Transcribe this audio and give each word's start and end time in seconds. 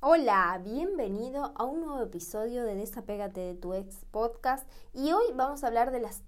Hola, 0.00 0.60
bienvenido 0.62 1.50
a 1.56 1.64
un 1.64 1.80
nuevo 1.80 2.00
episodio 2.00 2.62
de 2.62 2.76
Desapégate 2.76 3.40
de 3.40 3.54
tu 3.56 3.74
ex 3.74 4.04
podcast 4.12 4.64
y 4.94 5.10
hoy 5.10 5.24
vamos 5.34 5.64
a 5.64 5.66
hablar 5.66 5.90
de 5.90 5.98
las 5.98 6.22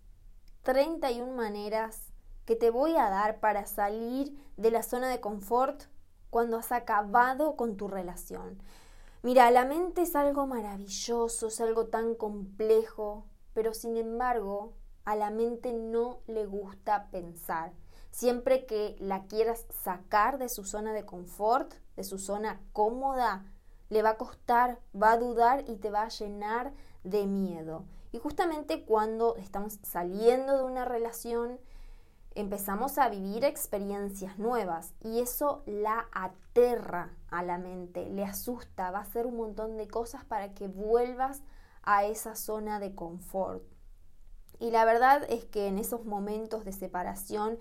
31 0.63 1.33
maneras 1.37 2.09
que 2.47 2.57
te 2.57 2.71
voy 2.71 2.97
a 2.97 3.09
dar 3.09 3.39
para 3.39 3.67
salir 3.67 4.37
de 4.57 4.73
la 4.73 4.83
zona 4.83 5.09
de 5.09 5.21
confort 5.21 5.85
cuando 6.31 6.57
has 6.57 6.73
acabado 6.73 7.55
con 7.55 7.77
tu 7.77 7.87
relación. 7.87 8.61
Mira, 9.23 9.49
la 9.53 9.65
mente 9.65 10.03
es 10.03 10.17
algo 10.17 10.49
maravilloso, 10.49 11.47
es 11.47 11.61
algo 11.61 11.87
tan 11.87 12.17
complejo, 12.17 13.25
pero 13.55 13.73
sin 13.73 13.97
embargo 13.97 14.75
a 15.05 15.15
la 15.15 15.31
mente 15.31 15.73
no 15.73 16.23
le 16.27 16.45
gusta 16.45 17.09
pensar. 17.13 17.73
Siempre 18.11 18.67
que 18.67 18.97
la 18.99 19.27
quieras 19.27 19.65
sacar 19.85 20.39
de 20.39 20.49
su 20.49 20.65
zona 20.65 20.93
de 20.93 21.07
confort, 21.07 21.73
de 21.95 22.03
su 22.03 22.19
zona 22.19 22.61
cómoda, 22.73 23.45
le 23.91 24.03
va 24.03 24.11
a 24.11 24.17
costar, 24.17 24.79
va 25.01 25.13
a 25.13 25.19
dudar 25.19 25.65
y 25.69 25.77
te 25.77 25.91
va 25.91 26.03
a 26.03 26.09
llenar 26.09 26.73
de 27.05 27.27
miedo. 27.27 27.85
Y 28.13 28.19
justamente 28.19 28.85
cuando 28.85 29.37
estamos 29.37 29.79
saliendo 29.83 30.57
de 30.57 30.65
una 30.65 30.85
relación, 30.85 31.61
empezamos 32.35 32.99
a 32.99 33.09
vivir 33.09 33.45
experiencias 33.45 34.39
nuevas 34.39 34.95
y 35.01 35.21
eso 35.21 35.63
la 35.67 36.09
aterra 36.13 37.13
a 37.29 37.43
la 37.43 37.59
mente, 37.59 38.09
le 38.09 38.25
asusta, 38.25 38.91
va 38.91 38.99
a 38.99 39.03
hacer 39.03 39.27
un 39.27 39.37
montón 39.37 39.77
de 39.77 39.89
cosas 39.89 40.25
para 40.25 40.55
que 40.55 40.69
vuelvas 40.69 41.43
a 41.83 42.05
esa 42.05 42.37
zona 42.37 42.79
de 42.79 42.95
confort. 42.95 43.65
Y 44.59 44.71
la 44.71 44.85
verdad 44.85 45.25
es 45.29 45.45
que 45.47 45.67
en 45.67 45.79
esos 45.79 46.05
momentos 46.05 46.65
de 46.65 46.73
separación 46.73 47.59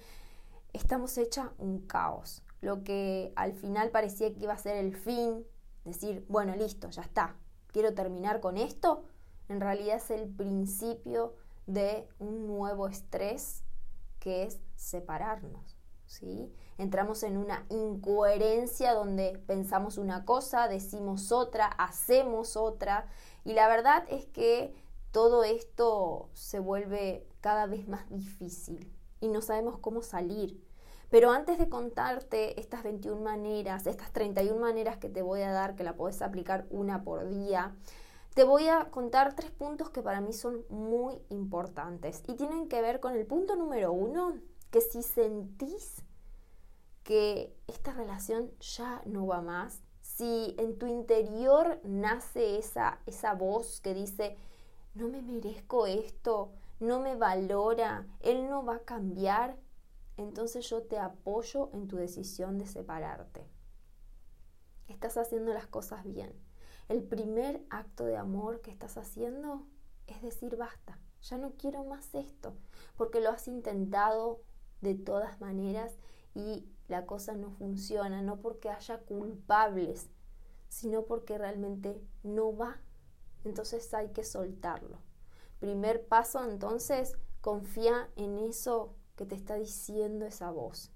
estamos 0.74 1.18
hecha 1.18 1.54
un 1.58 1.80
caos. 1.88 2.44
Lo 2.62 2.84
que 2.84 3.32
al 3.36 3.54
final 3.54 3.90
parecía 3.90 4.34
que 4.34 4.44
iba 4.44 4.54
a 4.54 4.58
ser 4.58 4.76
el 4.76 4.96
fin 4.96 5.46
decir, 5.90 6.26
bueno, 6.30 6.56
listo, 6.56 6.90
ya 6.90 7.02
está, 7.02 7.36
quiero 7.68 7.94
terminar 7.94 8.40
con 8.40 8.58
esto, 8.58 9.04
en 9.48 9.62
realidad 9.62 9.98
es 9.98 10.12
el 10.12 10.28
principio 10.28 11.36
de 11.68 12.08
un 12.20 12.48
nuevo 12.48 12.88
estrés 12.88 13.64
que 14.20 14.44
es 14.44 14.60
separarnos. 14.76 15.78
¿sí? 16.06 16.52
Entramos 16.78 17.24
en 17.24 17.38
una 17.38 17.66
incoherencia 17.70 18.94
donde 18.94 19.42
pensamos 19.48 19.98
una 19.98 20.26
cosa, 20.26 20.68
decimos 20.68 21.32
otra, 21.32 21.68
hacemos 21.68 22.58
otra, 22.58 23.08
y 23.46 23.54
la 23.54 23.68
verdad 23.68 24.04
es 24.10 24.26
que 24.26 24.74
todo 25.12 25.44
esto 25.44 26.30
se 26.34 26.60
vuelve 26.60 27.28
cada 27.42 27.66
vez 27.66 27.88
más 27.88 28.10
difícil 28.10 28.92
y 29.22 29.28
no 29.28 29.42
sabemos 29.42 29.80
cómo 29.80 30.02
salir. 30.02 30.62
Pero 31.10 31.32
antes 31.32 31.58
de 31.58 31.70
contarte 31.70 32.60
estas 32.60 32.84
21 32.84 33.22
maneras, 33.22 33.88
estas 33.88 34.12
31 34.12 34.60
maneras 34.60 34.98
que 34.98 35.10
te 35.10 35.22
voy 35.22 35.42
a 35.42 35.52
dar, 35.52 35.76
que 35.76 35.84
la 35.84 35.96
puedes 35.96 36.22
aplicar 36.22 36.68
una 36.70 37.04
por 37.04 37.28
día, 37.28 37.76
te 38.36 38.44
voy 38.44 38.68
a 38.68 38.86
contar 38.92 39.36
tres 39.36 39.50
puntos 39.50 39.90
que 39.90 40.04
para 40.04 40.22
mí 40.22 40.34
son 40.34 40.64
muy 40.70 41.20
importantes 41.30 42.24
y 42.28 42.36
tienen 42.36 42.70
que 42.70 42.82
ver 42.82 43.00
con 43.00 43.14
el 43.14 43.26
punto 43.26 43.56
número 43.56 43.92
uno, 43.92 44.36
que 44.70 44.82
si 44.82 45.02
sentís 45.02 46.04
que 47.04 47.56
esta 47.68 47.92
relación 47.92 48.52
ya 48.60 49.02
no 49.06 49.26
va 49.26 49.42
más, 49.42 49.82
si 50.02 50.56
en 50.60 50.78
tu 50.78 50.86
interior 50.86 51.80
nace 51.84 52.60
esa, 52.60 53.00
esa 53.08 53.34
voz 53.34 53.82
que 53.82 53.96
dice, 53.96 54.38
no 54.94 55.08
me 55.08 55.24
merezco 55.24 55.88
esto, 55.88 56.52
no 56.80 57.00
me 57.00 57.16
valora, 57.16 58.06
él 58.20 58.48
no 58.48 58.64
va 58.64 58.76
a 58.76 58.84
cambiar, 58.84 59.58
entonces 60.20 60.70
yo 60.70 60.84
te 60.84 61.00
apoyo 61.00 61.70
en 61.74 61.88
tu 61.88 61.96
decisión 61.96 62.58
de 62.58 62.68
separarte. 62.68 63.48
Estás 64.88 65.18
haciendo 65.18 65.54
las 65.54 65.68
cosas 65.68 66.04
bien. 66.04 66.34
El 66.90 67.04
primer 67.04 67.66
acto 67.70 68.06
de 68.06 68.18
amor 68.18 68.62
que 68.62 68.72
estás 68.72 68.98
haciendo 68.98 69.66
es 70.08 70.22
decir 70.22 70.58
basta, 70.58 71.00
ya 71.22 71.38
no 71.38 71.52
quiero 71.52 71.84
más 71.84 72.14
esto, 72.14 72.54
porque 72.98 73.22
lo 73.22 73.30
has 73.30 73.48
intentado 73.48 74.42
de 74.82 74.96
todas 74.96 75.40
maneras 75.40 75.98
y 76.34 76.68
la 76.88 77.06
cosa 77.06 77.36
no 77.36 77.52
funciona, 77.52 78.22
no 78.22 78.42
porque 78.42 78.70
haya 78.70 79.00
culpables, 79.00 80.10
sino 80.68 81.06
porque 81.06 81.38
realmente 81.38 82.02
no 82.24 82.56
va. 82.56 82.82
Entonces 83.46 83.94
hay 83.94 84.10
que 84.10 84.24
soltarlo. 84.24 85.00
Primer 85.60 86.08
paso 86.08 86.44
entonces, 86.44 87.18
confía 87.42 88.10
en 88.16 88.40
eso 88.40 88.96
que 89.20 89.26
te 89.26 89.36
está 89.36 89.56
diciendo 89.56 90.26
esa 90.26 90.50
voz. 90.50 90.94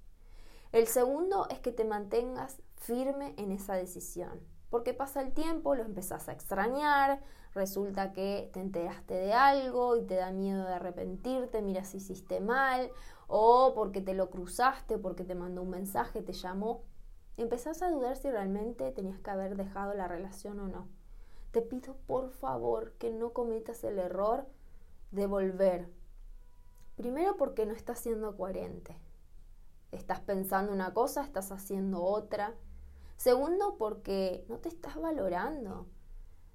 El 0.72 0.88
segundo 0.88 1.46
es 1.50 1.60
que 1.60 1.74
te 1.74 1.84
mantengas 1.84 2.62
firme 2.78 3.34
en 3.36 3.52
esa 3.52 3.74
decisión, 3.74 4.40
porque 4.70 4.94
pasa 4.94 5.20
el 5.20 5.34
tiempo, 5.34 5.76
lo 5.76 5.84
empezás 5.84 6.30
a 6.30 6.32
extrañar, 6.32 7.22
resulta 7.54 8.14
que 8.14 8.50
te 8.54 8.62
enteraste 8.62 9.14
de 9.14 9.34
algo 9.34 9.98
y 9.98 10.06
te 10.06 10.16
da 10.16 10.32
miedo 10.32 10.64
de 10.64 10.74
arrepentirte, 10.74 11.62
mira 11.62 11.84
si 11.84 11.98
hiciste 11.98 12.40
mal, 12.40 12.90
o 13.28 13.74
porque 13.76 14.00
te 14.00 14.14
lo 14.14 14.30
cruzaste, 14.30 14.98
porque 14.98 15.26
te 15.26 15.36
mandó 15.36 15.62
un 15.62 15.72
mensaje, 15.72 16.22
te 16.22 16.32
llamó, 16.32 16.86
empezás 17.36 17.82
a 17.82 17.92
dudar 17.92 18.16
si 18.16 18.32
realmente 18.32 18.90
tenías 18.94 19.20
que 19.20 19.32
haber 19.32 19.58
dejado 19.58 19.94
la 19.96 20.08
relación 20.08 20.62
o 20.62 20.70
no. 20.70 20.88
Te 21.52 21.62
pido 21.62 21.98
por 22.08 22.30
favor 22.30 22.94
que 22.94 23.12
no 23.12 23.34
cometas 23.34 23.84
el 23.84 24.00
error 24.00 24.48
de 25.12 25.28
volver 25.28 25.90
Primero 26.96 27.38
porque 27.38 27.66
no 27.66 27.74
estás 27.74 28.00
siendo 28.00 28.36
coherente. 28.38 28.98
Estás 29.92 30.20
pensando 30.22 30.72
una 30.72 30.94
cosa, 30.94 31.24
estás 31.24 31.52
haciendo 31.52 32.04
otra. 32.04 32.56
Segundo 33.18 33.78
porque 33.78 34.46
no 34.50 34.58
te 34.58 34.70
estás 34.70 34.96
valorando. 34.96 35.88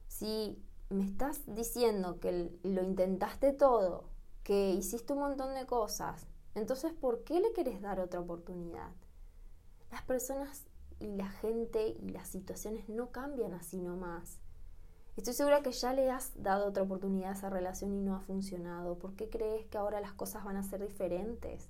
Si 0.07 0.63
me 0.91 1.05
estás 1.05 1.43
diciendo 1.47 2.19
que 2.21 2.51
lo 2.63 2.83
intentaste 2.83 3.53
todo, 3.53 4.09
que 4.43 4.71
hiciste 4.71 5.13
un 5.13 5.21
montón 5.21 5.55
de 5.55 5.67
cosas, 5.67 6.27
entonces 6.55 6.93
¿por 6.93 7.25
qué 7.25 7.41
le 7.41 7.53
querés 7.53 7.81
dar 7.81 8.01
otra 8.01 8.21
oportunidad? 8.21 8.91
Las 9.91 10.03
personas 10.03 10.67
y 10.99 11.09
la 11.09 11.29
gente 11.29 11.89
y 11.89 12.09
las 12.09 12.29
situaciones 12.29 12.89
no 12.89 13.11
cambian 13.11 13.55
así 13.55 13.81
nomás. 13.81 14.41
Estoy 15.19 15.35
segura 15.35 15.63
que 15.63 15.73
ya 15.73 15.93
le 15.95 16.13
has 16.13 16.31
dado 16.41 16.69
otra 16.69 16.85
oportunidad 16.85 17.31
a 17.31 17.33
esa 17.33 17.51
relación 17.51 17.93
y 17.93 18.01
no 18.01 18.15
ha 18.15 18.21
funcionado. 18.21 19.01
¿Por 19.01 19.17
qué 19.17 19.29
crees 19.29 19.67
que 19.67 19.77
ahora 19.77 20.01
las 20.01 20.13
cosas 20.13 20.45
van 20.45 20.57
a 20.57 20.63
ser 20.63 20.81
diferentes? 20.87 21.69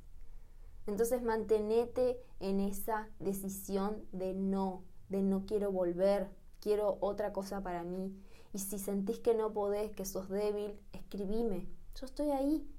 Entonces 0.87 1.23
mantenete 1.23 2.21
en 2.41 2.61
esa 2.61 3.09
decisión 3.19 4.05
de 4.13 4.35
no, 4.35 4.85
de 5.09 5.23
no 5.23 5.47
quiero 5.47 5.73
volver, 5.73 6.29
quiero 6.61 6.99
otra 7.01 7.33
cosa 7.33 7.63
para 7.63 7.85
mí. 7.85 8.15
Y 8.53 8.59
si 8.59 8.79
sentís 8.79 9.19
que 9.19 9.35
no 9.35 9.51
podés, 9.55 9.93
que 9.93 10.05
sos 10.05 10.29
débil, 10.29 10.79
escribime. 10.93 11.67
Yo 11.99 12.05
estoy 12.05 12.33
ahí. 12.33 12.71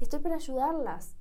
Estoy 0.00 0.18
para 0.18 0.34
ayudarlas. 0.34 1.14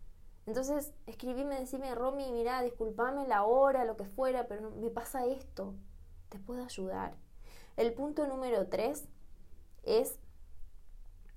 Entonces, 0.48 0.92
escribime, 1.06 1.60
decime, 1.60 1.94
Romy, 1.94 2.32
mira, 2.32 2.64
discúlpame 2.64 3.28
la 3.28 3.44
hora, 3.44 3.86
lo 3.86 3.96
que 3.96 4.06
fuera, 4.06 4.48
pero 4.48 4.72
me 4.72 4.90
pasa 4.90 5.28
esto. 5.28 5.76
Te 6.30 6.40
puedo 6.40 6.64
ayudar. 6.64 7.27
El 7.78 7.94
punto 7.94 8.28
número 8.28 8.68
tres 8.68 9.08
es... 9.84 10.20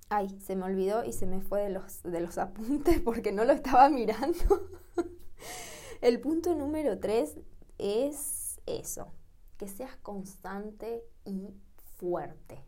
Ay, 0.09 0.41
se 0.41 0.57
me 0.57 0.65
olvidó 0.65 1.05
y 1.05 1.13
se 1.13 1.27
me 1.27 1.41
fue 1.41 1.63
de 1.63 1.71
los, 1.71 2.03
de 2.03 2.21
los 2.21 2.39
apuntes 2.39 3.01
porque 3.05 3.31
no 3.31 3.45
lo 3.45 3.53
estaba 3.53 3.89
mirando. 3.91 4.71
El 6.01 6.19
punto 6.19 6.55
número 6.55 6.99
tres 6.99 7.37
es 7.77 8.59
eso, 8.65 9.13
que 9.59 9.69
seas 9.69 9.97
constante 9.99 11.05
y 11.27 11.55
fuerte. 11.97 12.65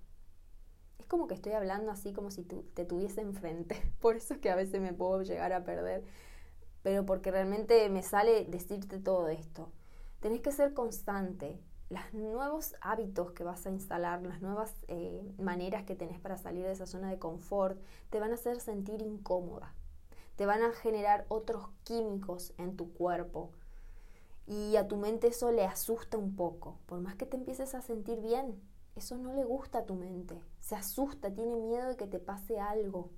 Es 0.98 1.06
como 1.06 1.26
que 1.26 1.34
estoy 1.34 1.52
hablando 1.52 1.90
así 1.90 2.12
como 2.12 2.30
si 2.30 2.42
tú 2.44 2.64
te 2.74 2.84
tuviese 2.84 3.22
enfrente. 3.22 3.76
Por 4.00 4.16
eso 4.16 4.34
es 4.34 4.40
que 4.40 4.50
a 4.50 4.54
veces 4.54 4.82
me 4.82 4.92
puedo 4.92 5.22
llegar 5.22 5.54
a 5.54 5.64
perder. 5.64 6.04
Pero 6.82 7.06
porque 7.06 7.30
realmente 7.30 7.88
me 7.88 8.02
sale 8.02 8.44
decirte 8.44 8.98
todo 8.98 9.28
esto. 9.28 9.72
Tenés 10.20 10.42
que 10.42 10.52
ser 10.52 10.74
constante, 10.74 11.58
los 11.92 12.14
nuevos 12.14 12.74
hábitos 12.80 13.32
que 13.32 13.44
vas 13.44 13.66
a 13.66 13.70
instalar, 13.70 14.22
las 14.22 14.40
nuevas 14.40 14.74
eh, 14.88 15.30
maneras 15.38 15.84
que 15.84 15.94
tenés 15.94 16.18
para 16.18 16.38
salir 16.38 16.64
de 16.64 16.72
esa 16.72 16.86
zona 16.86 17.10
de 17.10 17.18
confort, 17.18 17.78
te 18.08 18.18
van 18.18 18.30
a 18.30 18.34
hacer 18.34 18.60
sentir 18.60 19.02
incómoda, 19.02 19.74
te 20.36 20.46
van 20.46 20.62
a 20.62 20.72
generar 20.72 21.26
otros 21.28 21.68
químicos 21.84 22.54
en 22.56 22.76
tu 22.76 22.92
cuerpo 22.94 23.50
y 24.46 24.76
a 24.76 24.88
tu 24.88 24.96
mente 24.96 25.28
eso 25.28 25.52
le 25.52 25.64
asusta 25.64 26.16
un 26.16 26.34
poco. 26.34 26.78
Por 26.86 27.00
más 27.00 27.14
que 27.14 27.26
te 27.26 27.36
empieces 27.36 27.74
a 27.74 27.82
sentir 27.82 28.20
bien, 28.20 28.58
eso 28.96 29.18
no 29.18 29.34
le 29.34 29.44
gusta 29.44 29.80
a 29.80 29.84
tu 29.84 29.94
mente, 29.94 30.40
se 30.60 30.74
asusta, 30.74 31.30
tiene 31.30 31.56
miedo 31.56 31.88
de 31.88 31.96
que 31.96 32.06
te 32.06 32.18
pase 32.18 32.58
algo 32.58 33.10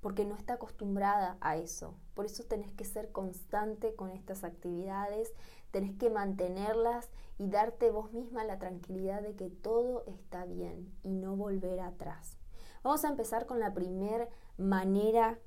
porque 0.00 0.24
no 0.24 0.36
está 0.36 0.52
acostumbrada 0.54 1.36
a 1.40 1.56
eso. 1.56 1.94
Por 2.14 2.26
eso 2.26 2.44
tenés 2.44 2.70
que 2.70 2.84
ser 2.84 3.10
constante 3.10 3.96
con 3.96 4.10
estas 4.10 4.44
actividades, 4.44 5.32
tenés 5.76 5.98
que 5.98 6.08
mantenerlas 6.08 7.10
y 7.36 7.48
darte 7.50 7.90
vos 7.90 8.10
misma 8.10 8.44
la 8.44 8.58
tranquilidad 8.58 9.20
de 9.20 9.36
que 9.36 9.50
todo 9.50 10.04
está 10.06 10.46
bien 10.46 10.90
y 11.02 11.10
no 11.10 11.36
volver 11.36 11.80
atrás. 11.80 12.38
Vamos 12.82 13.04
a 13.04 13.10
empezar 13.10 13.44
con 13.44 13.60
la 13.60 13.74
primera 13.74 14.26
manera 14.56 15.38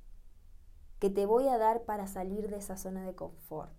que 0.99 1.09
te 1.09 1.25
voy 1.25 1.47
a 1.47 1.57
dar 1.57 1.81
para 1.81 2.05
salir 2.05 2.47
de 2.47 2.57
esa 2.57 2.77
zona 2.77 3.03
de 3.07 3.15
confort. 3.15 3.73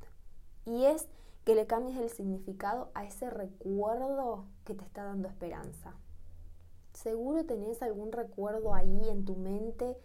Y 0.65 0.87
es 0.87 1.07
que 1.45 1.55
le 1.55 1.69
cambies 1.69 1.97
el 1.99 2.11
significado 2.11 2.91
a 2.95 3.05
ese 3.05 3.31
recuerdo 3.31 4.47
que 4.65 4.75
te 4.75 4.85
está 4.85 5.05
dando 5.05 5.29
esperanza. 5.29 5.95
Seguro 6.95 7.47
tenés 7.47 7.81
algún 7.81 8.11
recuerdo 8.11 8.75
ahí 8.75 9.09
en 9.09 9.25
tu 9.25 9.37
mente, 9.37 9.97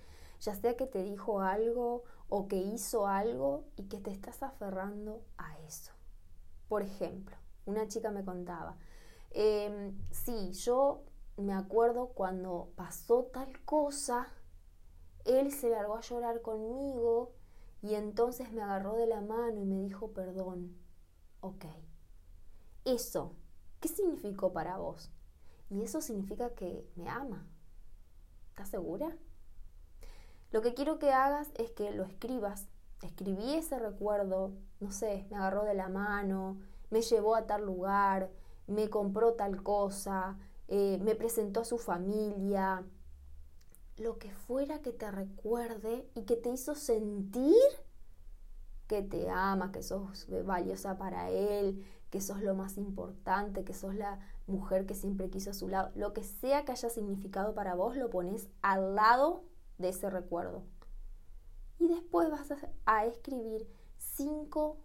ya 0.42 0.54
sea 0.54 0.78
que 0.78 0.86
te 0.86 1.02
dijo 1.02 1.42
algo 1.42 2.04
o 2.30 2.48
que 2.48 2.58
hizo 2.58 3.08
algo 3.08 3.64
y 3.78 3.86
que 3.86 4.00
te 4.00 4.12
estás 4.12 4.44
aferrando 4.44 5.24
a 5.40 5.58
eso. 5.66 5.96
Por 6.68 6.82
ejemplo, 6.82 7.36
una 7.66 7.88
chica 7.88 8.12
me 8.12 8.26
contaba, 8.26 8.78
em, 9.32 9.98
sí, 10.12 10.52
yo 10.54 11.04
me 11.38 11.54
acuerdo 11.54 12.08
cuando 12.08 12.72
pasó 12.76 13.26
tal 13.34 13.64
cosa, 13.66 14.28
él 15.26 15.52
se 15.52 15.70
largó 15.70 15.96
a 15.98 16.02
llorar 16.02 16.42
conmigo 16.42 17.34
y 17.82 17.96
entonces 17.96 18.52
me 18.52 18.62
agarró 18.62 18.96
de 18.96 19.08
la 19.08 19.22
mano 19.22 19.62
y 19.62 19.66
me 19.66 19.82
dijo 19.82 20.12
perdón. 20.12 20.76
Ok. 21.42 21.66
Eso, 22.86 23.36
¿qué 23.80 23.88
significó 23.88 24.54
para 24.54 24.78
vos? 24.78 25.12
Y 25.70 25.82
eso 25.84 26.02
significa 26.02 26.56
que 26.56 26.88
me 26.96 27.10
ama. 27.10 27.48
¿Estás 28.50 28.70
segura? 28.70 29.18
Lo 30.52 30.62
que 30.62 30.74
quiero 30.74 31.00
que 31.00 31.12
hagas 31.12 31.50
es 31.56 31.72
que 31.72 31.92
lo 31.92 32.04
escribas. 32.04 32.68
Escribí 33.02 33.56
ese 33.56 33.80
recuerdo, 33.80 34.54
no 34.80 34.92
sé, 34.92 35.26
me 35.30 35.38
agarró 35.38 35.64
de 35.64 35.74
la 35.74 35.90
mano, 35.90 36.58
me 36.90 37.02
llevó 37.02 37.36
a 37.36 37.46
tal 37.46 37.66
lugar, 37.66 38.30
me 38.68 38.90
compró 38.90 39.34
tal 39.34 39.62
cosa, 39.64 40.38
eh, 40.68 41.00
me 41.02 41.16
presentó 41.16 41.62
a 41.62 41.66
su 41.66 41.78
familia, 41.78 42.84
lo 43.98 44.18
que 44.18 44.32
fuera 44.32 44.82
que 44.82 44.92
te 44.92 45.10
recuerde 45.12 46.10
y 46.16 46.24
que 46.24 46.36
te 46.36 46.50
hizo 46.50 46.76
sentir 46.76 47.54
que 48.88 49.02
te 49.02 49.30
ama, 49.30 49.72
que 49.72 49.82
sos 49.82 50.28
valiosa 50.46 50.98
para 50.98 51.30
él, 51.30 51.84
que 52.10 52.22
sos 52.22 52.42
lo 52.42 52.54
más 52.56 52.78
importante, 52.78 53.64
que 53.64 53.74
sos 53.74 53.96
la 53.96 54.20
mujer 54.48 54.86
que 54.86 54.94
siempre 54.94 55.30
quiso 55.30 55.50
a 55.52 55.54
su 55.54 55.68
lado, 55.68 55.92
lo 55.96 56.14
que 56.14 56.24
sea 56.24 56.66
que 56.66 56.72
haya 56.72 56.90
significado 56.90 57.56
para 57.56 57.74
vos, 57.74 57.96
lo 57.96 58.10
pones 58.10 58.48
al 58.62 58.96
lado 58.96 59.44
de 59.80 59.90
ese 59.90 60.10
recuerdo. 60.10 60.64
Y 61.80 61.88
después 61.88 62.30
vas 62.30 62.50
a 62.86 63.06
escribir 63.06 63.68
cinco 63.98 64.78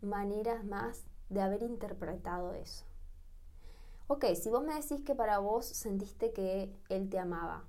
maneras 0.00 0.64
más 0.64 1.04
de 1.28 1.40
haber 1.40 1.62
interpretado 1.62 2.54
eso. 2.54 2.84
Ok, 4.06 4.24
si 4.34 4.48
vos 4.48 4.64
me 4.64 4.74
decís 4.74 5.02
que 5.04 5.14
para 5.14 5.38
vos 5.38 5.66
sentiste 5.66 6.32
que 6.32 6.74
él 6.88 7.10
te 7.10 7.18
amaba, 7.18 7.64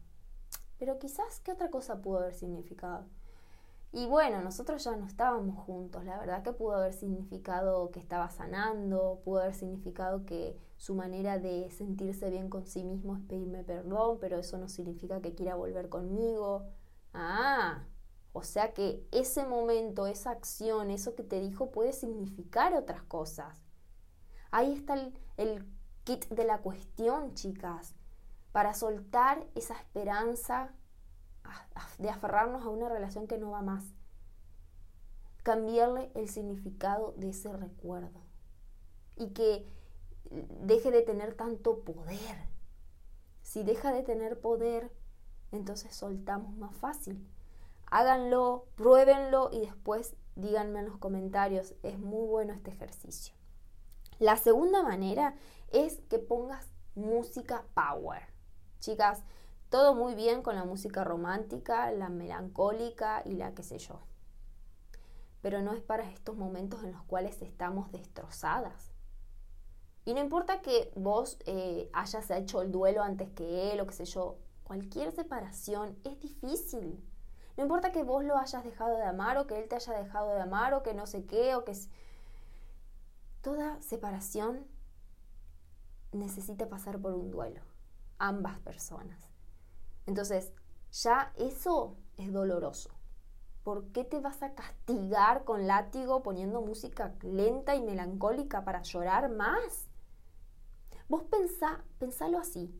pero 0.78 0.98
quizás, 0.98 1.42
¿qué 1.42 1.52
otra 1.52 1.70
cosa 1.70 2.02
pudo 2.02 2.20
haber 2.20 2.34
significado? 2.34 3.06
Y 3.92 4.06
bueno, 4.06 4.42
nosotros 4.42 4.84
ya 4.84 4.96
no 4.96 5.06
estábamos 5.06 5.58
juntos, 5.66 6.06
la 6.06 6.18
verdad 6.18 6.44
que 6.44 6.54
pudo 6.54 6.76
haber 6.76 6.94
significado 6.94 7.92
que 7.92 8.00
estaba 8.00 8.30
sanando, 8.30 9.20
pudo 9.26 9.40
haber 9.42 9.56
significado 9.56 10.26
que 10.26 10.56
su 10.78 10.96
manera 10.96 11.40
de 11.40 11.70
sentirse 11.72 12.30
bien 12.30 12.50
con 12.50 12.66
sí 12.66 12.84
mismo 12.84 13.18
es 13.18 13.24
pedirme 13.24 13.64
perdón, 13.64 14.20
pero 14.22 14.38
eso 14.38 14.58
no 14.58 14.70
significa 14.70 15.22
que 15.22 15.36
quiera 15.36 15.56
volver 15.56 15.90
conmigo. 15.90 16.68
Ah, 17.14 17.84
o 18.34 18.44
sea 18.44 18.74
que 18.74 19.06
ese 19.12 19.46
momento, 19.46 20.08
esa 20.08 20.32
acción, 20.32 20.92
eso 20.92 21.16
que 21.16 21.24
te 21.24 21.40
dijo 21.40 21.72
puede 21.72 21.94
significar 21.94 22.74
otras 22.74 23.02
cosas. 23.04 23.58
Ahí 24.52 24.74
está 24.74 24.96
el, 25.38 25.66
kit 26.04 26.28
de 26.30 26.44
la 26.44 26.60
cuestión, 26.60 27.34
chicas 27.36 27.96
para 28.52 28.74
soltar 28.74 29.46
esa 29.56 29.76
esperanza 29.76 30.72
de 31.98 32.10
aferrarnos 32.10 32.64
a 32.64 32.70
una 32.70 32.90
relación 32.90 33.28
que 33.28 33.38
no 33.38 33.52
va 33.52 33.62
más. 33.62 33.86
Cambiarle 35.44 36.12
el 36.16 36.30
significado 36.30 37.14
de 37.18 37.30
ese 37.30 37.52
recuerdo 37.54 38.22
y 39.16 39.30
que 39.30 39.68
deje 40.62 40.92
de 40.92 41.02
tener 41.02 41.36
tanto 41.36 41.84
poder. 41.84 42.50
Si 43.42 43.64
deja 43.64 43.92
de 43.92 44.04
tener 44.04 44.40
poder, 44.40 44.92
entonces 45.52 45.96
soltamos 45.96 46.56
más 46.56 46.76
fácil. 46.76 47.28
Háganlo, 47.92 48.68
pruébenlo 48.76 49.50
y 49.52 49.62
después 49.62 50.16
díganme 50.36 50.80
en 50.80 50.86
los 50.86 50.98
comentarios. 50.98 51.74
Es 51.84 51.98
muy 51.98 52.28
bueno 52.28 52.54
este 52.54 52.72
ejercicio. 52.72 53.36
La 54.20 54.36
segunda 54.38 54.84
manera 54.84 55.36
es 55.72 56.00
que 56.10 56.20
pongas 56.20 56.68
música 56.96 57.66
power. 57.74 58.24
Chicas, 58.80 59.24
todo 59.70 59.96
muy 59.96 60.14
bien 60.16 60.42
con 60.42 60.56
la 60.56 60.66
música 60.66 61.04
romántica, 61.04 61.92
la 61.92 62.10
melancólica 62.10 63.22
y 63.26 63.34
la 63.34 63.54
qué 63.54 63.64
sé 63.64 63.80
yo. 63.80 64.02
Pero 65.42 65.62
no 65.62 65.74
es 65.74 65.82
para 65.82 66.10
estos 66.10 66.36
momentos 66.36 66.84
en 66.84 66.92
los 66.92 67.04
cuales 67.04 67.42
estamos 67.42 67.92
destrozadas. 67.92 68.92
Y 70.06 70.14
no 70.14 70.20
importa 70.20 70.62
que 70.62 70.92
vos 70.96 71.38
eh, 71.46 71.90
hayas 71.94 72.30
hecho 72.32 72.62
el 72.62 72.72
duelo 72.72 73.04
antes 73.04 73.30
que 73.32 73.72
él 73.72 73.80
o 73.80 73.88
qué 73.88 73.94
sé 73.94 74.06
yo, 74.06 74.38
cualquier 74.64 75.12
separación 75.12 75.98
es 76.04 76.20
difícil. 76.20 77.04
No 77.60 77.66
importa 77.66 77.92
que 77.92 78.04
vos 78.04 78.24
lo 78.24 78.38
hayas 78.38 78.64
dejado 78.64 78.96
de 78.96 79.04
amar 79.04 79.38
o 79.38 79.46
que 79.46 79.60
él 79.60 79.68
te 79.68 79.76
haya 79.76 79.92
dejado 79.92 80.34
de 80.34 80.40
amar 80.40 80.74
o 80.74 80.82
que 80.82 80.94
no 80.94 81.06
sé 81.06 81.26
qué 81.26 81.56
o 81.56 81.66
que... 81.66 81.74
Toda 83.42 83.82
separación 83.82 84.66
necesita 86.14 86.70
pasar 86.70 87.00
por 87.00 87.14
un 87.14 87.32
duelo 87.32 87.60
ambas 88.18 88.60
personas. 88.60 89.20
Entonces, 90.06 90.54
ya 90.94 91.34
eso 91.36 91.98
es 92.16 92.32
doloroso. 92.32 92.92
¿Por 93.66 93.88
qué 93.92 94.06
te 94.06 94.22
vas 94.22 94.42
a 94.42 94.56
castigar 94.56 95.44
con 95.44 95.68
látigo 95.68 96.24
poniendo 96.24 96.62
música 96.62 97.14
lenta 97.24 97.76
y 97.76 97.82
melancólica 97.82 98.64
para 98.64 98.84
llorar 98.84 99.30
más? 99.30 99.90
Vos 101.10 101.24
pensá, 101.24 101.84
pensalo 101.98 102.40
así. 102.40 102.74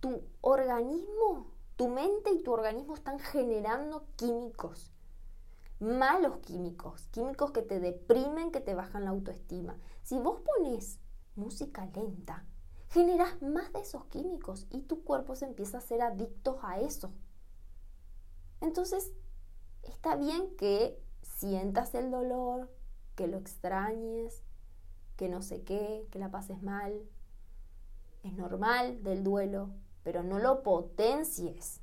Tu 0.00 0.24
organismo, 0.40 1.53
tu 1.76 1.88
mente 1.88 2.30
y 2.32 2.42
tu 2.42 2.52
organismo 2.52 2.94
están 2.94 3.18
generando 3.18 4.06
químicos. 4.16 4.92
Malos 5.80 6.38
químicos, 6.38 7.08
químicos 7.08 7.50
que 7.50 7.62
te 7.62 7.80
deprimen, 7.80 8.52
que 8.52 8.60
te 8.60 8.74
bajan 8.74 9.04
la 9.04 9.10
autoestima. 9.10 9.76
Si 10.02 10.18
vos 10.18 10.40
pones 10.40 10.98
música 11.34 11.86
lenta, 11.94 12.44
generas 12.88 13.42
más 13.42 13.72
de 13.72 13.80
esos 13.80 14.04
químicos 14.06 14.66
y 14.70 14.82
tu 14.82 15.02
cuerpo 15.02 15.34
se 15.34 15.46
empieza 15.46 15.78
a 15.78 15.82
ser 15.82 16.00
adicto 16.00 16.60
a 16.62 16.78
eso. 16.78 17.12
Entonces, 18.60 19.12
está 19.82 20.14
bien 20.16 20.56
que 20.56 21.02
sientas 21.22 21.94
el 21.94 22.10
dolor, 22.10 22.72
que 23.16 23.26
lo 23.26 23.36
extrañes, 23.36 24.42
que 25.16 25.28
no 25.28 25.42
sé 25.42 25.62
qué, 25.64 26.06
que 26.10 26.18
la 26.18 26.30
pases 26.30 26.62
mal. 26.62 27.02
Es 28.22 28.32
normal 28.32 29.02
del 29.02 29.24
duelo, 29.24 29.70
pero 30.04 30.22
no 30.22 30.38
lo 30.38 30.62
potencies. 30.62 31.80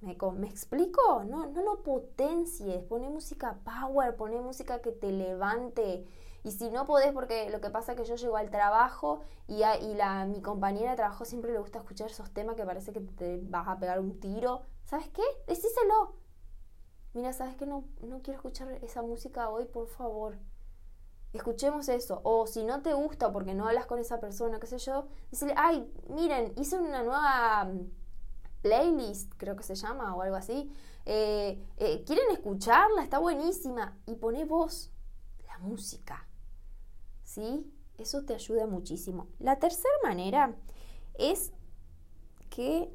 ¿Me, 0.00 0.16
¿Me, 0.34 0.48
explico? 0.48 1.22
No, 1.24 1.46
no 1.46 1.62
lo 1.62 1.84
potencies. 1.84 2.82
Pone 2.82 3.08
música 3.08 3.60
power, 3.64 4.16
pone 4.16 4.40
música 4.40 4.80
que 4.82 4.90
te 4.90 5.12
levante, 5.12 6.04
y 6.44 6.50
si 6.50 6.70
no 6.70 6.86
podés, 6.86 7.12
porque 7.12 7.50
lo 7.50 7.60
que 7.60 7.70
pasa 7.70 7.92
es 7.92 7.98
que 7.98 8.04
yo 8.04 8.16
llego 8.16 8.36
al 8.36 8.50
trabajo 8.50 9.20
y, 9.46 9.62
a, 9.62 9.78
y 9.78 9.94
la, 9.94 10.26
mi 10.26 10.42
compañera 10.42 10.90
de 10.90 10.96
trabajo 10.96 11.24
siempre 11.24 11.52
le 11.52 11.58
gusta 11.58 11.78
escuchar 11.78 12.10
esos 12.10 12.32
temas 12.32 12.56
que 12.56 12.64
parece 12.64 12.92
que 12.92 13.00
te 13.00 13.38
vas 13.44 13.68
a 13.68 13.78
pegar 13.78 14.00
un 14.00 14.18
tiro. 14.18 14.62
¿Sabes 14.84 15.08
qué? 15.10 15.22
Decíselo. 15.46 16.16
Mira, 17.14 17.32
¿sabes 17.32 17.56
qué? 17.56 17.66
No, 17.66 17.84
no 18.02 18.22
quiero 18.22 18.38
escuchar 18.38 18.72
esa 18.82 19.02
música 19.02 19.50
hoy, 19.50 19.66
por 19.66 19.86
favor. 19.86 20.36
Escuchemos 21.32 21.88
eso. 21.88 22.20
O 22.24 22.46
si 22.46 22.64
no 22.64 22.82
te 22.82 22.92
gusta 22.92 23.32
porque 23.32 23.54
no 23.54 23.66
hablas 23.66 23.86
con 23.86 23.98
esa 23.98 24.20
persona, 24.20 24.60
qué 24.60 24.66
sé 24.66 24.78
yo, 24.78 25.08
decirle, 25.30 25.54
ay, 25.56 25.90
miren, 26.08 26.52
hice 26.56 26.78
una 26.78 27.02
nueva 27.02 27.64
mm, 27.64 27.90
playlist, 28.62 29.32
creo 29.36 29.56
que 29.56 29.62
se 29.62 29.74
llama, 29.74 30.14
o 30.14 30.22
algo 30.22 30.36
así. 30.36 30.70
Eh, 31.06 31.64
eh, 31.78 32.04
¿Quieren 32.06 32.30
escucharla? 32.32 33.02
Está 33.02 33.18
buenísima. 33.18 33.98
Y 34.06 34.16
pone 34.16 34.44
voz 34.44 34.90
la 35.46 35.58
música. 35.58 36.28
¿sí? 37.32 37.72
Eso 37.96 38.24
te 38.24 38.34
ayuda 38.34 38.66
muchísimo. 38.66 39.28
La 39.38 39.58
tercera 39.58 39.94
manera 40.02 40.54
es 41.14 41.52
que, 42.50 42.92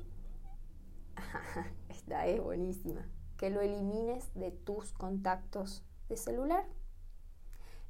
esta 1.89 2.27
es 2.27 2.41
buenísima, 2.41 3.07
que 3.37 3.49
lo 3.49 3.61
elimines 3.61 4.31
de 4.35 4.51
tus 4.51 4.91
contactos 4.93 5.83
de 6.09 6.17
celular. 6.17 6.65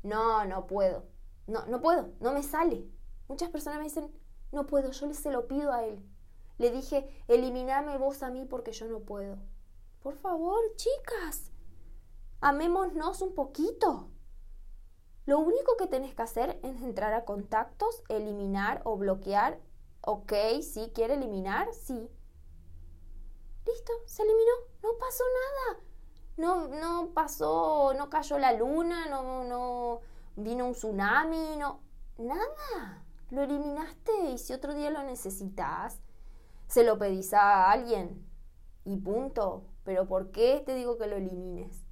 No, 0.03 0.45
no 0.45 0.67
puedo. 0.67 1.05
No, 1.47 1.65
no 1.67 1.81
puedo, 1.81 2.13
no 2.19 2.33
me 2.33 2.43
sale. 2.43 2.89
Muchas 3.27 3.49
personas 3.49 3.79
me 3.79 3.85
dicen, 3.85 4.11
no 4.51 4.65
puedo, 4.65 4.91
yo 4.91 5.13
se 5.13 5.31
lo 5.31 5.47
pido 5.47 5.71
a 5.71 5.85
él. 5.85 6.03
Le 6.57 6.71
dije, 6.71 7.07
eliminame 7.27 7.97
vos 7.97 8.23
a 8.23 8.29
mí 8.29 8.45
porque 8.45 8.71
yo 8.71 8.87
no 8.87 9.01
puedo. 9.01 9.37
Por 10.01 10.15
favor, 10.15 10.59
chicas, 10.75 11.51
amémonos 12.41 13.21
un 13.21 13.33
poquito. 13.33 14.09
Lo 15.25 15.39
único 15.39 15.75
que 15.75 15.87
tenés 15.87 16.15
que 16.15 16.21
hacer 16.21 16.59
es 16.63 16.81
entrar 16.81 17.13
a 17.13 17.25
contactos, 17.25 18.01
eliminar 18.07 18.81
o 18.85 18.97
bloquear. 18.97 19.59
Ok, 20.01 20.33
sí, 20.61 20.91
quiere 20.95 21.15
eliminar, 21.15 21.73
sí. 21.73 22.09
Listo, 23.65 23.91
se 24.05 24.23
eliminó, 24.23 24.53
no 24.83 24.97
pasó 24.97 25.23
nada. 25.67 25.86
No, 26.37 26.67
no 26.67 27.09
pasó, 27.15 27.93
no 27.97 28.09
cayó 28.11 28.37
la 28.37 28.53
luna, 28.53 29.07
no, 29.09 29.43
no, 29.43 30.01
vino 30.35 30.67
un 30.67 30.73
tsunami, 30.73 31.57
no, 31.57 31.79
nada. 32.19 33.03
Lo 33.31 33.41
eliminaste 33.41 34.11
y 34.31 34.37
si 34.37 34.53
otro 34.53 34.75
día 34.75 34.91
lo 34.91 35.01
necesitas, 35.01 35.99
se 36.67 36.83
lo 36.83 36.99
pedís 36.99 37.33
a 37.33 37.71
alguien 37.71 38.23
y 38.85 38.97
punto. 38.97 39.63
Pero 39.83 40.07
¿por 40.07 40.29
qué 40.31 40.61
te 40.63 40.75
digo 40.75 40.97
que 40.99 41.07
lo 41.07 41.15
elimines? 41.15 41.83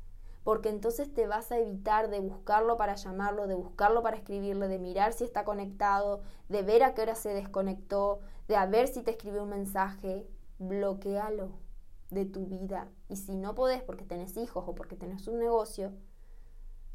Porque 0.43 0.69
entonces 0.69 1.11
te 1.11 1.25
vas 1.25 1.51
a 1.51 1.57
evitar 1.57 2.09
de 2.11 2.19
buscarlo 2.19 2.77
para 2.77 2.93
llamarlo, 2.95 3.47
de 3.47 3.55
buscarlo 3.55 4.03
para 4.03 4.17
escribirle, 4.17 4.67
de 4.67 4.77
mirar 4.77 5.13
si 5.13 5.23
está 5.23 5.43
conectado, 5.43 6.21
de 6.49 6.61
ver 6.61 6.83
a 6.83 6.93
qué 6.93 7.01
hora 7.01 7.15
se 7.15 7.33
desconectó, 7.33 8.19
de 8.47 8.55
a 8.57 8.67
ver 8.67 8.87
si 8.87 9.01
te 9.01 9.11
escribió 9.11 9.41
un 9.43 9.49
mensaje. 9.49 10.27
Bloquealo 10.59 11.64
de 12.09 12.25
tu 12.25 12.45
vida. 12.45 12.89
Y 13.09 13.17
si 13.17 13.35
no 13.35 13.55
podés 13.55 13.81
porque 13.83 14.05
tenés 14.05 14.37
hijos 14.37 14.63
o 14.67 14.75
porque 14.75 14.95
tenés 14.95 15.27
un 15.27 15.39
negocio, 15.39 15.91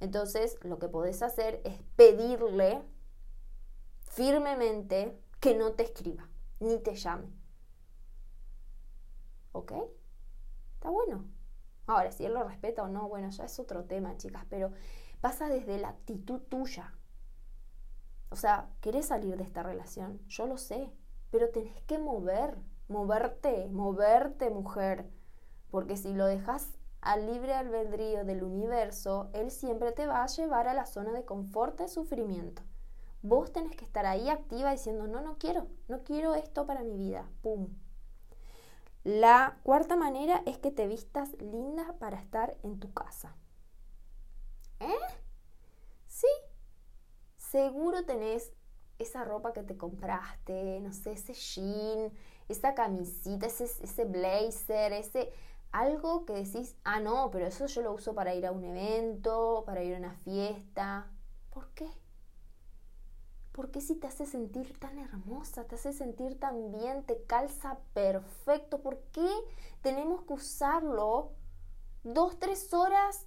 entonces 0.00 0.58
lo 0.62 0.78
que 0.78 0.88
podés 0.88 1.22
hacer 1.22 1.60
es 1.64 1.80
pedirle 1.96 2.82
firmemente 4.04 5.18
que 5.40 5.54
no 5.54 5.72
te 5.72 5.84
escriba 5.84 6.28
ni 6.58 6.78
te 6.78 6.94
llame. 6.94 7.28
¿Ok? 9.52 9.72
Está 10.74 10.90
bueno. 10.90 11.24
Ahora, 11.86 12.12
si 12.12 12.24
él 12.24 12.34
lo 12.34 12.44
respeta 12.44 12.82
o 12.82 12.88
no, 12.88 13.08
bueno, 13.08 13.30
ya 13.30 13.44
es 13.44 13.58
otro 13.58 13.84
tema, 13.84 14.16
chicas, 14.16 14.44
pero 14.48 14.70
pasa 15.20 15.48
desde 15.48 15.78
la 15.78 15.88
actitud 15.88 16.40
tuya. 16.42 16.94
O 18.30 18.36
sea, 18.36 18.70
¿querés 18.80 19.06
salir 19.06 19.36
de 19.36 19.42
esta 19.42 19.62
relación? 19.62 20.20
Yo 20.28 20.46
lo 20.46 20.56
sé, 20.56 20.92
pero 21.30 21.50
tenés 21.50 21.82
que 21.82 21.98
mover, 21.98 22.56
moverte, 22.90 23.68
moverte, 23.68 24.50
mujer. 24.50 25.08
Porque 25.70 25.96
si 25.96 26.12
lo 26.12 26.26
dejas 26.26 26.68
al 27.00 27.26
libre 27.26 27.54
albedrío 27.54 28.24
del 28.24 28.42
universo, 28.42 29.30
él 29.32 29.50
siempre 29.50 29.92
te 29.92 30.06
va 30.06 30.22
a 30.22 30.26
llevar 30.26 30.68
a 30.68 30.74
la 30.74 30.84
zona 30.84 31.12
de 31.12 31.24
confort 31.24 31.78
de 31.78 31.88
sufrimiento. 31.88 32.62
Vos 33.22 33.52
tenés 33.52 33.76
que 33.76 33.84
estar 33.84 34.06
ahí 34.06 34.28
activa 34.28 34.72
diciendo, 34.72 35.06
no, 35.06 35.20
no 35.20 35.38
quiero, 35.38 35.66
no 35.88 36.02
quiero 36.02 36.34
esto 36.34 36.66
para 36.66 36.82
mi 36.82 36.96
vida. 36.96 37.28
¡Pum! 37.42 37.68
La 39.04 39.58
cuarta 39.62 39.96
manera 39.96 40.42
es 40.44 40.58
que 40.58 40.70
te 40.70 40.86
vistas 40.86 41.32
linda 41.40 41.94
para 41.98 42.18
estar 42.18 42.56
en 42.62 42.78
tu 42.80 42.92
casa. 42.92 43.34
¿Eh? 44.80 45.14
Sí. 46.06 46.26
Seguro 47.36 48.04
tenés 48.04 48.52
esa 48.98 49.24
ropa 49.24 49.52
que 49.52 49.62
te 49.62 49.76
compraste, 49.76 50.80
no 50.80 50.92
sé, 50.92 51.12
ese 51.12 51.32
jean, 51.32 52.12
esa 52.52 52.74
camisita, 52.74 53.46
ese, 53.46 53.64
ese 53.64 54.04
blazer, 54.04 54.92
ese 54.92 55.32
algo 55.72 56.24
que 56.24 56.32
decís, 56.32 56.76
ah, 56.84 57.00
no, 57.00 57.30
pero 57.30 57.46
eso 57.46 57.66
yo 57.66 57.82
lo 57.82 57.92
uso 57.92 58.14
para 58.14 58.34
ir 58.34 58.46
a 58.46 58.52
un 58.52 58.64
evento, 58.64 59.62
para 59.66 59.82
ir 59.82 59.94
a 59.94 59.98
una 59.98 60.14
fiesta. 60.24 61.10
¿Por 61.50 61.68
qué? 61.70 61.88
¿Por 63.52 63.70
qué 63.70 63.80
si 63.80 63.94
te 63.94 64.06
hace 64.06 64.26
sentir 64.26 64.78
tan 64.78 64.98
hermosa, 64.98 65.64
te 65.64 65.74
hace 65.74 65.92
sentir 65.92 66.38
tan 66.38 66.72
bien, 66.72 67.04
te 67.04 67.22
calza 67.24 67.78
perfecto? 67.94 68.80
¿Por 68.80 68.98
qué 69.12 69.28
tenemos 69.82 70.22
que 70.22 70.34
usarlo 70.34 71.32
dos, 72.02 72.38
tres 72.38 72.72
horas 72.72 73.26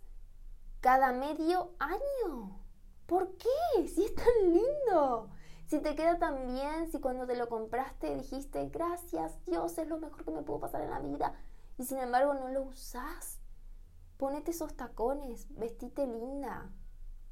cada 0.81 1.11
medio 1.11 1.71
año? 1.79 2.59
¿Por 3.05 3.35
qué? 3.35 3.87
Si 3.87 4.05
es 4.05 4.15
tan 4.15 4.53
lindo. 4.53 5.29
Si 5.67 5.79
te 5.79 5.95
queda 5.95 6.19
tan 6.19 6.47
bien, 6.47 6.91
si 6.91 6.99
cuando 6.99 7.25
te 7.25 7.35
lo 7.35 7.49
compraste 7.49 8.15
dijiste, 8.15 8.69
gracias 8.69 9.43
Dios, 9.45 9.77
es 9.77 9.87
lo 9.87 9.97
mejor 9.97 10.23
que 10.23 10.31
me 10.31 10.41
pudo 10.41 10.59
pasar 10.59 10.81
en 10.81 10.89
la 10.89 10.99
vida. 10.99 11.35
Y 11.77 11.85
sin 11.85 11.97
embargo 11.99 12.33
no 12.33 12.49
lo 12.49 12.63
usás. 12.63 13.39
Ponete 14.17 14.51
esos 14.51 14.75
tacones, 14.75 15.47
vestite 15.57 16.05
linda, 16.05 16.69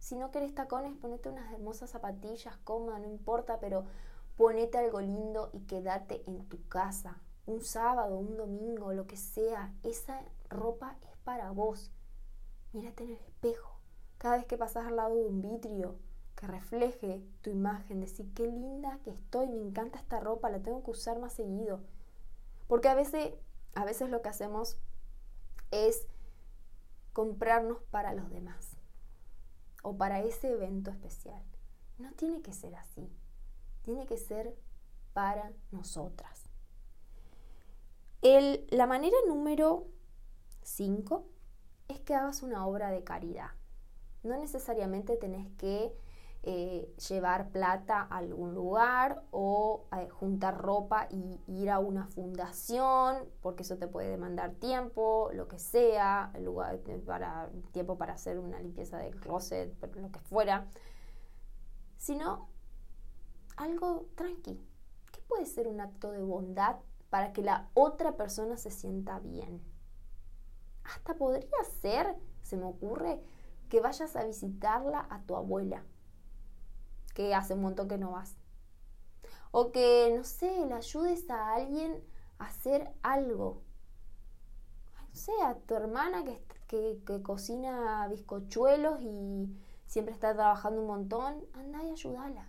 si 0.01 0.15
no 0.15 0.31
querés 0.31 0.55
tacones, 0.55 0.97
ponete 0.97 1.29
unas 1.29 1.53
hermosas 1.53 1.91
zapatillas, 1.91 2.57
cómodas, 2.63 2.99
no 3.01 3.07
importa, 3.07 3.59
pero 3.59 3.85
ponete 4.35 4.79
algo 4.79 4.99
lindo 4.99 5.51
y 5.53 5.59
quédate 5.67 6.23
en 6.25 6.49
tu 6.49 6.67
casa. 6.67 7.21
Un 7.45 7.61
sábado, 7.61 8.17
un 8.17 8.35
domingo, 8.35 8.93
lo 8.93 9.05
que 9.05 9.15
sea. 9.15 9.71
Esa 9.83 10.23
ropa 10.49 10.97
es 11.03 11.15
para 11.17 11.51
vos. 11.51 11.91
Mírate 12.73 13.03
en 13.03 13.11
el 13.11 13.17
espejo. 13.17 13.77
Cada 14.17 14.37
vez 14.37 14.47
que 14.47 14.57
pasas 14.57 14.87
al 14.87 14.95
lado 14.95 15.15
de 15.15 15.27
un 15.27 15.39
vidrio 15.39 15.99
que 16.35 16.47
refleje 16.47 17.21
tu 17.41 17.49
imagen, 17.49 17.99
decir 17.99 18.31
qué 18.33 18.47
linda 18.47 18.99
que 19.03 19.11
estoy, 19.11 19.47
me 19.49 19.61
encanta 19.61 19.99
esta 19.99 20.19
ropa, 20.19 20.49
la 20.49 20.59
tengo 20.59 20.83
que 20.83 20.91
usar 20.91 21.19
más 21.19 21.33
seguido. 21.33 21.81
Porque 22.67 22.89
a 22.89 22.95
veces, 22.95 23.33
a 23.75 23.85
veces 23.85 24.09
lo 24.09 24.21
que 24.21 24.29
hacemos 24.29 24.77
es 25.71 26.07
comprarnos 27.13 27.81
para 27.91 28.13
los 28.13 28.29
demás 28.29 28.77
o 29.83 29.97
para 29.97 30.21
ese 30.21 30.51
evento 30.51 30.91
especial. 30.91 31.41
No 31.97 32.11
tiene 32.13 32.41
que 32.41 32.53
ser 32.53 32.75
así. 32.75 33.09
Tiene 33.83 34.05
que 34.05 34.17
ser 34.17 34.55
para 35.13 35.51
nosotras. 35.71 36.49
la 38.21 38.87
manera 38.87 39.17
número 39.27 39.87
5 40.63 41.25
es 41.87 41.99
que 41.99 42.15
hagas 42.15 42.43
una 42.43 42.65
obra 42.65 42.91
de 42.91 43.03
caridad. 43.03 43.51
No 44.23 44.37
necesariamente 44.37 45.17
tenés 45.17 45.49
que 45.57 45.95
eh, 46.43 46.91
llevar 47.07 47.51
plata 47.51 48.01
a 48.09 48.17
algún 48.17 48.55
lugar 48.55 49.23
o 49.29 49.85
eh, 49.95 50.09
juntar 50.09 50.57
ropa 50.57 51.07
y 51.11 51.39
ir 51.45 51.69
a 51.69 51.77
una 51.77 52.07
fundación, 52.07 53.29
porque 53.41 53.61
eso 53.61 53.77
te 53.77 53.87
puede 53.87 54.09
demandar 54.09 54.55
tiempo, 54.55 55.29
lo 55.33 55.47
que 55.47 55.59
sea, 55.59 56.33
lugar 56.39 56.79
para, 57.05 57.51
tiempo 57.73 57.99
para 57.99 58.13
hacer 58.13 58.39
una 58.39 58.59
limpieza 58.59 58.97
del 58.97 59.19
closet, 59.19 59.71
lo 59.95 60.11
que 60.11 60.19
fuera, 60.19 60.67
sino 61.97 62.49
algo 63.55 64.07
tranqui. 64.15 64.59
¿Qué 65.11 65.21
puede 65.27 65.45
ser 65.45 65.67
un 65.67 65.79
acto 65.79 66.11
de 66.11 66.23
bondad 66.23 66.77
para 67.11 67.33
que 67.33 67.43
la 67.43 67.69
otra 67.75 68.17
persona 68.17 68.57
se 68.57 68.71
sienta 68.71 69.19
bien? 69.19 69.61
Hasta 70.85 71.13
podría 71.13 71.63
ser, 71.81 72.15
se 72.41 72.57
me 72.57 72.65
ocurre, 72.65 73.21
que 73.69 73.79
vayas 73.79 74.15
a 74.15 74.23
visitarla 74.23 75.05
a 75.07 75.21
tu 75.21 75.35
abuela 75.35 75.85
que 77.13 77.33
hace 77.33 77.53
un 77.53 77.61
montón 77.61 77.87
que 77.87 77.97
no 77.97 78.11
vas. 78.11 78.35
O 79.51 79.71
que, 79.71 80.13
no 80.15 80.23
sé, 80.23 80.65
le 80.65 80.73
ayudes 80.73 81.29
a 81.29 81.53
alguien 81.53 82.03
a 82.39 82.45
hacer 82.45 82.91
algo. 83.03 83.61
No 85.09 85.15
sé, 85.15 85.33
a 85.43 85.55
tu 85.55 85.75
hermana 85.75 86.23
que, 86.23 87.01
que, 87.05 87.21
cocina 87.21 88.07
bizcochuelos 88.07 89.01
y 89.01 89.53
siempre 89.85 90.13
está 90.13 90.33
trabajando 90.33 90.81
un 90.81 90.87
montón, 90.87 91.45
anda 91.53 91.83
y 91.83 91.91
ayúdala. 91.91 92.47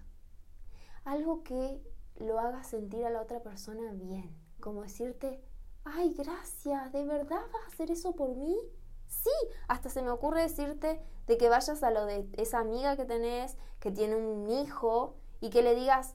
Algo 1.05 1.43
que 1.43 1.83
lo 2.17 2.39
haga 2.39 2.63
sentir 2.63 3.05
a 3.05 3.11
la 3.11 3.21
otra 3.21 3.41
persona 3.41 3.93
bien. 3.93 4.33
Como 4.61 4.83
decirte, 4.83 5.43
ay, 5.85 6.15
gracias, 6.15 6.93
¿de 6.93 7.05
verdad 7.05 7.41
vas 7.53 7.65
a 7.65 7.67
hacer 7.67 7.91
eso 7.91 8.15
por 8.15 8.37
mí? 8.37 8.57
Sí, 9.13 9.31
hasta 9.69 9.91
se 9.91 10.03
me 10.03 10.11
ocurre 10.11 10.41
decirte 10.41 11.05
de 11.27 11.37
que 11.37 11.51
vayas 11.51 11.83
a 11.83 11.91
lo 11.91 12.07
de 12.07 12.27
esa 12.33 12.61
amiga 12.61 12.97
que 12.97 13.05
tenés, 13.05 13.59
que 13.79 13.91
tiene 13.91 14.17
un 14.17 14.49
hijo, 14.49 15.17
y 15.41 15.51
que 15.51 15.63
le 15.63 15.75
digas, 15.75 16.15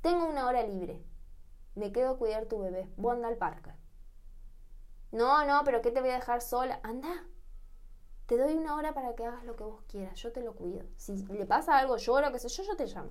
tengo 0.00 0.26
una 0.26 0.46
hora 0.46 0.62
libre, 0.62 1.02
me 1.74 1.90
quedo 1.92 2.10
a 2.10 2.18
cuidar 2.18 2.46
tu 2.46 2.58
bebé, 2.58 2.88
vos 2.96 3.14
anda 3.14 3.28
al 3.28 3.36
parque. 3.36 3.72
No, 5.10 5.44
no, 5.44 5.62
pero 5.64 5.82
¿qué 5.82 5.90
te 5.90 6.00
voy 6.00 6.10
a 6.10 6.14
dejar 6.14 6.40
sola? 6.40 6.78
Anda, 6.84 7.26
te 8.26 8.36
doy 8.36 8.54
una 8.54 8.76
hora 8.76 8.94
para 8.94 9.16
que 9.16 9.24
hagas 9.24 9.44
lo 9.44 9.56
que 9.56 9.64
vos 9.64 9.82
quieras, 9.88 10.16
yo 10.20 10.30
te 10.30 10.42
lo 10.42 10.54
cuido. 10.54 10.84
Si 10.96 11.16
le 11.26 11.46
pasa 11.46 11.78
algo, 11.78 11.96
llora, 11.96 12.30
qué 12.30 12.38
sé 12.38 12.48
yo, 12.48 12.62
yo 12.62 12.76
te 12.76 12.86
llamo. 12.86 13.10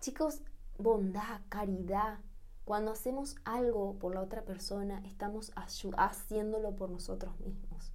Chicos, 0.00 0.42
bondad, 0.78 1.42
caridad. 1.48 2.18
Cuando 2.64 2.90
hacemos 2.90 3.36
algo 3.44 3.98
por 3.98 4.14
la 4.14 4.22
otra 4.22 4.42
persona, 4.42 5.00
estamos 5.04 5.52
haciéndolo 5.54 6.74
por 6.74 6.90
nosotros 6.90 7.38
mismos. 7.40 7.92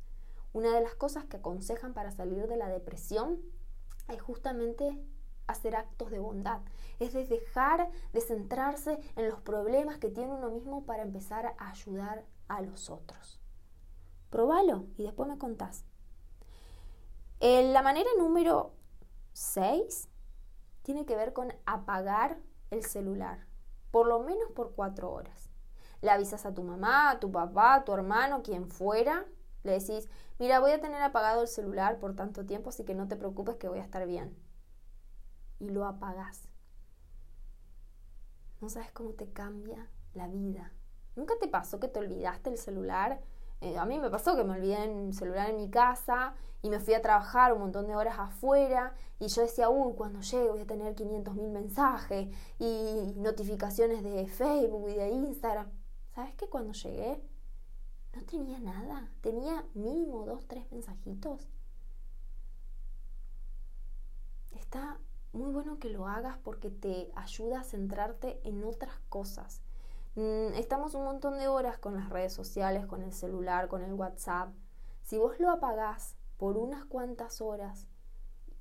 Una 0.54 0.74
de 0.74 0.82
las 0.82 0.96
cosas 0.96 1.26
que 1.26 1.38
aconsejan 1.38 1.94
para 1.94 2.12
salir 2.12 2.48
de 2.48 2.58
la 2.58 2.70
depresión 2.70 3.42
es 4.08 4.22
justamente 4.22 5.04
hacer 5.48 5.76
actos 5.76 6.12
de 6.12 6.20
bondad, 6.20 6.62
es 7.00 7.14
de 7.14 7.26
dejar 7.26 7.90
de 8.14 8.22
centrarse 8.22 9.00
en 9.16 9.30
los 9.30 9.42
problemas 9.42 9.98
que 9.98 10.10
tiene 10.10 10.32
uno 10.32 10.50
mismo 10.50 10.86
para 10.86 11.04
empezar 11.04 11.56
a 11.58 11.70
ayudar 11.70 12.26
a 12.48 12.62
los 12.62 12.90
otros. 12.90 13.42
Probalo 14.30 14.86
y 14.96 15.04
después 15.04 15.28
me 15.28 15.38
contás. 15.38 15.86
la 17.40 17.82
manera 17.82 18.10
número 18.18 18.74
6 19.34 20.08
tiene 20.84 21.06
que 21.06 21.16
ver 21.16 21.34
con 21.34 21.54
apagar 21.66 22.38
el 22.72 22.84
celular, 22.84 23.46
por 23.92 24.08
lo 24.08 24.20
menos 24.20 24.52
por 24.52 24.74
cuatro 24.76 25.12
horas. 25.12 25.50
Le 26.02 26.12
avisas 26.12 26.46
a 26.46 26.54
tu 26.54 26.64
mamá, 26.64 27.12
a 27.12 27.20
tu 27.20 27.32
papá, 27.32 27.76
a 27.76 27.84
tu 27.86 27.94
hermano, 27.94 28.44
quien 28.44 28.68
fuera, 28.68 29.26
le 29.64 29.74
decís, 29.80 30.10
mira, 30.40 30.60
voy 30.60 30.72
a 30.72 30.82
tener 30.82 31.02
apagado 31.02 31.42
el 31.42 31.48
celular 31.48 32.00
por 32.00 32.16
tanto 32.16 32.46
tiempo, 32.46 32.70
así 32.70 32.84
que 32.84 32.96
no 32.96 33.08
te 33.08 33.16
preocupes 33.16 33.58
que 33.58 33.70
voy 33.70 33.80
a 33.80 33.84
estar 33.84 34.06
bien. 34.06 34.36
Y 35.60 35.70
lo 35.70 35.86
apagás. 35.86 36.48
No 38.62 38.70
sabes 38.70 38.92
cómo 38.92 39.12
te 39.12 39.32
cambia 39.32 39.90
la 40.14 40.28
vida. 40.28 40.74
¿Nunca 41.16 41.36
te 41.40 41.48
pasó 41.48 41.80
que 41.80 41.88
te 41.88 42.00
olvidaste 42.00 42.50
el 42.50 42.58
celular 42.58 43.22
Eh, 43.62 43.78
a 43.78 43.86
mí 43.86 43.98
me 43.98 44.10
pasó 44.10 44.36
que 44.36 44.44
me 44.44 44.54
olvidé 44.54 44.84
el 44.84 45.14
celular 45.14 45.50
en 45.50 45.56
mi 45.58 45.70
casa 45.70 46.36
y 46.62 46.70
me 46.70 46.80
fui 46.82 46.96
a 46.96 47.02
trabajar 47.02 47.54
un 47.54 47.60
montón 47.62 47.88
de 47.88 47.96
horas 47.96 48.20
afuera 48.20 48.94
y 49.20 49.28
yo 49.28 49.42
decía, 49.42 49.70
uy, 49.70 49.94
cuando 49.96 50.20
llegue 50.20 50.50
voy 50.50 50.60
a 50.62 50.68
tener 50.68 50.96
500 50.96 51.36
mil 51.36 51.50
mensajes 51.50 52.28
y 52.60 53.14
notificaciones 53.16 54.04
de 54.04 54.28
Facebook 54.28 54.90
y 54.90 54.96
de 54.96 55.10
Instagram. 55.12 55.72
¿Sabes 56.14 56.36
qué? 56.36 56.50
Cuando 56.50 56.74
llegué 56.74 57.22
no 58.14 58.24
tenía 58.24 58.60
nada, 58.60 59.10
tenía 59.22 59.66
mínimo 59.74 60.26
dos, 60.26 60.46
tres 60.48 60.72
mensajitos. 60.72 61.48
Está 64.52 65.00
muy 65.34 65.52
bueno 65.52 65.80
que 65.80 65.90
lo 65.90 66.08
hagas 66.08 66.38
porque 66.38 66.70
te 66.70 67.12
ayuda 67.16 67.62
a 67.62 67.64
centrarte 67.64 68.40
en 68.44 68.64
otras 68.64 69.00
cosas. 69.10 69.62
Mm, 70.16 70.54
estamos 70.56 70.94
un 70.94 71.06
montón 71.06 71.40
de 71.40 71.48
horas 71.48 71.80
con 71.80 71.96
las 71.96 72.10
redes 72.10 72.34
sociales, 72.34 72.86
con 72.86 73.02
el 73.02 73.14
celular, 73.14 73.68
con 73.68 73.82
el 73.84 73.94
WhatsApp. 73.94 74.54
Si 75.04 75.18
vos 75.18 75.40
lo 75.40 75.50
apagás 75.50 76.16
por 76.38 76.58
unas 76.58 76.86
cuantas 76.86 77.42
horas, 77.42 77.88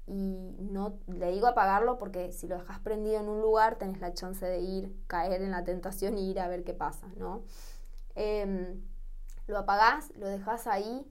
y 0.06 0.56
no 0.58 0.98
le 1.06 1.30
digo 1.30 1.46
apagarlo 1.46 1.98
porque 1.98 2.32
si 2.32 2.48
lo 2.48 2.58
dejas 2.58 2.80
prendido 2.80 3.20
en 3.20 3.28
un 3.28 3.40
lugar 3.40 3.76
tenés 3.76 4.00
la 4.00 4.12
chance 4.12 4.44
de 4.44 4.60
ir, 4.60 4.96
caer 5.06 5.42
en 5.42 5.52
la 5.52 5.64
tentación 5.64 6.18
y 6.18 6.30
ir 6.30 6.40
a 6.40 6.48
ver 6.48 6.64
qué 6.64 6.74
pasa, 6.74 7.06
¿no? 7.16 7.44
Em, 8.14 8.82
lo 9.46 9.58
apagás, 9.58 10.10
lo 10.16 10.26
dejas 10.28 10.66
ahí 10.66 11.06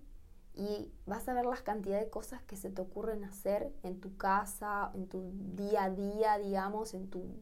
y 0.54 0.92
vas 1.06 1.28
a 1.28 1.34
ver 1.34 1.46
las 1.46 1.62
cantidades 1.62 2.06
de 2.06 2.10
cosas 2.10 2.42
que 2.44 2.58
se 2.58 2.70
te 2.70 2.82
ocurren 2.82 3.24
hacer 3.24 3.74
en 3.84 4.02
tu 4.02 4.18
casa, 4.18 4.92
en 4.94 5.08
tu 5.08 5.32
día 5.56 5.86
a 5.86 5.90
día, 5.90 6.38
digamos, 6.38 6.94
en 6.94 7.10
tu, 7.10 7.40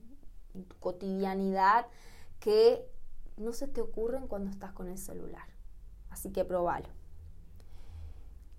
en 0.54 0.66
tu 0.66 0.78
cotidianidad, 0.78 1.88
que 2.40 2.86
no 3.38 3.54
se 3.54 3.68
te 3.68 3.82
ocurren 3.82 4.28
cuando 4.28 4.50
estás 4.50 4.74
con 4.74 4.88
el 4.88 4.98
celular. 4.98 5.48
Así 6.10 6.32
que 6.32 6.46
probalo. 6.46 6.90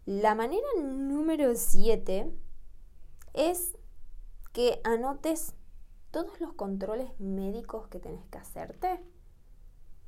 La 0.06 0.34
manera 0.34 0.66
número 0.82 1.54
7 1.54 2.32
es 3.34 3.76
que 4.52 4.80
anotes 4.82 5.54
todos 6.10 6.40
los 6.40 6.52
controles 6.54 7.08
médicos 7.20 7.86
que 7.88 8.00
tenés 8.00 8.26
que 8.26 8.38
hacerte 8.38 9.00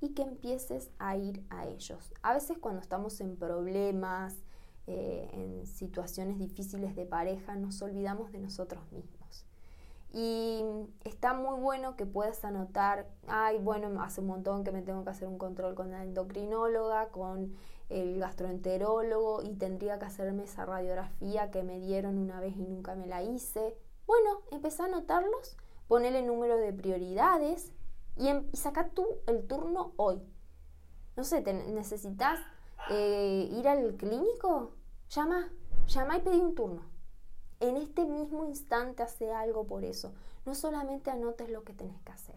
y 0.03 0.11
que 0.11 0.23
empieces 0.23 0.91
a 0.99 1.17
ir 1.17 1.45
a 1.49 1.67
ellos. 1.67 2.13
A 2.23 2.35
veces 2.35 2.59
cuando 2.59 2.81
estamos 2.81 3.21
en 3.21 3.37
problemas, 3.37 4.35
eh, 4.89 5.31
en 5.33 5.67
situaciones 5.67 6.39
difíciles 6.39 6.97
de 6.97 7.07
pareja, 7.07 7.55
nos 7.55 7.81
olvidamos 7.83 8.33
de 8.33 8.41
nosotros 8.41 8.83
mismos. 8.91 9.47
Y 10.13 10.63
está 11.05 11.33
muy 11.35 11.59
bueno 11.61 11.97
que 11.97 12.05
puedas 12.05 12.45
anotar, 12.45 13.09
ay, 13.29 13.59
bueno, 13.59 14.03
hace 14.03 14.21
un 14.21 14.27
montón 14.27 14.65
que 14.65 14.73
me 14.73 14.83
tengo 14.83 15.05
que 15.05 15.11
hacer 15.11 15.29
un 15.29 15.39
control 15.39 15.75
con 15.75 15.91
la 15.91 16.03
endocrinóloga, 16.03 17.09
con 17.09 17.55
el 17.89 18.19
gastroenterólogo 18.19 19.43
y 19.43 19.55
tendría 19.55 19.99
que 19.99 20.07
hacerme 20.07 20.45
esa 20.45 20.67
radiografía 20.67 21.51
que 21.51 21.63
me 21.63 21.79
dieron 21.79 22.19
una 22.19 22.41
vez 22.41 22.57
y 22.57 22.65
nunca 22.65 22.95
me 22.95 23.07
la 23.07 23.23
hice. 23.23 23.77
Bueno, 24.07 24.41
empecé 24.51 24.83
a 24.83 24.87
anotarlos, 24.87 25.57
ponele 25.87 26.23
número 26.23 26.57
de 26.57 26.73
prioridades 26.73 27.73
y, 28.17 28.29
em, 28.29 28.51
saca 28.53 28.91
tú 28.91 29.07
el 29.27 29.47
turno 29.47 29.93
hoy. 29.97 30.23
No 31.17 31.25
sé, 31.25 31.43
necesitas 31.43 32.41
eh, 32.91 33.49
ir 33.53 33.69
al 33.69 33.97
clínico, 33.97 34.73
llama, 35.09 35.53
llama 35.87 36.17
y 36.17 36.21
pedí 36.21 36.41
un 36.41 36.55
turno. 36.55 36.83
En 37.61 37.77
este 37.77 38.05
mismo 38.05 38.45
instante 38.45 39.03
hace 39.03 39.33
algo 39.33 39.67
por 39.67 39.85
eso. 39.85 40.15
No 40.45 40.55
solamente 40.55 41.11
anotes 41.11 41.49
lo 41.49 41.63
que 41.65 41.75
tenés 41.75 42.01
que 42.03 42.13
hacer. 42.13 42.37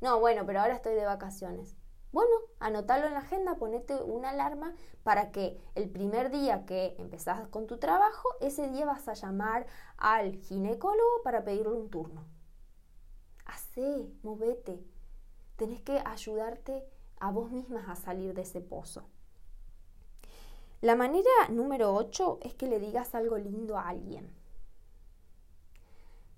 No, 0.00 0.20
bueno, 0.20 0.44
pero 0.44 0.60
ahora 0.60 0.74
estoy 0.74 0.94
de 0.94 1.04
vacaciones. 1.06 1.76
Bueno, 2.12 2.30
anótalo 2.60 3.06
en 3.06 3.14
la 3.14 3.20
agenda, 3.20 3.56
ponete 3.56 3.94
una 4.02 4.30
alarma 4.30 4.74
para 5.02 5.32
que 5.32 5.60
el 5.74 5.88
primer 5.88 6.30
día 6.30 6.66
que 6.66 6.94
empezás 6.98 7.48
con 7.48 7.66
tu 7.66 7.78
trabajo, 7.78 8.28
ese 8.40 8.68
día 8.68 8.86
vas 8.86 9.08
a 9.08 9.14
llamar 9.14 9.66
al 9.96 10.36
ginecólogo 10.36 11.22
para 11.24 11.42
pedirle 11.42 11.72
un 11.72 11.90
turno. 11.90 12.24
Hacé, 13.44 14.08
movete. 14.22 14.84
Tenés 15.56 15.80
que 15.80 16.02
ayudarte 16.04 16.84
a 17.18 17.30
vos 17.30 17.50
mismas 17.50 17.88
a 17.88 17.96
salir 17.96 18.34
de 18.34 18.42
ese 18.42 18.60
pozo. 18.60 19.04
La 20.80 20.96
manera 20.96 21.30
número 21.48 21.94
8 21.94 22.40
es 22.42 22.54
que 22.54 22.66
le 22.66 22.78
digas 22.78 23.14
algo 23.14 23.38
lindo 23.38 23.78
a 23.78 23.88
alguien. 23.88 24.30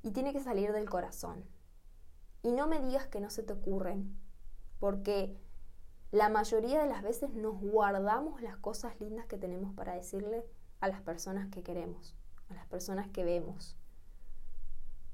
Y 0.02 0.12
tiene 0.12 0.32
que 0.32 0.40
salir 0.40 0.72
del 0.72 0.88
corazón. 0.88 1.44
Y 2.42 2.52
no 2.52 2.68
me 2.68 2.80
digas 2.80 3.08
que 3.08 3.20
no 3.20 3.28
se 3.28 3.42
te 3.42 3.54
ocurren, 3.54 4.16
porque 4.78 5.36
la 6.12 6.28
mayoría 6.28 6.80
de 6.80 6.88
las 6.88 7.02
veces 7.02 7.34
nos 7.34 7.60
guardamos 7.60 8.40
las 8.40 8.56
cosas 8.56 9.00
lindas 9.00 9.26
que 9.26 9.36
tenemos 9.36 9.74
para 9.74 9.94
decirle 9.94 10.46
a 10.80 10.86
las 10.86 11.00
personas 11.00 11.48
que 11.48 11.64
queremos, 11.64 12.14
a 12.48 12.54
las 12.54 12.66
personas 12.66 13.08
que 13.08 13.24
vemos. 13.24 13.76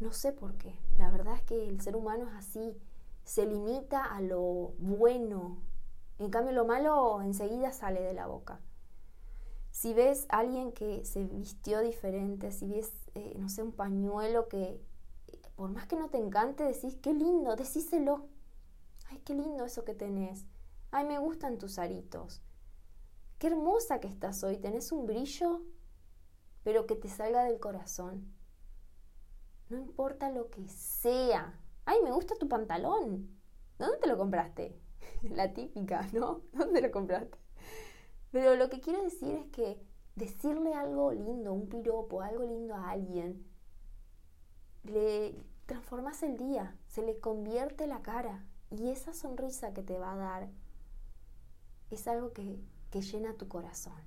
No 0.03 0.13
sé 0.13 0.33
por 0.33 0.55
qué. 0.55 0.75
La 0.99 1.11
verdad 1.11 1.37
es 1.37 1.43
que 1.43 1.69
el 1.69 1.81
ser 1.81 1.95
humano 1.95 2.29
es 2.29 2.35
así. 2.35 2.77
Se 3.23 3.47
limita 3.47 4.03
a 4.03 4.21
lo 4.21 4.75
bueno. 4.79 5.59
En 6.19 6.29
cambio, 6.29 6.53
lo 6.53 6.65
malo 6.65 7.23
enseguida 7.23 7.73
sale 7.73 8.01
de 8.03 8.13
la 8.13 8.27
boca. 8.27 8.59
Si 9.71 9.95
ves 9.95 10.27
a 10.29 10.41
alguien 10.41 10.73
que 10.73 11.05
se 11.05 11.23
vistió 11.23 11.81
diferente, 11.81 12.51
si 12.51 12.67
ves, 12.67 12.93
eh, 13.15 13.37
no 13.39 13.49
sé, 13.49 13.63
un 13.63 13.71
pañuelo 13.71 14.49
que, 14.49 14.81
por 15.55 15.71
más 15.71 15.87
que 15.87 15.95
no 15.95 16.09
te 16.09 16.19
encante, 16.19 16.65
decís, 16.65 16.99
qué 17.01 17.15
lindo, 17.15 17.55
decíselo. 17.55 18.27
Ay, 19.09 19.21
qué 19.25 19.35
lindo 19.35 19.65
eso 19.65 19.85
que 19.85 19.95
tenés. 19.95 20.47
Ay, 20.91 21.07
me 21.07 21.21
gustan 21.21 21.59
tus 21.59 21.79
aritos. 21.79 22.43
Qué 23.39 23.47
hermosa 23.47 24.01
que 24.01 24.09
estás 24.09 24.43
hoy, 24.43 24.57
tenés 24.57 24.91
un 24.91 25.07
brillo, 25.07 25.63
pero 26.65 26.87
que 26.87 26.97
te 26.97 27.09
salga 27.09 27.45
del 27.45 27.61
corazón. 27.61 28.42
No 29.73 29.79
importa 29.79 30.31
lo 30.31 30.51
que 30.51 30.69
sea. 30.69 31.59
Ay, 31.87 32.03
me 32.05 32.13
gusta 32.13 32.35
tu 32.35 32.47
pantalón. 32.47 33.27
¿Dónde 33.79 33.97
te 33.97 34.07
lo 34.07 34.19
compraste? 34.19 34.79
La 35.23 35.55
típica, 35.55 36.07
¿no? 36.13 36.43
¿Dónde 36.53 36.83
lo 36.83 36.91
compraste? 36.91 37.39
Pero 38.33 38.55
lo 38.57 38.69
que 38.69 38.81
quiero 38.81 39.03
decir 39.03 39.35
es 39.35 39.47
que 39.47 39.83
decirle 40.15 40.75
algo 40.75 41.13
lindo, 41.13 41.55
un 41.55 41.71
piropo, 41.71 42.21
algo 42.21 42.45
lindo 42.45 42.75
a 42.75 42.91
alguien, 42.91 43.47
le 44.85 45.35
transformas 45.65 46.23
el 46.23 46.37
día, 46.37 46.77
se 46.89 47.01
le 47.01 47.19
convierte 47.19 47.87
la 47.87 48.03
cara 48.03 48.45
y 48.71 48.91
esa 48.91 49.15
sonrisa 49.15 49.73
que 49.73 49.83
te 49.83 49.97
va 49.97 50.13
a 50.13 50.17
dar 50.17 50.51
es 51.91 52.07
algo 52.09 52.35
que, 52.35 52.61
que 52.91 53.01
llena 53.01 53.39
tu 53.39 53.49
corazón. 53.49 54.03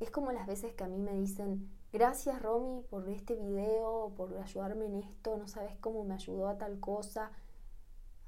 Es 0.00 0.10
como 0.10 0.32
las 0.32 0.46
veces 0.46 0.72
que 0.72 0.84
a 0.84 0.88
mí 0.88 0.96
me 0.96 1.12
dicen, 1.12 1.70
gracias 1.94 2.42
Romy 2.42 2.82
por 2.90 3.08
este 3.08 3.36
video, 3.36 4.12
por 4.16 4.36
ayudarme 4.36 4.86
en 4.86 4.96
esto, 4.96 5.36
no 5.36 5.46
sabes 5.46 5.76
cómo 5.80 6.02
me 6.02 6.14
ayudó 6.14 6.48
a 6.48 6.58
tal 6.58 6.80
cosa. 6.80 7.30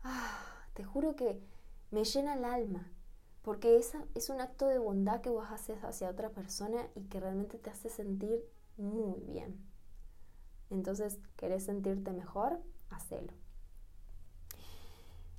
Ah, 0.04 0.68
te 0.74 0.84
juro 0.84 1.16
que 1.16 1.42
me 1.90 2.04
llena 2.04 2.34
el 2.34 2.44
alma 2.44 2.88
porque 3.42 3.76
esa 3.76 4.04
es 4.14 4.30
un 4.30 4.40
acto 4.40 4.68
de 4.68 4.78
bondad 4.78 5.20
que 5.20 5.30
vos 5.30 5.50
haces 5.50 5.82
hacia 5.82 6.08
otra 6.08 6.30
persona 6.30 6.86
y 6.94 7.02
que 7.08 7.18
realmente 7.18 7.58
te 7.58 7.70
hace 7.70 7.88
sentir 7.88 8.40
muy 8.76 9.18
bien. 9.22 9.58
Entonces, 10.70 11.18
¿querés 11.36 11.64
sentirte 11.64 12.12
mejor? 12.12 12.60
Hacelo. 12.90 13.32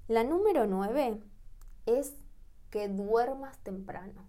La 0.10 0.26
número 0.26 0.68
nueve 0.68 1.22
es 1.86 2.14
que 2.72 2.90
duermas 2.90 3.58
temprano, 3.60 4.26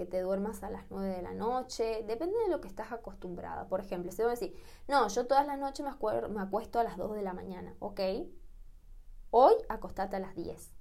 que 0.00 0.06
te 0.06 0.20
duermas 0.20 0.62
a 0.62 0.70
las 0.70 0.84
nueve 0.90 1.14
de 1.16 1.22
la 1.22 1.34
noche, 1.34 2.04
depende 2.06 2.38
de 2.38 2.48
lo 2.48 2.60
que 2.60 2.68
estás 2.68 2.90
acostumbrada. 2.92 3.68
Por 3.68 3.80
ejemplo, 3.80 4.10
si 4.12 4.22
a 4.22 4.26
decir, 4.26 4.54
no, 4.88 5.08
yo 5.08 5.26
todas 5.26 5.46
las 5.46 5.58
noches 5.58 5.84
me, 5.84 6.28
me 6.28 6.40
acuesto 6.40 6.78
a 6.80 6.84
las 6.84 6.96
2 6.96 7.14
de 7.14 7.22
la 7.22 7.34
mañana, 7.34 7.74
¿ok? 7.80 8.00
Hoy 9.30 9.54
acostate 9.68 10.16
a 10.16 10.20
las 10.20 10.34
10 10.34 10.72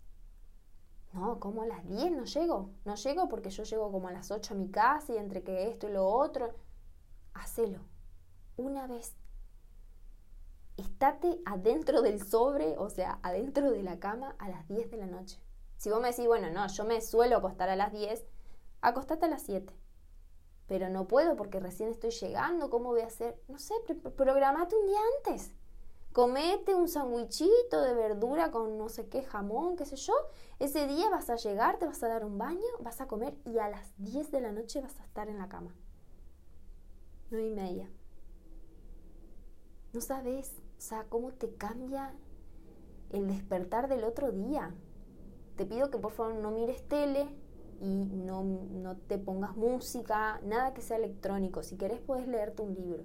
no, 1.13 1.39
como 1.39 1.63
a 1.63 1.65
las 1.67 1.87
10 1.87 2.11
no 2.11 2.25
llego. 2.25 2.71
No 2.85 2.95
llego 2.95 3.29
porque 3.29 3.49
yo 3.49 3.63
llego 3.63 3.91
como 3.91 4.07
a 4.07 4.11
las 4.11 4.31
8 4.31 4.53
a 4.53 4.57
mi 4.57 4.69
casa 4.69 5.13
y 5.13 5.17
entre 5.17 5.43
que 5.43 5.69
esto 5.69 5.89
y 5.89 5.93
lo 5.93 6.07
otro. 6.07 6.53
Hacelo. 7.33 7.79
Una 8.57 8.87
vez. 8.87 9.15
Estate 10.77 11.41
adentro 11.45 12.01
del 12.01 12.23
sobre, 12.23 12.77
o 12.77 12.89
sea, 12.89 13.19
adentro 13.23 13.71
de 13.71 13.83
la 13.83 13.99
cama 13.99 14.35
a 14.39 14.49
las 14.49 14.67
10 14.67 14.91
de 14.91 14.97
la 14.97 15.07
noche. 15.07 15.39
Si 15.77 15.89
vos 15.89 16.01
me 16.01 16.09
decís, 16.09 16.27
bueno, 16.27 16.49
no, 16.51 16.67
yo 16.67 16.85
me 16.85 17.01
suelo 17.01 17.37
acostar 17.37 17.69
a 17.69 17.75
las 17.75 17.91
10, 17.91 18.25
acostate 18.81 19.25
a 19.25 19.29
las 19.29 19.43
7. 19.43 19.73
Pero 20.67 20.89
no 20.89 21.07
puedo 21.07 21.35
porque 21.35 21.59
recién 21.59 21.89
estoy 21.89 22.11
llegando, 22.11 22.69
¿cómo 22.69 22.89
voy 22.89 23.01
a 23.01 23.07
hacer? 23.07 23.41
No 23.47 23.57
sé, 23.57 23.73
programate 24.15 24.75
un 24.75 24.85
día 24.85 24.99
antes. 25.17 25.51
Comete 26.13 26.73
un 26.73 26.87
sandwichito 26.87 27.81
de 27.81 27.93
verdura 27.93 28.51
con 28.51 28.77
no 28.77 28.89
sé 28.89 29.07
qué 29.09 29.23
jamón, 29.23 29.75
qué 29.75 29.85
sé 29.85 29.95
yo. 29.95 30.13
Ese 30.57 30.87
día 30.87 31.09
vas 31.09 31.29
a 31.29 31.35
llegar, 31.35 31.77
te 31.77 31.85
vas 31.85 32.01
a 32.03 32.07
dar 32.07 32.25
un 32.25 32.37
baño, 32.37 32.67
vas 32.81 32.99
a 32.99 33.07
comer 33.07 33.37
y 33.45 33.59
a 33.59 33.69
las 33.69 33.93
10 33.97 34.31
de 34.31 34.41
la 34.41 34.51
noche 34.51 34.81
vas 34.81 34.99
a 34.99 35.03
estar 35.03 35.27
en 35.27 35.37
la 35.37 35.49
cama. 35.49 35.75
9 37.31 37.47
y 37.47 37.53
media. 37.53 37.91
No 39.93 40.01
sabes, 40.01 40.55
o 40.77 40.81
sea, 40.81 41.05
cómo 41.09 41.31
te 41.31 41.53
cambia 41.55 42.15
el 43.11 43.27
despertar 43.27 43.87
del 43.87 44.03
otro 44.03 44.31
día. 44.31 44.73
Te 45.55 45.65
pido 45.65 45.89
que 45.91 45.97
por 45.97 46.11
favor 46.11 46.35
no 46.35 46.51
mires 46.51 46.87
tele, 46.87 47.27
y 47.81 48.05
no, 48.05 48.43
no 48.43 48.97
te 48.97 49.17
pongas 49.17 49.55
música, 49.55 50.39
nada 50.43 50.73
que 50.73 50.81
sea 50.81 50.97
electrónico. 50.97 51.63
Si 51.63 51.77
querés 51.77 51.99
puedes 51.99 52.27
leerte 52.27 52.61
un 52.61 52.75
libro. 52.75 53.03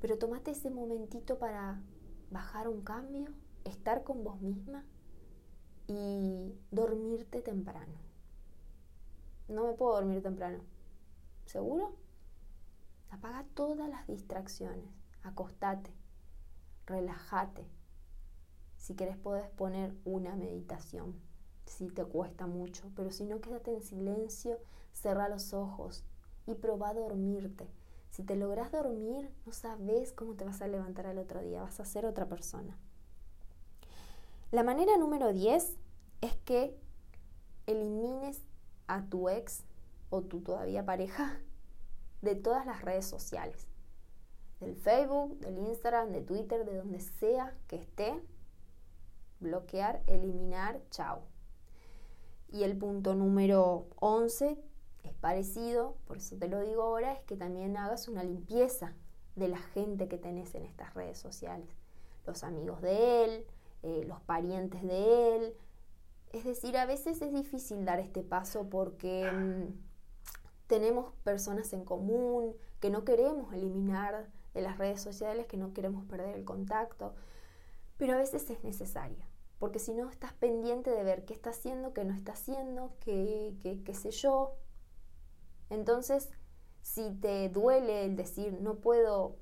Pero 0.00 0.18
tomate 0.18 0.52
ese 0.52 0.70
momentito 0.70 1.38
para 1.38 1.82
bajar 2.30 2.68
un 2.68 2.82
cambio, 2.82 3.26
estar 3.64 4.04
con 4.04 4.24
vos 4.24 4.40
misma 4.40 4.84
y 5.86 6.54
dormirte 6.70 7.42
temprano. 7.42 7.98
No 9.48 9.66
me 9.66 9.72
puedo 9.72 9.94
dormir 9.94 10.22
temprano. 10.22 10.60
¿Seguro? 11.44 11.96
Apaga 13.10 13.44
todas 13.54 13.90
las 13.90 14.06
distracciones. 14.06 14.88
Acostate. 15.22 15.92
Relájate. 16.86 17.66
Si 18.76 18.94
querés 18.94 19.16
puedes 19.16 19.50
poner 19.50 19.94
una 20.04 20.36
meditación, 20.36 21.20
si 21.70 21.88
te 21.88 22.04
cuesta 22.04 22.46
mucho, 22.46 22.90
pero 22.96 23.10
si 23.10 23.24
no 23.24 23.40
quédate 23.40 23.72
en 23.72 23.80
silencio, 23.80 24.58
cerra 24.92 25.28
los 25.28 25.54
ojos 25.54 26.04
y 26.46 26.54
probá 26.54 26.90
a 26.90 26.94
dormirte. 26.94 27.68
Si 28.10 28.24
te 28.24 28.34
logras 28.34 28.72
dormir, 28.72 29.30
no 29.46 29.52
sabes 29.52 30.12
cómo 30.12 30.34
te 30.34 30.44
vas 30.44 30.60
a 30.62 30.66
levantar 30.66 31.06
al 31.06 31.18
otro 31.18 31.40
día, 31.40 31.62
vas 31.62 31.78
a 31.78 31.84
ser 31.84 32.06
otra 32.06 32.26
persona. 32.26 32.76
La 34.50 34.64
manera 34.64 34.96
número 34.96 35.32
10 35.32 35.76
es 36.22 36.36
que 36.44 36.76
elimines 37.66 38.42
a 38.88 39.04
tu 39.04 39.28
ex 39.28 39.62
o 40.10 40.22
tu 40.22 40.40
todavía 40.40 40.84
pareja 40.84 41.40
de 42.20 42.34
todas 42.34 42.66
las 42.66 42.82
redes 42.82 43.06
sociales. 43.06 43.68
Del 44.58 44.74
Facebook, 44.74 45.38
del 45.38 45.56
Instagram, 45.58 46.10
de 46.10 46.20
Twitter, 46.20 46.64
de 46.64 46.76
donde 46.76 46.98
sea 46.98 47.56
que 47.68 47.76
esté. 47.76 48.20
Bloquear, 49.38 50.02
eliminar, 50.06 50.82
chao. 50.90 51.22
Y 52.52 52.64
el 52.64 52.76
punto 52.76 53.14
número 53.14 53.86
11 54.00 54.58
es 55.04 55.14
parecido, 55.14 55.96
por 56.06 56.16
eso 56.16 56.36
te 56.36 56.48
lo 56.48 56.60
digo 56.60 56.82
ahora, 56.82 57.12
es 57.12 57.20
que 57.22 57.36
también 57.36 57.76
hagas 57.76 58.08
una 58.08 58.24
limpieza 58.24 58.92
de 59.36 59.48
la 59.48 59.58
gente 59.58 60.08
que 60.08 60.18
tenés 60.18 60.54
en 60.56 60.64
estas 60.64 60.92
redes 60.94 61.18
sociales. 61.18 61.68
Los 62.26 62.42
amigos 62.42 62.82
de 62.82 63.24
él, 63.24 63.46
eh, 63.82 64.04
los 64.06 64.20
parientes 64.20 64.82
de 64.82 65.36
él. 65.36 65.54
Es 66.32 66.44
decir, 66.44 66.76
a 66.76 66.86
veces 66.86 67.22
es 67.22 67.32
difícil 67.32 67.84
dar 67.84 68.00
este 68.00 68.22
paso 68.22 68.68
porque 68.68 69.30
mm, 69.30 70.66
tenemos 70.66 71.14
personas 71.22 71.72
en 71.72 71.84
común 71.84 72.54
que 72.80 72.90
no 72.90 73.04
queremos 73.04 73.54
eliminar 73.54 74.28
de 74.54 74.60
las 74.60 74.76
redes 74.76 75.00
sociales, 75.00 75.46
que 75.46 75.56
no 75.56 75.72
queremos 75.72 76.04
perder 76.04 76.36
el 76.36 76.44
contacto, 76.44 77.14
pero 77.96 78.14
a 78.14 78.16
veces 78.16 78.50
es 78.50 78.64
necesario 78.64 79.29
porque 79.60 79.78
si 79.78 79.92
no 79.92 80.08
estás 80.08 80.32
pendiente 80.32 80.90
de 80.90 81.04
ver 81.04 81.26
qué 81.26 81.34
está 81.34 81.50
haciendo, 81.50 81.92
qué 81.92 82.02
no 82.04 82.14
está 82.14 82.32
haciendo, 82.32 82.94
qué, 83.00 83.54
qué, 83.62 83.82
qué 83.84 83.94
sé 83.94 84.10
yo. 84.10 84.56
Entonces, 85.68 86.30
si 86.80 87.12
te 87.20 87.50
duele 87.50 88.06
el 88.06 88.16
decir, 88.16 88.58
no 88.62 88.76
puedo 88.76 89.36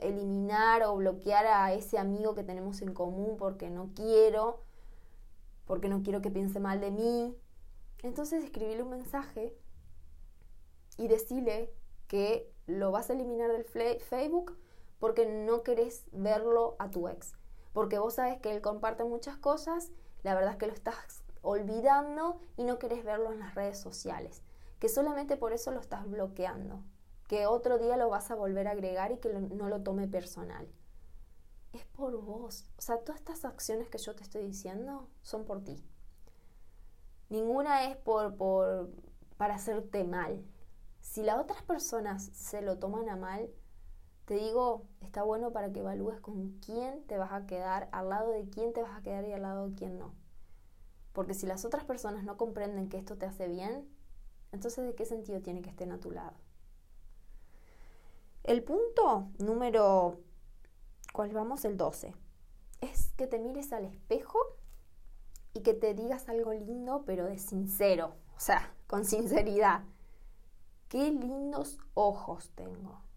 eliminar 0.00 0.82
o 0.84 0.96
bloquear 0.96 1.46
a 1.46 1.74
ese 1.74 1.98
amigo 1.98 2.34
que 2.34 2.42
tenemos 2.42 2.80
en 2.80 2.94
común 2.94 3.36
porque 3.36 3.68
no 3.68 3.90
quiero, 3.94 4.62
porque 5.66 5.90
no 5.90 6.02
quiero 6.02 6.22
que 6.22 6.30
piense 6.30 6.58
mal 6.58 6.80
de 6.80 6.90
mí, 6.90 7.36
entonces 8.02 8.42
escribile 8.42 8.82
un 8.82 8.90
mensaje 8.90 9.54
y 10.96 11.06
decirle 11.06 11.70
que 12.06 12.50
lo 12.66 12.92
vas 12.92 13.10
a 13.10 13.12
eliminar 13.12 13.52
del 13.52 13.64
Facebook 14.00 14.56
porque 14.98 15.26
no 15.26 15.62
querés 15.62 16.06
verlo 16.12 16.76
a 16.78 16.88
tu 16.88 17.08
ex 17.08 17.37
porque 17.78 18.00
vos 18.00 18.14
sabes 18.14 18.40
que 18.40 18.50
él 18.50 18.60
comparte 18.60 19.04
muchas 19.04 19.36
cosas, 19.36 19.92
la 20.24 20.34
verdad 20.34 20.54
es 20.54 20.56
que 20.56 20.66
lo 20.66 20.72
estás 20.72 21.22
olvidando 21.42 22.40
y 22.56 22.64
no 22.64 22.80
querés 22.80 23.04
verlo 23.04 23.30
en 23.30 23.38
las 23.38 23.54
redes 23.54 23.78
sociales, 23.78 24.42
que 24.80 24.88
solamente 24.88 25.36
por 25.36 25.52
eso 25.52 25.70
lo 25.70 25.78
estás 25.78 26.04
bloqueando, 26.10 26.82
que 27.28 27.46
otro 27.46 27.78
día 27.78 27.96
lo 27.96 28.08
vas 28.08 28.32
a 28.32 28.34
volver 28.34 28.66
a 28.66 28.72
agregar 28.72 29.12
y 29.12 29.18
que 29.18 29.32
no 29.32 29.68
lo 29.68 29.80
tome 29.84 30.08
personal. 30.08 30.68
Es 31.72 31.84
por 31.84 32.20
vos, 32.20 32.68
o 32.78 32.82
sea, 32.82 32.98
todas 32.98 33.20
estas 33.20 33.44
acciones 33.44 33.88
que 33.88 33.98
yo 33.98 34.12
te 34.16 34.24
estoy 34.24 34.42
diciendo 34.42 35.08
son 35.22 35.44
por 35.44 35.62
ti. 35.62 35.80
Ninguna 37.28 37.84
es 37.84 37.96
por, 37.96 38.34
por 38.34 38.90
para 39.36 39.54
hacerte 39.54 40.02
mal. 40.02 40.44
Si 41.00 41.22
las 41.22 41.38
otras 41.38 41.62
personas 41.62 42.24
se 42.24 42.60
lo 42.60 42.80
toman 42.80 43.08
a 43.08 43.14
mal, 43.14 43.48
te 44.28 44.34
digo, 44.34 44.84
está 45.00 45.22
bueno 45.22 45.52
para 45.52 45.72
que 45.72 45.80
evalúes 45.80 46.20
con 46.20 46.50
quién 46.60 47.02
te 47.06 47.16
vas 47.16 47.32
a 47.32 47.46
quedar, 47.46 47.88
al 47.92 48.10
lado 48.10 48.30
de 48.30 48.46
quién 48.50 48.74
te 48.74 48.82
vas 48.82 48.94
a 48.94 49.00
quedar 49.00 49.24
y 49.24 49.32
al 49.32 49.40
lado 49.40 49.70
de 49.70 49.74
quién 49.74 49.98
no. 49.98 50.12
Porque 51.14 51.32
si 51.32 51.46
las 51.46 51.64
otras 51.64 51.86
personas 51.86 52.24
no 52.24 52.36
comprenden 52.36 52.90
que 52.90 52.98
esto 52.98 53.16
te 53.16 53.24
hace 53.24 53.48
bien, 53.48 53.88
entonces 54.52 54.84
¿de 54.84 54.94
qué 54.94 55.06
sentido 55.06 55.40
tiene 55.40 55.62
que 55.62 55.70
estén 55.70 55.92
a 55.92 55.98
tu 55.98 56.10
lado? 56.10 56.36
El 58.44 58.62
punto 58.62 59.30
número, 59.38 60.18
¿cuál 61.14 61.32
vamos? 61.32 61.64
El 61.64 61.78
12. 61.78 62.14
Es 62.82 63.14
que 63.16 63.26
te 63.26 63.38
mires 63.38 63.72
al 63.72 63.86
espejo 63.86 64.38
y 65.54 65.62
que 65.62 65.72
te 65.72 65.94
digas 65.94 66.28
algo 66.28 66.52
lindo, 66.52 67.02
pero 67.06 67.24
de 67.24 67.38
sincero, 67.38 68.12
o 68.36 68.40
sea, 68.40 68.74
con 68.88 69.06
sinceridad. 69.06 69.84
Qué 70.90 71.12
lindos 71.12 71.78
ojos 71.94 72.50
tengo. 72.54 73.07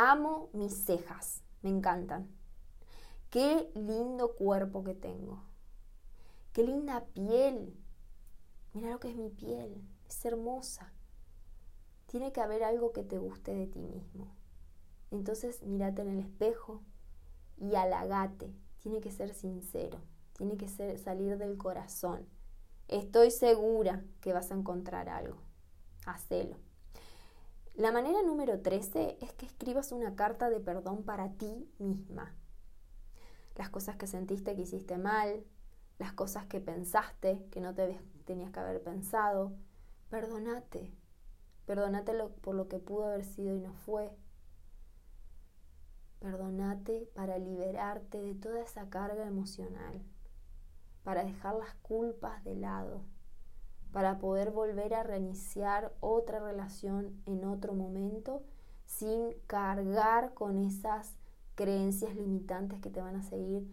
Amo 0.00 0.48
mis 0.52 0.84
cejas, 0.84 1.42
me 1.60 1.70
encantan. 1.70 2.28
Qué 3.30 3.68
lindo 3.74 4.36
cuerpo 4.36 4.84
que 4.84 4.94
tengo. 4.94 5.42
Qué 6.52 6.62
linda 6.62 7.04
piel. 7.06 7.76
Mira 8.74 8.90
lo 8.90 9.00
que 9.00 9.10
es 9.10 9.16
mi 9.16 9.28
piel. 9.28 9.84
Es 10.08 10.24
hermosa. 10.24 10.92
Tiene 12.06 12.30
que 12.30 12.40
haber 12.40 12.62
algo 12.62 12.92
que 12.92 13.02
te 13.02 13.18
guste 13.18 13.52
de 13.52 13.66
ti 13.66 13.80
mismo. 13.80 14.36
Entonces 15.10 15.64
mírate 15.64 16.02
en 16.02 16.10
el 16.10 16.20
espejo 16.20 16.80
y 17.56 17.74
halagate. 17.74 18.54
Tiene 18.78 19.00
que 19.00 19.10
ser 19.10 19.34
sincero. 19.34 19.98
Tiene 20.34 20.56
que 20.56 20.68
ser, 20.68 20.96
salir 21.00 21.38
del 21.38 21.58
corazón. 21.58 22.24
Estoy 22.86 23.32
segura 23.32 24.04
que 24.20 24.32
vas 24.32 24.52
a 24.52 24.54
encontrar 24.54 25.08
algo. 25.08 25.42
Hacelo. 26.06 26.67
La 27.78 27.92
manera 27.92 28.22
número 28.22 28.60
13 28.60 29.18
es 29.20 29.32
que 29.34 29.46
escribas 29.46 29.92
una 29.92 30.16
carta 30.16 30.50
de 30.50 30.58
perdón 30.58 31.04
para 31.04 31.30
ti 31.34 31.70
misma. 31.78 32.34
Las 33.54 33.70
cosas 33.70 33.94
que 33.94 34.08
sentiste 34.08 34.56
que 34.56 34.62
hiciste 34.62 34.98
mal, 34.98 35.44
las 36.00 36.12
cosas 36.12 36.44
que 36.46 36.60
pensaste 36.60 37.46
que 37.52 37.60
no 37.60 37.76
te 37.76 38.00
tenías 38.24 38.50
que 38.50 38.58
haber 38.58 38.82
pensado. 38.82 39.52
Perdonate. 40.10 40.92
Perdonate 41.66 42.14
por 42.40 42.56
lo 42.56 42.66
que 42.66 42.80
pudo 42.80 43.04
haber 43.04 43.24
sido 43.24 43.54
y 43.54 43.60
no 43.60 43.72
fue. 43.74 44.10
Perdonate 46.18 47.08
para 47.14 47.38
liberarte 47.38 48.20
de 48.20 48.34
toda 48.34 48.60
esa 48.60 48.90
carga 48.90 49.24
emocional, 49.24 50.02
para 51.04 51.22
dejar 51.22 51.54
las 51.54 51.76
culpas 51.76 52.42
de 52.42 52.56
lado 52.56 53.04
para 53.92 54.18
poder 54.18 54.50
volver 54.50 54.94
a 54.94 55.02
reiniciar 55.02 55.92
otra 56.00 56.40
relación 56.40 57.20
en 57.26 57.44
otro 57.44 57.74
momento 57.74 58.42
sin 58.86 59.32
cargar 59.46 60.34
con 60.34 60.58
esas 60.58 61.14
creencias 61.54 62.14
limitantes 62.14 62.80
que 62.80 62.90
te 62.90 63.00
van 63.00 63.16
a 63.16 63.22
seguir 63.22 63.66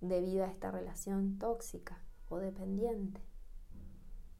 debido 0.00 0.44
a 0.44 0.48
esta 0.48 0.70
relación 0.70 1.38
tóxica 1.38 1.98
o 2.28 2.38
dependiente. 2.38 3.20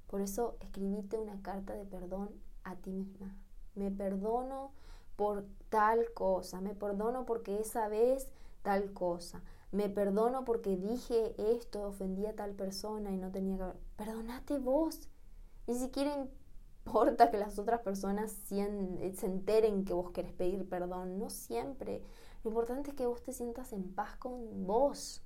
Por 0.09 0.21
eso 0.21 0.57
escribite 0.61 1.19
una 1.19 1.41
carta 1.43 1.75
de 1.75 1.85
perdón 1.85 2.31
a 2.65 2.77
ti 2.77 2.91
misma. 2.91 3.35
Me 3.75 3.91
perdono 3.91 4.73
por 5.17 5.47
tal 5.69 6.12
cosa, 6.15 6.61
me 6.61 6.75
perdono 6.75 7.25
porque 7.25 7.61
esa 7.61 7.88
vez 7.88 8.29
tal 8.62 8.93
cosa, 8.93 9.43
me 9.71 9.88
perdono 9.88 10.45
porque 10.45 10.77
dije 10.77 11.35
esto, 11.38 11.83
ofendí 11.88 12.27
a 12.27 12.37
tal 12.37 12.53
persona 12.53 13.11
y 13.11 13.17
no 13.17 13.31
tenía 13.31 13.57
que 13.57 13.65
Perdonate 14.05 14.59
vos. 14.59 15.09
Ni 15.69 15.77
siquiera 15.77 16.27
importa 16.85 17.31
que 17.31 17.38
las 17.38 17.61
otras 17.61 17.83
personas 17.83 18.33
se 18.33 19.27
enteren 19.27 19.85
que 19.85 19.93
vos 19.93 20.11
querés 20.11 20.33
pedir 20.33 20.69
perdón. 20.69 21.21
No 21.21 21.31
siempre. 21.31 22.03
Lo 22.43 22.51
importante 22.51 22.91
es 22.91 22.97
que 22.97 23.07
vos 23.07 23.23
te 23.23 23.33
sientas 23.33 23.73
en 23.73 23.95
paz 23.95 24.17
con 24.17 24.67
vos. 24.67 25.23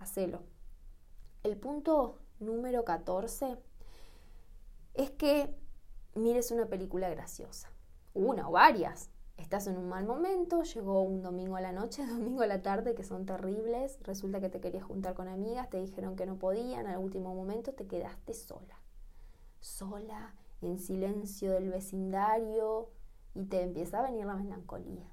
Hacelo. 0.00 0.42
El 1.44 1.56
punto 1.56 2.18
número 2.40 2.84
14 2.84 3.56
es 4.92 5.10
que 5.12 5.56
mires 6.14 6.50
una 6.50 6.66
película 6.66 7.08
graciosa. 7.08 7.70
Una 8.12 8.50
o 8.50 8.52
varias 8.52 9.08
estás 9.40 9.66
en 9.66 9.76
un 9.76 9.88
mal 9.88 10.06
momento, 10.06 10.62
llegó 10.62 11.02
un 11.02 11.22
domingo 11.22 11.56
a 11.56 11.60
la 11.60 11.72
noche, 11.72 12.06
domingo 12.06 12.42
a 12.42 12.46
la 12.46 12.62
tarde, 12.62 12.94
que 12.94 13.04
son 13.04 13.26
terribles, 13.26 13.98
resulta 14.02 14.40
que 14.40 14.48
te 14.48 14.60
querías 14.60 14.84
juntar 14.84 15.14
con 15.14 15.28
amigas, 15.28 15.70
te 15.70 15.78
dijeron 15.78 16.16
que 16.16 16.26
no 16.26 16.36
podían, 16.38 16.86
al 16.86 16.98
último 16.98 17.34
momento 17.34 17.72
te 17.72 17.86
quedaste 17.86 18.34
sola, 18.34 18.78
sola, 19.60 20.34
en 20.62 20.78
silencio 20.78 21.52
del 21.52 21.70
vecindario, 21.70 22.90
y 23.34 23.44
te 23.44 23.62
empieza 23.62 24.00
a 24.00 24.02
venir 24.02 24.26
la 24.26 24.34
melancolía. 24.34 25.06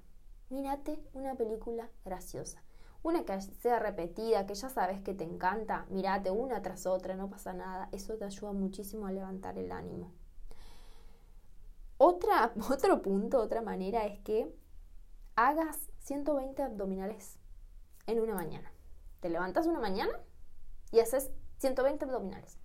Mírate 0.50 1.00
una 1.13 1.36
película 1.36 1.90
graciosa, 2.04 2.63
una 3.04 3.24
que 3.24 3.40
sea 3.42 3.80
repetida, 3.80 4.46
que 4.46 4.56
ya 4.56 4.70
sabes 4.70 5.02
que 5.02 5.13
te 5.13 5.24
encanta, 5.24 5.86
mirate 5.90 6.32
una 6.32 6.62
tras 6.62 6.86
otra, 6.86 7.16
no 7.16 7.30
pasa 7.30 7.54
nada. 7.54 7.90
Eso 7.92 8.16
te 8.18 8.26
ayuda 8.26 8.54
muchísimo 8.54 9.06
a 9.08 9.12
levantar 9.12 9.58
el 9.58 9.72
ánimo. 9.72 10.12
Otra, 11.98 12.54
otro 12.72 13.02
punto, 13.02 13.40
otra 13.40 13.62
manera 13.62 14.06
es 14.06 14.20
que 14.20 14.54
hagas 15.36 15.90
120 16.00 16.64
abdominales 16.64 17.38
en 18.06 18.20
una 18.20 18.34
mañana. 18.34 18.72
Te 19.20 19.30
levantas 19.30 19.68
una 19.68 19.80
mañana 19.80 20.14
y 20.92 21.00
haces 21.00 21.32
120 21.58 22.06
abdominales. 22.06 22.58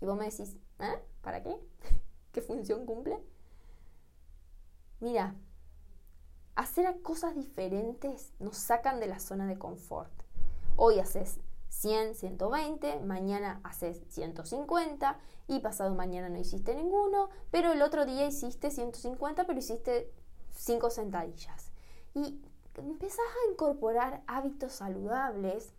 Y 0.00 0.06
vos 0.06 0.16
me 0.16 0.24
decís, 0.24 0.56
¿eh? 0.80 1.02
¿Para 1.20 1.42
qué? 1.42 1.56
¿Qué 2.32 2.42
función 2.42 2.86
cumple? 2.86 3.22
Mira, 5.00 5.34
hacer 6.56 7.00
cosas 7.02 7.34
diferentes 7.34 8.32
nos 8.38 8.56
sacan 8.56 9.00
de 9.00 9.06
la 9.06 9.20
zona 9.20 9.46
de 9.46 9.58
confort. 9.58 10.12
Hoy 10.76 10.98
haces 10.98 11.38
100, 11.72 12.14
120, 12.14 13.00
mañana 13.00 13.60
haces 13.64 14.02
150 14.10 15.18
y 15.48 15.60
pasado 15.60 15.94
mañana 15.94 16.28
no 16.28 16.38
hiciste 16.38 16.74
ninguno, 16.74 17.30
pero 17.50 17.72
el 17.72 17.82
otro 17.82 18.04
día 18.04 18.26
hiciste 18.26 18.70
150, 18.70 19.46
pero 19.46 19.58
hiciste 19.58 20.12
5 20.54 20.90
sentadillas. 20.90 21.72
Y 22.14 22.40
empezás 22.76 23.18
a 23.18 23.50
incorporar 23.50 24.22
hábitos 24.26 24.72
saludables 24.72 25.74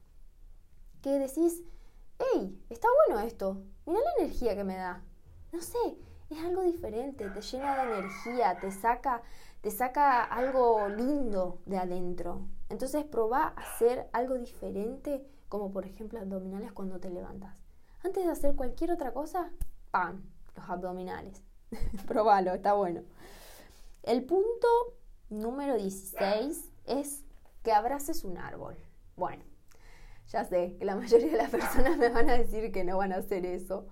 que 1.01 1.11
decís, 1.19 1.61
hey, 2.17 2.59
está 2.69 2.87
bueno 3.07 3.21
esto, 3.21 3.61
mira 3.85 3.99
la 4.01 4.23
energía 4.23 4.55
que 4.55 4.63
me 4.63 4.75
da. 4.75 5.03
No 5.51 5.61
sé, 5.61 5.97
es 6.31 6.39
algo 6.43 6.63
diferente, 6.63 7.29
te 7.29 7.41
llena 7.41 7.85
de 7.85 7.99
energía, 7.99 8.57
te 8.59 8.71
saca, 8.71 9.21
te 9.61 9.69
saca 9.69 10.23
algo 10.23 10.89
lindo 10.89 11.61
de 11.67 11.77
adentro. 11.77 12.41
Entonces 12.69 13.05
probá 13.05 13.53
hacer 13.55 14.09
algo 14.11 14.33
diferente, 14.35 15.23
como 15.53 15.71
por 15.71 15.85
ejemplo 15.85 16.19
abdominales 16.19 16.71
cuando 16.71 16.99
te 16.99 17.11
levantas. 17.11 17.55
Antes 18.03 18.25
de 18.25 18.31
hacer 18.31 18.55
cualquier 18.55 18.91
otra 18.91 19.13
cosa, 19.13 19.51
¡pam! 19.91 20.23
Los 20.55 20.67
abdominales. 20.67 21.43
Probalo, 22.07 22.55
está 22.55 22.73
bueno. 22.73 23.03
El 24.01 24.23
punto 24.23 24.67
número 25.29 25.77
16 25.77 26.71
es 26.87 27.23
que 27.61 27.71
abraces 27.71 28.23
un 28.23 28.39
árbol. 28.39 28.75
Bueno, 29.15 29.43
ya 30.27 30.43
sé 30.43 30.75
que 30.79 30.85
la 30.85 30.95
mayoría 31.01 31.33
de 31.33 31.37
las 31.37 31.51
personas 31.51 31.99
me 31.99 32.09
van 32.09 32.31
a 32.31 32.33
decir 32.33 32.71
que 32.71 32.83
no 32.83 32.97
van 32.97 33.13
a 33.13 33.17
hacer 33.17 33.45
eso, 33.45 33.85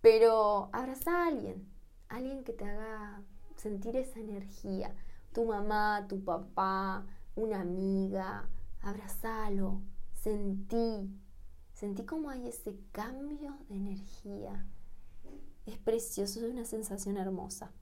pero 0.00 0.70
abraza 0.72 1.24
a 1.24 1.26
alguien, 1.26 1.68
alguien 2.08 2.42
que 2.42 2.54
te 2.54 2.64
haga 2.64 3.20
sentir 3.56 3.96
esa 3.96 4.18
energía. 4.18 4.94
Tu 5.34 5.44
mamá, 5.44 6.06
tu 6.08 6.24
papá, 6.24 7.04
una 7.36 7.60
amiga, 7.60 8.48
abrazalo, 8.80 9.82
sentí, 10.22 11.10
sentí 11.74 12.04
como 12.04 12.30
hay 12.30 12.46
ese 12.46 12.78
cambio 12.92 13.58
de 13.68 13.76
energía. 13.76 14.66
Es 15.66 15.78
precioso, 15.78 16.40
es 16.40 16.52
una 16.52 16.64
sensación 16.64 17.16
hermosa. 17.16 17.72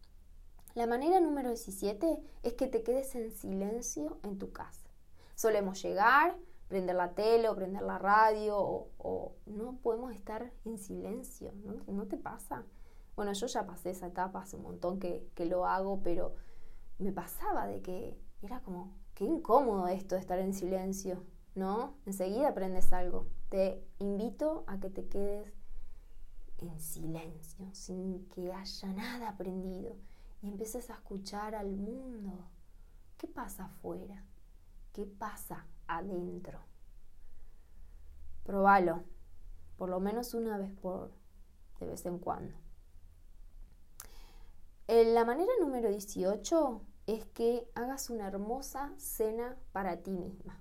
La 0.74 0.86
manera 0.86 1.20
número 1.20 1.50
17 1.50 2.22
es 2.42 2.54
que 2.54 2.66
te 2.66 2.82
quedes 2.82 3.14
en 3.14 3.30
silencio 3.30 4.18
en 4.22 4.38
tu 4.38 4.52
casa. 4.52 4.88
Solemos 5.34 5.82
llegar, 5.82 6.36
prender 6.68 6.96
la 6.96 7.14
tele 7.14 7.48
o 7.48 7.56
prender 7.56 7.82
la 7.82 7.98
radio 7.98 8.56
o, 8.58 9.32
no 9.46 9.76
podemos 9.82 10.14
estar 10.14 10.50
en 10.64 10.78
silencio, 10.78 11.52
¿no? 11.86 12.06
te 12.06 12.16
pasa? 12.16 12.64
Bueno, 13.16 13.32
yo 13.32 13.46
ya 13.48 13.66
pasé 13.66 13.90
esa 13.90 14.06
etapa 14.06 14.40
hace 14.40 14.56
un 14.56 14.62
montón 14.62 14.98
que, 14.98 15.28
que 15.34 15.44
lo 15.44 15.66
hago, 15.66 16.00
pero 16.02 16.34
me 16.98 17.12
pasaba 17.12 17.66
de 17.66 17.82
que 17.82 18.16
era 18.40 18.60
como, 18.60 18.96
qué 19.14 19.24
incómodo 19.24 19.88
esto 19.88 20.14
de 20.14 20.20
estar 20.20 20.38
en 20.38 20.54
silencio, 20.54 21.22
¿no? 21.54 21.94
Enseguida 22.06 22.48
aprendes 22.48 22.92
algo. 22.92 23.26
Te 23.48 23.84
invito 23.98 24.64
a 24.66 24.78
que 24.78 24.90
te 24.90 25.08
quedes 25.08 25.52
en 26.58 26.78
silencio, 26.80 27.68
sin 27.72 28.28
que 28.28 28.52
haya 28.52 28.92
nada 28.92 29.30
aprendido 29.30 29.96
y 30.42 30.48
empieces 30.48 30.90
a 30.90 30.94
escuchar 30.94 31.54
al 31.54 31.76
mundo. 31.76 32.48
¿Qué 33.16 33.26
pasa 33.26 33.66
afuera? 33.66 34.24
¿Qué 34.92 35.04
pasa 35.06 35.66
adentro? 35.86 36.60
Probalo, 38.44 39.04
por 39.76 39.88
lo 39.90 40.00
menos 40.00 40.34
una 40.34 40.56
vez 40.56 40.70
por 40.70 41.12
de 41.78 41.86
vez 41.86 42.04
en 42.06 42.18
cuando. 42.18 42.54
Eh, 44.88 45.12
la 45.12 45.24
manera 45.24 45.52
número 45.60 45.88
18 45.88 46.82
es 47.06 47.24
que 47.26 47.70
hagas 47.74 48.10
una 48.10 48.26
hermosa 48.26 48.92
cena 48.96 49.56
para 49.72 50.02
ti 50.02 50.10
misma. 50.10 50.59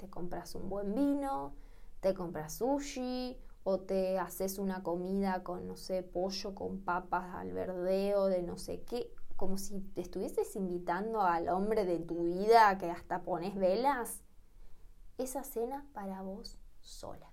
Te 0.00 0.08
compras 0.08 0.54
un 0.54 0.70
buen 0.70 0.94
vino, 0.94 1.52
te 2.00 2.14
compras 2.14 2.54
sushi 2.54 3.36
o 3.64 3.80
te 3.80 4.18
haces 4.18 4.58
una 4.58 4.82
comida 4.82 5.42
con, 5.42 5.68
no 5.68 5.76
sé, 5.76 6.02
pollo 6.02 6.54
con 6.54 6.80
papas 6.80 7.34
al 7.34 7.52
verdeo 7.52 8.24
de 8.28 8.42
no 8.42 8.56
sé 8.56 8.80
qué, 8.84 9.12
como 9.36 9.58
si 9.58 9.78
te 9.78 10.00
estuvieses 10.00 10.56
invitando 10.56 11.20
al 11.20 11.50
hombre 11.50 11.84
de 11.84 11.98
tu 11.98 12.24
vida 12.24 12.78
que 12.78 12.90
hasta 12.90 13.24
pones 13.24 13.54
velas, 13.56 14.22
esa 15.18 15.44
cena 15.44 15.86
para 15.92 16.22
vos 16.22 16.56
sola. 16.80 17.30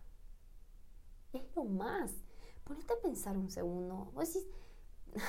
Es 1.31 1.43
lo 1.55 1.63
más. 1.63 2.11
Ponete 2.65 2.95
a 2.95 3.01
pensar 3.01 3.37
un 3.37 3.49
segundo. 3.49 4.11
Vos 4.13 4.33
decís, 4.33 4.49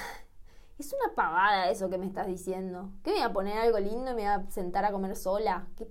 es 0.79 0.93
una 0.93 1.15
pavada 1.15 1.71
eso 1.71 1.89
que 1.89 1.99
me 1.99 2.07
estás 2.07 2.27
diciendo. 2.27 2.91
¿Qué 3.05 3.13
me 3.13 3.19
voy 3.19 3.27
a 3.27 3.33
poner 3.33 3.59
algo 3.59 3.79
lindo 3.79 4.11
y 4.11 4.15
me 4.15 4.23
voy 4.23 4.25
a 4.25 4.51
sentar 4.51 4.85
a 4.85 4.91
comer 4.91 5.15
sola? 5.15 5.69
Qué 5.77 5.87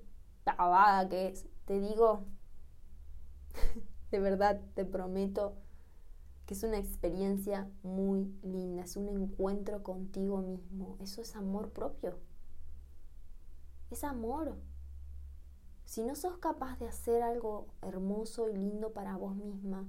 pavada 0.56 1.10
que 1.10 1.28
es. 1.28 1.46
Te 1.66 1.80
digo, 1.80 2.26
de 4.12 4.20
verdad, 4.20 4.62
te 4.76 4.86
prometo 4.86 5.56
que 6.46 6.54
es 6.54 6.64
una 6.64 6.78
experiencia 6.78 7.70
muy 7.84 8.34
linda, 8.42 8.84
es 8.84 8.96
un 8.96 9.10
encuentro 9.10 9.84
contigo 9.84 10.38
mismo, 10.38 10.96
eso 11.02 11.22
es 11.22 11.36
amor 11.36 11.72
propio, 11.72 12.18
es 13.92 14.06
amor. 14.06 14.56
Si 15.84 16.04
no 16.04 16.16
sos 16.16 16.38
capaz 16.38 16.80
de 16.80 16.88
hacer 16.88 17.22
algo 17.22 17.68
hermoso 17.82 18.50
y 18.50 18.54
lindo 18.54 18.94
para 18.94 19.18
vos 19.18 19.36
misma, 19.36 19.86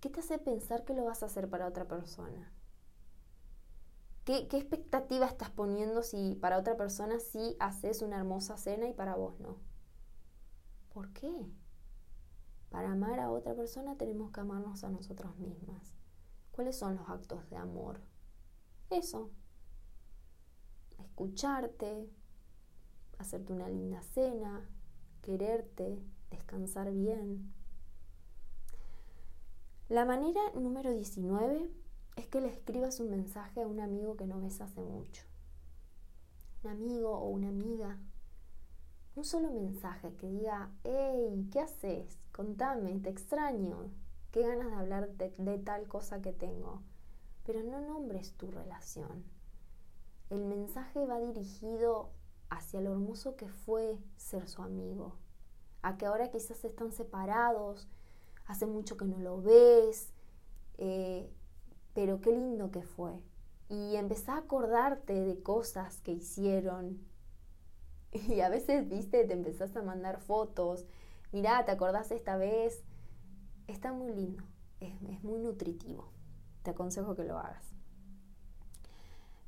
¿qué 0.00 0.10
te 0.10 0.20
hace 0.20 0.38
pensar 0.38 0.84
que 0.84 0.94
lo 0.94 1.04
vas 1.04 1.22
a 1.22 1.26
hacer 1.26 1.48
para 1.48 1.66
otra 1.66 1.86
persona? 1.86 2.52
¿Qué, 4.26 4.48
¿Qué, 4.48 4.56
expectativa 4.56 5.24
estás 5.24 5.50
poniendo 5.50 6.02
si 6.02 6.34
para 6.34 6.58
otra 6.58 6.76
persona 6.76 7.20
sí 7.20 7.56
haces 7.60 8.02
una 8.02 8.16
hermosa 8.16 8.56
cena 8.56 8.88
y 8.88 8.92
para 8.92 9.14
vos 9.14 9.38
no? 9.38 9.56
¿Por 10.92 11.12
qué? 11.12 11.46
Para 12.68 12.90
amar 12.90 13.20
a 13.20 13.30
otra 13.30 13.54
persona 13.54 13.96
tenemos 13.96 14.32
que 14.32 14.40
amarnos 14.40 14.82
a 14.82 14.90
nosotros 14.90 15.38
mismas. 15.38 15.94
¿Cuáles 16.50 16.76
son 16.76 16.96
los 16.96 17.08
actos 17.08 17.48
de 17.50 17.56
amor? 17.56 18.00
Eso. 18.90 19.30
Escucharte, 20.98 22.10
hacerte 23.18 23.52
una 23.52 23.68
linda 23.68 24.02
cena, 24.02 24.68
quererte, 25.22 26.02
descansar 26.30 26.90
bien. 26.90 27.54
La 29.88 30.04
manera 30.04 30.40
número 30.56 30.90
19 30.90 31.85
es 32.16 32.26
que 32.26 32.40
le 32.40 32.48
escribas 32.48 33.00
un 33.00 33.10
mensaje 33.10 33.62
a 33.62 33.66
un 33.66 33.80
amigo 33.80 34.16
que 34.16 34.26
no 34.26 34.40
ves 34.40 34.60
hace 34.60 34.82
mucho. 34.82 35.22
Un 36.64 36.70
amigo 36.70 37.10
o 37.12 37.28
una 37.28 37.48
amiga 37.48 37.98
un 39.16 39.24
solo 39.24 39.50
mensaje 39.50 40.12
que 40.16 40.28
diga, 40.28 40.70
hey, 40.84 41.48
¿qué 41.50 41.60
haces? 41.60 42.18
Contame, 42.32 42.98
te 43.00 43.08
extraño, 43.08 43.90
qué 44.30 44.42
ganas 44.42 44.70
de 44.70 44.76
hablar 44.76 45.08
de, 45.16 45.58
tal 45.58 45.88
cosa 45.88 46.20
que 46.20 46.32
tengo. 46.32 46.82
Pero 47.46 47.62
no 47.62 47.80
nombres 47.80 48.34
tu 48.34 48.50
relación. 48.50 49.24
El 50.28 50.44
mensaje 50.44 51.06
va 51.06 51.18
dirigido 51.18 52.10
hacia 52.50 52.82
lo 52.82 52.92
hermoso 52.92 53.36
que 53.36 53.48
fue 53.48 53.98
ser 54.18 54.48
su 54.48 54.60
amigo, 54.60 55.14
a 55.80 55.96
que 55.96 56.04
ahora 56.04 56.30
quizás 56.30 56.62
están 56.64 56.92
separados, 56.92 57.88
hace 58.46 58.66
mucho 58.66 58.98
que 58.98 59.06
no 59.06 59.18
lo 59.18 59.40
ves, 59.40 60.12
eh, 60.76 61.32
pero 61.96 62.20
qué 62.20 62.30
lindo 62.30 62.70
que 62.70 62.82
fue. 62.82 63.20
Y 63.68 63.96
empezá 63.96 64.34
a 64.34 64.38
acordarte 64.40 65.14
de 65.14 65.42
cosas 65.42 66.00
que 66.02 66.12
hicieron, 66.12 67.00
Y 68.28 68.40
a 68.40 68.48
veces, 68.48 68.88
viste, 68.88 69.24
te 69.24 69.32
empezás 69.32 69.76
a 69.76 69.82
mandar 69.82 70.20
fotos. 70.20 70.84
Mirá, 71.32 71.64
¿te 71.64 71.72
acordás 71.72 72.10
esta 72.10 72.36
vez? 72.36 72.82
Está 73.66 73.92
muy 73.92 74.12
lindo, 74.12 74.44
es, 74.80 74.94
es 75.10 75.24
muy 75.24 75.40
nutritivo. 75.40 76.12
Te 76.62 76.70
aconsejo 76.70 77.16
que 77.16 77.24
lo 77.24 77.38
hagas. 77.38 77.72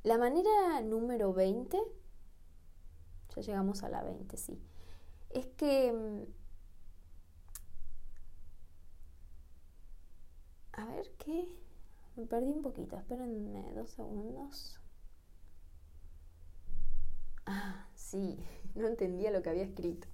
La 0.03 0.17
manera 0.17 0.81
número 0.81 1.33
20, 1.33 1.77
ya 3.35 3.41
llegamos 3.41 3.83
a 3.83 3.89
la 3.89 4.03
20, 4.03 4.37
sí, 4.37 4.61
es 5.29 5.45
que... 5.57 5.93
Mm, 5.93 6.23
a 10.73 10.85
ver, 10.85 11.11
¿qué? 11.17 11.68
Perdí 12.27 12.51
un 12.51 12.61
poquito, 12.61 12.97
espérenme 12.97 13.71
dos 13.73 13.91
segundos. 13.91 14.79
Ah, 17.45 17.87
sí, 17.95 18.37
no 18.75 18.87
entendía 18.87 19.31
lo 19.31 19.41
que 19.41 19.49
había 19.49 19.63
escrito. 19.63 20.07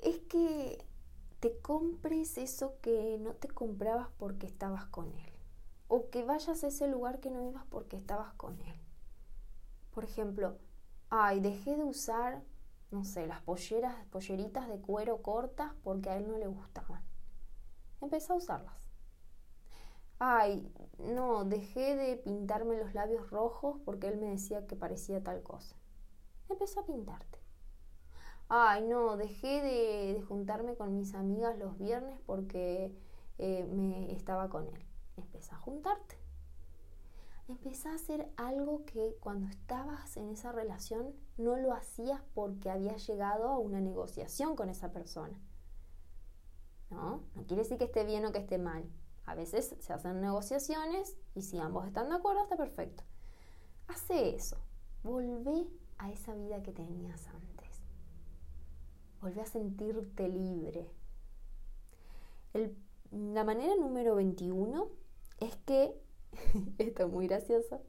Es 0.00 0.18
que 0.28 0.84
te 1.40 1.58
compres 1.60 2.38
eso 2.38 2.76
que 2.80 3.18
no 3.20 3.34
te 3.34 3.48
comprabas 3.48 4.08
porque 4.18 4.46
estabas 4.46 4.86
con 4.86 5.06
él. 5.14 5.32
O 5.88 6.10
que 6.10 6.22
vayas 6.22 6.62
a 6.62 6.66
ese 6.68 6.86
lugar 6.86 7.20
que 7.20 7.30
no 7.30 7.42
ibas 7.42 7.64
porque 7.70 7.96
estabas 7.96 8.32
con 8.34 8.60
él. 8.60 8.80
Por 9.92 10.04
ejemplo, 10.04 10.58
ay, 11.08 11.40
dejé 11.40 11.76
de 11.76 11.84
usar, 11.84 12.42
no 12.90 13.04
sé, 13.04 13.26
las 13.26 13.40
polleras, 13.40 13.94
polleritas 14.10 14.68
de 14.68 14.78
cuero 14.80 15.22
cortas 15.22 15.72
porque 15.82 16.10
a 16.10 16.16
él 16.16 16.28
no 16.28 16.36
le 16.36 16.46
gustaban. 16.46 17.02
Empecé 18.00 18.32
a 18.32 18.36
usarlas. 18.36 18.87
Ay, 20.20 20.68
no, 20.98 21.44
dejé 21.44 21.94
de 21.94 22.16
pintarme 22.16 22.76
los 22.76 22.92
labios 22.92 23.30
rojos 23.30 23.78
porque 23.84 24.08
él 24.08 24.18
me 24.18 24.30
decía 24.30 24.66
que 24.66 24.74
parecía 24.74 25.22
tal 25.22 25.42
cosa. 25.42 25.76
Empecé 26.48 26.80
a 26.80 26.86
pintarte. 26.86 27.38
Ay, 28.48 28.82
no, 28.82 29.16
dejé 29.16 29.62
de, 29.62 30.22
juntarme 30.22 30.74
con 30.74 30.96
mis 30.96 31.14
amigas 31.14 31.56
los 31.58 31.78
viernes 31.78 32.18
porque 32.26 32.92
eh, 33.38 33.64
me 33.66 34.12
estaba 34.12 34.48
con 34.48 34.66
él. 34.66 34.82
Empecé 35.16 35.54
a 35.54 35.58
juntarte. 35.58 36.16
Empecé 37.46 37.88
a 37.88 37.94
hacer 37.94 38.28
algo 38.36 38.84
que 38.84 39.16
cuando 39.20 39.46
estabas 39.48 40.16
en 40.16 40.30
esa 40.30 40.50
relación 40.50 41.14
no 41.36 41.56
lo 41.56 41.72
hacías 41.72 42.20
porque 42.34 42.70
habías 42.70 43.06
llegado 43.06 43.48
a 43.48 43.58
una 43.58 43.80
negociación 43.80 44.56
con 44.56 44.68
esa 44.68 44.90
persona. 44.90 45.40
¿No? 46.90 47.22
No 47.36 47.46
quiere 47.46 47.62
decir 47.62 47.78
que 47.78 47.84
esté 47.84 48.04
bien 48.04 48.24
o 48.26 48.32
que 48.32 48.38
esté 48.38 48.58
mal 48.58 48.84
a 49.28 49.34
veces 49.34 49.76
se 49.78 49.92
hacen 49.92 50.22
negociaciones 50.22 51.14
y 51.34 51.42
si 51.42 51.58
ambos 51.58 51.86
están 51.86 52.08
de 52.08 52.16
acuerdo 52.16 52.42
está 52.42 52.56
perfecto. 52.56 53.04
Hace 53.86 54.34
eso. 54.34 54.56
Volvé 55.02 55.66
a 55.98 56.10
esa 56.10 56.34
vida 56.34 56.62
que 56.62 56.72
tenías 56.72 57.28
antes. 57.28 57.82
Volvé 59.20 59.42
a 59.42 59.46
sentirte 59.46 60.28
libre. 60.28 60.90
la 63.10 63.44
manera 63.44 63.76
número 63.76 64.14
21 64.14 64.88
es 65.40 65.56
que, 65.56 66.00
esto 66.78 67.04
es 67.04 67.12
muy 67.12 67.26
gracioso, 67.26 67.82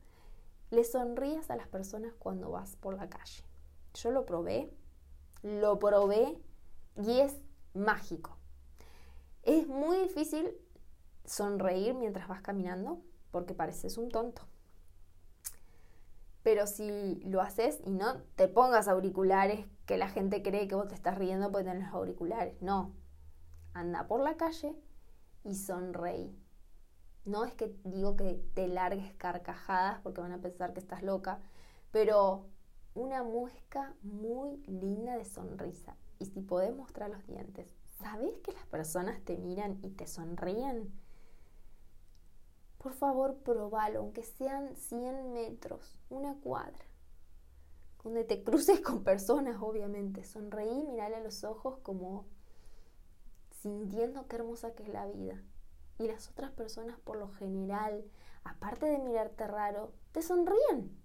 le 0.71 0.83
sonrías 0.83 1.49
a 1.49 1.55
las 1.55 1.69
personas 1.69 2.13
cuando 2.19 2.51
vas 2.51 2.75
por 2.75 2.95
la 2.95 3.09
calle. 3.09 3.43
Yo 3.93 4.11
lo 4.11 4.25
probé, 4.25 4.69
lo 5.41 5.79
probé 5.79 6.37
y 6.97 7.21
es 7.21 7.37
mágico. 7.73 8.35
Es 9.43 9.67
muy 9.67 9.97
difícil 9.99 10.53
sonreír 11.29 11.93
mientras 11.93 12.27
vas 12.27 12.41
caminando 12.41 13.01
porque 13.31 13.53
pareces 13.53 13.97
un 13.97 14.09
tonto. 14.09 14.41
Pero 16.41 16.67
si 16.67 17.15
lo 17.25 17.41
haces 17.41 17.79
y 17.85 17.91
no 17.91 18.21
te 18.35 18.47
pongas 18.47 18.87
auriculares 18.87 19.65
que 19.85 19.97
la 19.97 20.09
gente 20.09 20.41
cree 20.41 20.67
que 20.67 20.75
vos 20.75 20.87
te 20.87 20.95
estás 20.95 21.17
riendo 21.17 21.51
porque 21.51 21.65
tenés 21.69 21.83
los 21.85 21.93
auriculares. 21.93 22.59
No. 22.61 22.93
Anda 23.73 24.07
por 24.07 24.21
la 24.21 24.37
calle 24.37 24.75
y 25.43 25.55
sonreí. 25.55 26.35
No 27.25 27.45
es 27.45 27.53
que 27.53 27.75
digo 27.83 28.15
que 28.15 28.41
te 28.55 28.67
largues 28.67 29.13
carcajadas 29.15 29.99
porque 30.01 30.21
van 30.21 30.31
a 30.31 30.41
pensar 30.41 30.73
que 30.73 30.79
estás 30.79 31.03
loca, 31.03 31.39
pero 31.91 32.47
una 32.95 33.23
muesca 33.23 33.93
muy 34.01 34.57
linda 34.65 35.17
de 35.17 35.25
sonrisa. 35.25 35.95
Y 36.17 36.25
si 36.25 36.41
podés 36.41 36.75
mostrar 36.75 37.09
los 37.09 37.25
dientes, 37.27 37.75
¿sabés 38.01 38.33
que 38.39 38.53
las 38.53 38.65
personas 38.65 39.21
te 39.21 39.37
miran 39.37 39.77
y 39.83 39.89
te 39.91 40.07
sonríen? 40.07 40.91
Por 42.79 42.93
favor, 42.93 43.35
probalo, 43.39 43.99
aunque 43.99 44.23
sean 44.23 44.73
100 44.73 45.33
metros, 45.33 45.99
una 46.09 46.35
cuadra. 46.35 46.85
Donde 48.05 48.23
te 48.23 48.41
cruces 48.41 48.79
con 48.81 49.03
personas, 49.03 49.57
obviamente. 49.61 50.23
Sonreí, 50.23 50.83
mirale 50.83 51.17
a 51.17 51.19
los 51.19 51.43
ojos 51.43 51.79
como 51.83 52.25
sintiendo 53.61 54.27
qué 54.27 54.37
hermosa 54.37 54.75
que 54.75 54.83
es 54.83 54.89
la 54.89 55.05
vida. 55.07 55.43
Y 55.97 56.07
las 56.07 56.29
otras 56.29 56.51
personas, 56.51 56.97
por 57.01 57.17
lo 57.17 57.27
general, 57.31 58.05
aparte 58.45 58.85
de 58.85 58.99
mirarte 58.99 59.45
raro, 59.45 59.91
te 60.13 60.21
sonríen. 60.21 60.97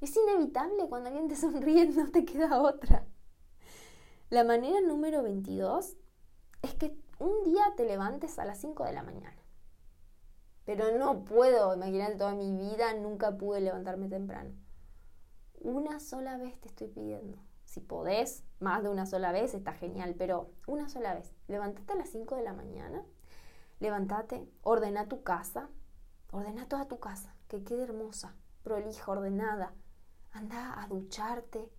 Es 0.00 0.16
inevitable 0.16 0.88
cuando 0.88 1.08
alguien 1.08 1.28
te 1.28 1.36
sonríe, 1.36 1.90
no 1.90 2.10
te 2.10 2.24
queda 2.24 2.62
otra. 2.62 3.06
La 4.30 4.44
manera 4.44 4.80
número 4.80 5.22
22 5.22 5.94
es 6.62 6.74
que 6.76 6.96
un 7.18 7.44
día 7.44 7.74
te 7.76 7.84
levantes 7.84 8.38
a 8.38 8.46
las 8.46 8.58
5 8.58 8.84
de 8.84 8.92
la 8.94 9.02
mañana 9.02 9.41
pero 10.64 10.96
no 10.96 11.24
puedo, 11.24 11.74
imagínate 11.74 12.16
toda 12.16 12.34
mi 12.34 12.52
vida, 12.56 12.94
nunca 12.94 13.36
pude 13.36 13.60
levantarme 13.60 14.08
temprano. 14.08 14.50
Una 15.60 16.00
sola 16.00 16.36
vez 16.36 16.60
te 16.60 16.68
estoy 16.68 16.88
pidiendo. 16.88 17.38
Si 17.64 17.80
podés, 17.80 18.44
más 18.60 18.82
de 18.82 18.88
una 18.88 19.06
sola 19.06 19.32
vez, 19.32 19.54
está 19.54 19.72
genial, 19.72 20.14
pero 20.16 20.50
una 20.66 20.88
sola 20.88 21.14
vez. 21.14 21.34
Levantate 21.48 21.92
a 21.92 21.96
las 21.96 22.10
5 22.10 22.36
de 22.36 22.42
la 22.42 22.52
mañana, 22.52 23.04
levántate, 23.80 24.46
ordena 24.62 25.08
tu 25.08 25.22
casa, 25.22 25.68
ordena 26.30 26.68
toda 26.68 26.86
tu 26.86 26.98
casa, 27.00 27.34
que 27.48 27.64
quede 27.64 27.84
hermosa, 27.84 28.34
prolija, 28.62 29.10
ordenada. 29.10 29.74
Anda 30.32 30.82
a 30.82 30.86
ducharte, 30.88 31.70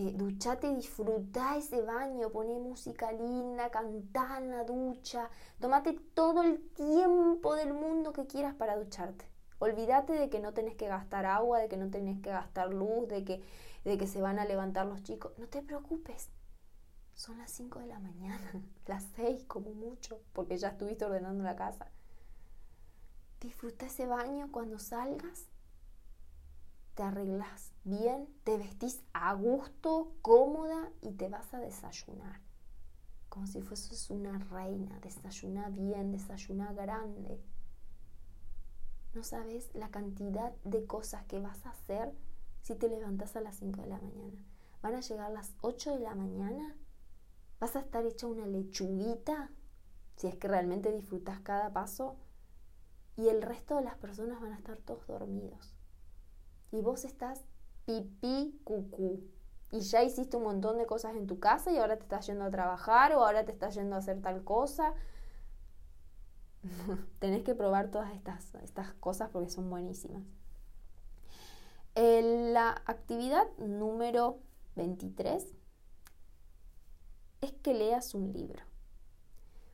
eh, 0.00 0.12
duchate, 0.14 0.72
disfruta 0.76 1.56
ese 1.56 1.82
baño, 1.82 2.30
poné 2.30 2.56
música 2.60 3.10
linda, 3.10 3.68
cantá 3.68 4.38
en 4.38 4.52
la 4.52 4.62
ducha, 4.62 5.28
tomate 5.58 5.92
todo 6.14 6.44
el 6.44 6.60
tiempo 6.70 7.56
del 7.56 7.74
mundo 7.74 8.12
que 8.12 8.28
quieras 8.28 8.54
para 8.54 8.76
ducharte. 8.76 9.28
Olvídate 9.58 10.12
de 10.12 10.30
que 10.30 10.38
no 10.38 10.54
tenés 10.54 10.76
que 10.76 10.86
gastar 10.86 11.26
agua, 11.26 11.58
de 11.58 11.68
que 11.68 11.76
no 11.76 11.90
tenés 11.90 12.20
que 12.20 12.30
gastar 12.30 12.72
luz, 12.72 13.08
de 13.08 13.24
que, 13.24 13.42
de 13.82 13.98
que 13.98 14.06
se 14.06 14.22
van 14.22 14.38
a 14.38 14.44
levantar 14.44 14.86
los 14.86 15.02
chicos. 15.02 15.32
No 15.36 15.48
te 15.48 15.62
preocupes. 15.62 16.30
Son 17.14 17.36
las 17.36 17.50
5 17.50 17.80
de 17.80 17.86
la 17.86 17.98
mañana, 17.98 18.52
las 18.86 19.02
6 19.16 19.46
como 19.48 19.72
mucho, 19.72 20.20
porque 20.32 20.58
ya 20.58 20.68
estuviste 20.68 21.06
ordenando 21.06 21.42
la 21.42 21.56
casa. 21.56 21.90
Disfruta 23.40 23.86
ese 23.86 24.06
baño 24.06 24.52
cuando 24.52 24.78
salgas 24.78 25.47
te 26.98 27.04
arreglas 27.04 27.70
bien, 27.84 28.28
te 28.42 28.58
vestís 28.58 29.04
a 29.12 29.32
gusto, 29.32 30.16
cómoda 30.20 30.90
y 31.00 31.12
te 31.12 31.28
vas 31.28 31.54
a 31.54 31.60
desayunar. 31.60 32.40
Como 33.28 33.46
si 33.46 33.62
fueses 33.62 34.10
una 34.10 34.36
reina, 34.36 34.98
desayuna 34.98 35.68
bien, 35.68 36.10
desayuna 36.10 36.72
grande. 36.72 37.40
No 39.14 39.22
sabes 39.22 39.72
la 39.74 39.92
cantidad 39.92 40.52
de 40.64 40.86
cosas 40.86 41.24
que 41.26 41.38
vas 41.38 41.64
a 41.66 41.70
hacer 41.70 42.12
si 42.62 42.74
te 42.74 42.88
levantas 42.88 43.36
a 43.36 43.42
las 43.42 43.54
5 43.58 43.80
de 43.80 43.86
la 43.86 44.00
mañana. 44.00 44.44
Van 44.82 44.96
a 44.96 45.00
llegar 45.00 45.30
las 45.30 45.54
8 45.60 45.92
de 45.92 46.00
la 46.00 46.16
mañana, 46.16 46.74
vas 47.60 47.76
a 47.76 47.80
estar 47.80 48.04
hecha 48.06 48.26
una 48.26 48.48
lechuguita, 48.48 49.52
si 50.16 50.26
es 50.26 50.34
que 50.34 50.48
realmente 50.48 50.90
disfrutas 50.90 51.38
cada 51.42 51.72
paso, 51.72 52.16
y 53.14 53.28
el 53.28 53.40
resto 53.40 53.76
de 53.76 53.84
las 53.84 53.94
personas 53.98 54.40
van 54.40 54.52
a 54.52 54.56
estar 54.56 54.78
todos 54.78 55.06
dormidos 55.06 55.77
y 56.70 56.80
vos 56.80 57.04
estás 57.04 57.42
pipí 57.86 58.60
cucú. 58.64 59.22
Y 59.70 59.80
ya 59.80 60.02
hiciste 60.02 60.36
un 60.36 60.44
montón 60.44 60.78
de 60.78 60.86
cosas 60.86 61.14
en 61.16 61.26
tu 61.26 61.38
casa 61.40 61.70
y 61.70 61.78
ahora 61.78 61.96
te 61.96 62.02
estás 62.02 62.26
yendo 62.26 62.44
a 62.44 62.50
trabajar 62.50 63.12
o 63.12 63.24
ahora 63.24 63.44
te 63.44 63.52
estás 63.52 63.74
yendo 63.74 63.96
a 63.96 63.98
hacer 63.98 64.20
tal 64.20 64.42
cosa. 64.44 64.94
Tenés 67.18 67.42
que 67.42 67.54
probar 67.54 67.90
todas 67.90 68.14
estas, 68.14 68.54
estas 68.62 68.92
cosas 68.94 69.30
porque 69.30 69.50
son 69.50 69.68
buenísimas. 69.70 70.22
la 71.94 72.82
actividad 72.86 73.46
número 73.58 74.38
23 74.76 75.54
es 77.40 77.52
que 77.52 77.74
leas 77.74 78.14
un 78.14 78.32
libro 78.32 78.62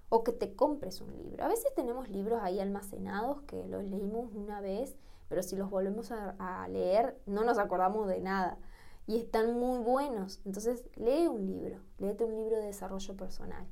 o 0.09 0.22
que 0.22 0.33
te 0.33 0.54
compres 0.54 1.00
un 1.00 1.16
libro. 1.16 1.44
A 1.44 1.48
veces 1.48 1.74
tenemos 1.74 2.09
libros 2.09 2.40
ahí 2.42 2.61
almacenados 2.61 3.42
que 3.42 3.66
los 3.66 3.85
leímos 3.85 4.33
una 4.33 4.61
vez 4.61 4.96
pero 5.28 5.42
si 5.42 5.56
los 5.56 5.70
volvemos 5.70 6.10
a, 6.12 6.68
leer 6.68 7.20
no 7.26 7.44
nos 7.44 7.58
acordamos 7.58 8.06
de 8.08 8.20
nada 8.20 8.58
y 9.06 9.18
están 9.18 9.58
muy 9.58 9.78
buenos. 9.78 10.40
Entonces 10.44 10.84
lee 10.96 11.26
un 11.26 11.46
libro, 11.46 11.80
léete 11.98 12.24
un 12.24 12.37
libro 12.37 12.56
de 12.56 12.66
desarrollo 12.66 13.16
personal. 13.16 13.66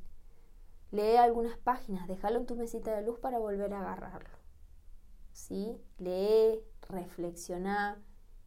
Lee 0.90 1.16
algunas 1.16 1.56
páginas, 1.56 2.06
déjalo 2.06 2.38
en 2.38 2.46
tu 2.46 2.54
mesita 2.54 2.94
de 2.94 3.02
luz 3.02 3.18
para 3.18 3.38
volver 3.38 3.72
a 3.72 3.80
agarrarlo. 3.80 4.38
¿Sí? 5.32 5.80
Lee, 5.98 6.60
reflexiona, 6.88 8.02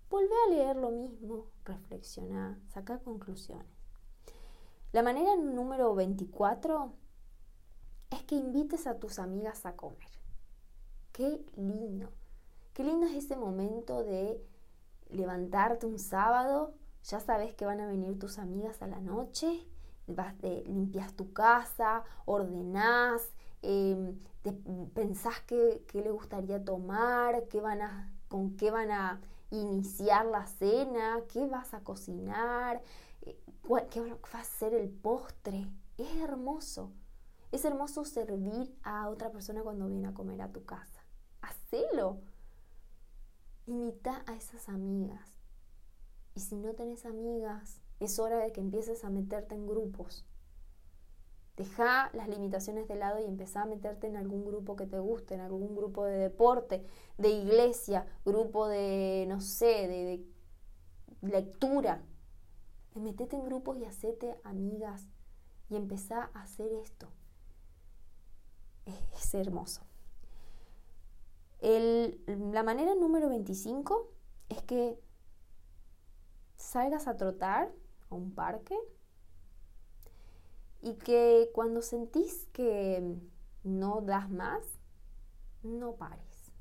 vuelve 0.09 0.35
a 0.45 0.51
leer 0.51 0.75
lo 0.75 0.91
mismo, 0.91 1.47
reflexiona, 1.63 2.59
saca 2.67 2.99
conclusiones. 2.99 3.75
La 4.91 5.03
manera 5.03 5.35
número 5.35 5.93
24 5.95 6.93
es 8.11 8.23
que 8.23 8.35
invites 8.35 8.87
a 8.87 8.97
tus 8.97 9.19
amigas 9.19 9.65
a 9.65 9.75
comer. 9.75 10.09
Qué 11.11 11.43
lindo. 11.57 12.11
Qué 12.75 12.83
lindo 12.83 13.05
es 13.05 13.13
ese 13.13 13.37
momento 13.37 14.03
de 14.03 14.45
levantarte 15.09 15.85
un 15.85 15.97
sábado, 15.97 16.73
ya 17.05 17.21
sabes 17.21 17.53
que 17.55 17.65
van 17.65 17.79
a 17.79 17.87
venir 17.87 18.19
tus 18.19 18.37
amigas 18.37 18.81
a 18.81 18.87
la 18.87 18.99
noche, 18.99 19.65
vas 20.07 20.37
de, 20.41 20.61
limpias 20.65 21.13
tu 21.13 21.31
casa, 21.31 22.03
ordenás, 22.25 23.31
em, 23.61 24.19
pensás 24.93 25.39
qué, 25.47 25.85
qué 25.87 26.01
le 26.01 26.11
gustaría 26.11 26.65
tomar, 26.65 27.47
qué 27.47 27.61
van 27.61 27.81
a, 27.81 28.13
con 28.27 28.57
qué 28.57 28.71
van 28.71 28.91
a 28.91 29.21
iniciar 29.51 30.25
la 30.25 30.45
cena, 30.45 31.21
qué 31.31 31.47
vas 31.47 31.73
a 31.73 31.79
cocinar. 31.79 32.81
Eh, 33.21 33.39
qué 33.89 34.01
va 34.01 34.39
a 34.39 34.43
ser 34.43 34.73
el 34.73 34.89
postre. 34.89 35.71
Es 35.97 36.13
hermoso. 36.17 36.91
Es 37.53 37.63
hermoso 37.63 38.03
servir 38.03 38.77
a 38.83 39.07
otra 39.07 39.31
persona 39.31 39.63
cuando 39.63 39.87
viene 39.87 40.09
a 40.09 40.13
comer 40.13 40.41
a 40.41 40.51
tu 40.51 40.65
casa. 40.65 41.05
Hacelo. 41.41 42.17
Imita 43.67 44.23
a 44.27 44.35
esas 44.35 44.69
amigas. 44.69 45.39
Y 46.35 46.41
si 46.41 46.55
no 46.55 46.73
tenés 46.73 47.05
amigas, 47.05 47.81
es 47.99 48.19
hora 48.19 48.37
de 48.39 48.51
que 48.51 48.61
empieces 48.61 49.03
a 49.03 49.09
meterte 49.09 49.55
en 49.55 49.65
grupos. 49.65 50.25
Deja 51.55 52.09
las 52.13 52.27
limitaciones 52.27 52.87
de 52.89 52.95
lado 52.95 53.19
y 53.19 53.25
empezá 53.25 53.61
a 53.61 53.65
meterte 53.65 54.07
en 54.07 54.17
algún 54.17 54.45
grupo 54.45 54.75
que 54.75 54.85
te 54.85 54.99
guste, 54.99 55.35
en 55.35 55.39
algún 55.39 55.73
grupo 55.73 56.03
de 56.03 56.17
deporte, 56.17 56.85
de 57.17 57.29
iglesia, 57.29 58.05
grupo 58.25 58.67
de, 58.67 59.25
no 59.29 59.39
sé, 59.39 59.87
de, 59.87 60.25
lectura. 61.21 62.03
Metete 62.93 63.37
en 63.37 63.45
grupos 63.45 63.77
y 63.77 63.85
hacete 63.85 64.37
amigas 64.43 65.07
y 65.69 65.77
empezá 65.77 66.29
a 66.33 66.43
hacer 66.43 66.71
esto. 66.73 67.07
Es, 68.85 69.33
hermoso. 69.33 69.81
La 71.65 72.63
manera 72.63 72.93
número 72.93 73.27
25 73.29 74.11
es 74.49 74.61
que 74.63 74.99
salgas 76.55 77.07
a 77.07 77.17
trotar 77.17 77.71
a 78.09 78.15
un 78.15 78.33
parque 78.33 78.77
y 80.81 80.93
que 80.93 81.49
cuando 81.53 81.81
sentís 81.81 82.47
que 82.53 83.17
no 83.63 84.01
das 84.01 84.29
más, 84.29 84.63
no 85.63 85.95
pares. 85.95 86.51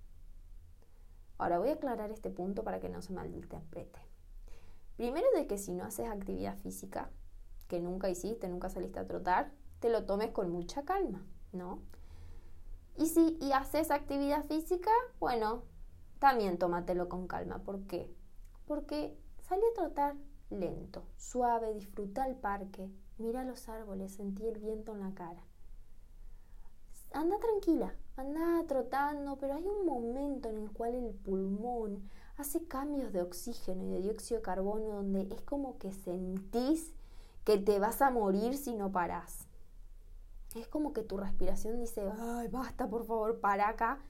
Ahora 1.36 1.58
voy 1.58 1.68
a 1.68 1.74
aclarar 1.74 2.10
este 2.10 2.30
punto 2.30 2.64
para 2.64 2.80
que 2.80 2.88
no 2.88 3.02
se 3.02 3.12
malinterprete. 3.12 4.00
Primero 4.96 5.26
de 5.34 5.46
que 5.46 5.58
si 5.58 5.72
no 5.72 5.84
haces 5.84 6.08
actividad 6.08 6.56
física, 6.56 7.10
que 7.68 7.80
nunca 7.80 8.08
hiciste, 8.08 8.48
nunca 8.48 8.70
saliste 8.70 9.00
a 9.00 9.06
trotar, 9.06 9.52
te 9.80 9.90
lo 9.90 10.06
tomes 10.06 10.30
con 10.30 10.50
mucha 10.50 10.84
calma, 10.84 11.26
¿no? 11.52 11.82
Y 12.96 13.06
si 13.06 13.36
y 13.40 13.52
haces 13.52 13.90
actividad 13.90 14.44
física, 14.44 14.90
bueno, 15.18 15.62
también 16.18 16.58
tómatelo 16.58 17.08
con 17.08 17.26
calma. 17.26 17.58
¿Por 17.58 17.86
qué? 17.86 18.14
Porque 18.66 19.18
salí 19.42 19.62
a 19.72 19.74
trotar 19.74 20.14
lento, 20.50 21.04
suave, 21.16 21.74
disfruta 21.74 22.26
el 22.26 22.36
parque, 22.36 22.90
mira 23.18 23.44
los 23.44 23.68
árboles, 23.68 24.12
sentí 24.12 24.46
el 24.46 24.58
viento 24.58 24.92
en 24.92 25.00
la 25.00 25.14
cara. 25.14 25.44
Anda 27.12 27.38
tranquila, 27.38 27.94
anda 28.16 28.64
trotando, 28.66 29.36
pero 29.38 29.54
hay 29.54 29.64
un 29.66 29.86
momento 29.86 30.48
en 30.48 30.58
el 30.58 30.72
cual 30.72 30.94
el 30.94 31.14
pulmón 31.14 32.08
hace 32.36 32.66
cambios 32.66 33.12
de 33.12 33.22
oxígeno 33.22 33.84
y 33.84 33.90
de 33.90 34.00
dióxido 34.00 34.40
de 34.40 34.44
carbono 34.44 34.86
donde 34.86 35.28
es 35.32 35.40
como 35.42 35.78
que 35.78 35.92
sentís 35.92 36.92
que 37.44 37.58
te 37.58 37.78
vas 37.78 38.02
a 38.02 38.10
morir 38.10 38.56
si 38.56 38.74
no 38.74 38.90
parás. 38.90 39.46
Es 40.54 40.68
como 40.68 40.92
que 40.92 41.02
tu 41.02 41.16
respiración 41.16 41.78
dice, 41.78 42.08
ay, 42.18 42.48
basta, 42.48 42.88
por 42.88 43.04
favor, 43.04 43.40
para 43.40 43.68
acá. 43.68 44.00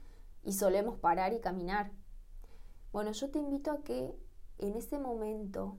Y 0.43 0.53
solemos 0.53 0.99
parar 0.99 1.33
y 1.33 1.41
caminar. 1.41 1.91
Bueno, 2.91 3.11
yo 3.11 3.31
te 3.31 3.39
invito 3.39 3.71
a 3.71 3.81
que 3.83 4.15
en 4.59 4.75
ese 4.75 4.99
momento 4.99 5.77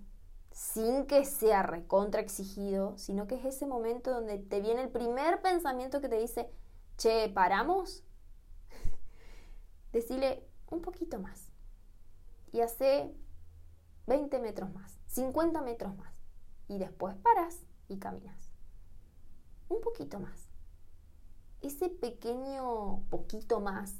sin 0.50 1.06
que 1.06 1.24
sea 1.24 1.62
recontra 1.62 2.20
exigido, 2.20 2.96
sino 2.96 3.26
que 3.26 3.36
es 3.36 3.44
ese 3.44 3.66
momento 3.66 4.10
donde 4.10 4.38
te 4.38 4.60
viene 4.60 4.82
el 4.82 4.88
primer 4.88 5.42
pensamiento 5.42 6.00
que 6.00 6.08
te 6.08 6.18
dice, 6.18 6.50
che, 6.96 7.28
¿paramos? 7.28 8.04
Decile 9.92 10.48
un 10.70 10.80
poquito 10.80 11.20
más. 11.20 11.52
Y 12.52 12.60
hace 12.60 13.14
20 14.06 14.38
metros 14.40 14.72
más, 14.72 14.98
50 15.08 15.60
metros 15.60 15.94
más. 15.96 16.14
Y 16.68 16.78
después 16.78 17.14
paras 17.16 17.60
y 17.88 17.98
caminas. 17.98 18.50
Un 19.68 19.80
poquito 19.80 20.18
más. 20.18 20.45
Ese 21.62 21.88
pequeño 21.88 23.02
poquito 23.10 23.60
más 23.60 23.94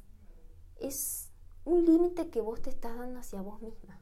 es 0.81 1.31
un 1.65 1.85
límite 1.85 2.31
que 2.31 2.41
vos 2.41 2.63
te 2.63 2.71
estás 2.71 2.97
dando 2.97 3.21
hacia 3.21 3.43
vos 3.43 3.61
misma. 3.61 4.01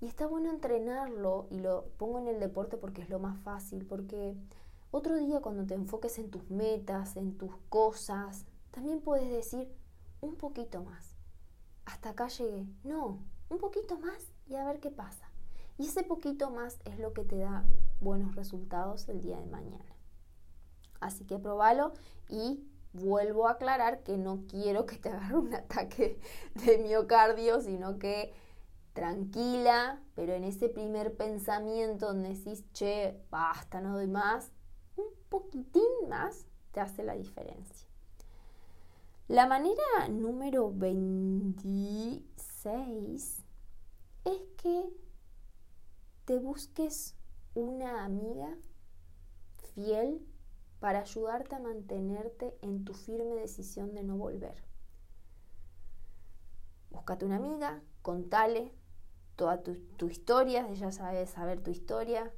Y 0.00 0.06
está 0.06 0.26
bueno 0.26 0.50
entrenarlo, 0.50 1.46
y 1.50 1.60
lo 1.60 1.86
pongo 1.96 2.18
en 2.18 2.26
el 2.26 2.40
deporte 2.40 2.76
porque 2.76 3.02
es 3.02 3.08
lo 3.08 3.20
más 3.20 3.38
fácil, 3.42 3.86
porque 3.86 4.36
otro 4.90 5.16
día 5.16 5.40
cuando 5.40 5.64
te 5.64 5.74
enfoques 5.74 6.18
en 6.18 6.30
tus 6.30 6.50
metas, 6.50 7.16
en 7.16 7.38
tus 7.38 7.56
cosas, 7.68 8.44
también 8.72 9.00
puedes 9.00 9.30
decir 9.30 9.72
un 10.20 10.36
poquito 10.36 10.82
más. 10.82 11.16
Hasta 11.84 12.10
acá 12.10 12.28
llegué. 12.28 12.66
No, 12.84 13.18
un 13.48 13.58
poquito 13.58 13.98
más 13.98 14.32
y 14.48 14.56
a 14.56 14.64
ver 14.64 14.80
qué 14.80 14.90
pasa. 14.90 15.30
Y 15.78 15.86
ese 15.86 16.02
poquito 16.02 16.50
más 16.50 16.78
es 16.84 16.98
lo 16.98 17.12
que 17.12 17.24
te 17.24 17.38
da 17.38 17.64
buenos 18.00 18.34
resultados 18.34 19.08
el 19.08 19.20
día 19.20 19.38
de 19.38 19.46
mañana. 19.46 19.91
Así 21.02 21.24
que 21.24 21.38
probalo 21.38 21.92
y 22.28 22.64
vuelvo 22.92 23.48
a 23.48 23.52
aclarar 23.52 24.02
que 24.02 24.16
no 24.16 24.44
quiero 24.48 24.86
que 24.86 24.96
te 24.96 25.08
agarre 25.10 25.36
un 25.36 25.54
ataque 25.54 26.18
de 26.54 26.78
miocardio, 26.78 27.60
sino 27.60 27.98
que 27.98 28.32
tranquila, 28.92 30.00
pero 30.14 30.34
en 30.34 30.44
ese 30.44 30.68
primer 30.68 31.16
pensamiento 31.16 32.06
donde 32.06 32.34
decís, 32.34 32.64
che, 32.72 33.20
basta, 33.30 33.80
no 33.80 33.94
doy 33.94 34.06
más, 34.06 34.52
un 34.96 35.06
poquitín 35.28 35.82
más 36.08 36.46
te 36.72 36.80
hace 36.80 37.02
la 37.02 37.14
diferencia. 37.14 37.88
La 39.28 39.46
manera 39.46 40.08
número 40.10 40.70
26 40.72 43.42
es 44.24 44.40
que 44.62 44.84
te 46.26 46.38
busques 46.38 47.14
una 47.54 48.04
amiga 48.04 48.56
fiel 49.74 50.20
para 50.82 51.02
ayudarte 51.02 51.54
a 51.54 51.60
mantenerte 51.60 52.58
en 52.60 52.84
tu 52.84 52.92
firme 52.92 53.36
decisión 53.36 53.94
de 53.94 54.02
no 54.02 54.16
volver. 54.16 54.64
Búscate 56.90 57.24
una 57.24 57.36
amiga, 57.36 57.80
contale 58.02 58.74
toda 59.36 59.62
tu, 59.62 60.08
historia, 60.08 60.66
ella 60.68 60.90
sabe 60.90 61.24
saber 61.28 61.62
tu 61.62 61.70
historia. 61.70 62.34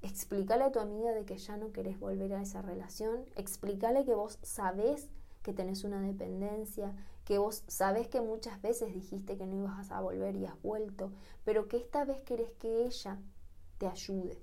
Explícale 0.00 0.64
a 0.64 0.72
tu 0.72 0.80
amiga 0.80 1.12
de 1.12 1.26
que 1.26 1.36
ya 1.36 1.58
no 1.58 1.70
querés 1.72 2.00
volver 2.00 2.32
a 2.32 2.40
esa 2.40 2.62
relación. 2.62 3.26
Explícale 3.36 4.06
que 4.06 4.14
vos 4.14 4.38
sabés 4.42 5.10
que 5.42 5.52
tenés 5.52 5.84
una 5.84 6.00
dependencia, 6.00 6.94
que 7.26 7.36
vos 7.36 7.62
sabés 7.68 8.08
que 8.08 8.22
muchas 8.22 8.62
veces 8.62 8.94
dijiste 8.94 9.36
que 9.36 9.46
no 9.46 9.54
ibas 9.54 9.90
a 9.90 10.00
volver 10.00 10.34
y 10.36 10.46
has 10.46 10.60
vuelto, 10.62 11.12
pero 11.44 11.68
que 11.68 11.76
esta 11.76 12.06
vez 12.06 12.22
querés 12.22 12.52
que 12.52 12.86
ella 12.86 13.20
te 13.76 13.86
ayude. 13.86 14.42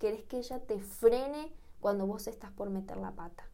Querés 0.00 0.24
que 0.24 0.38
ella 0.38 0.58
te 0.58 0.80
frene 0.80 1.54
cuando 1.80 2.06
vos 2.06 2.26
estás 2.26 2.52
por 2.52 2.70
meter 2.70 2.96
la 2.96 3.12
pata. 3.12 3.44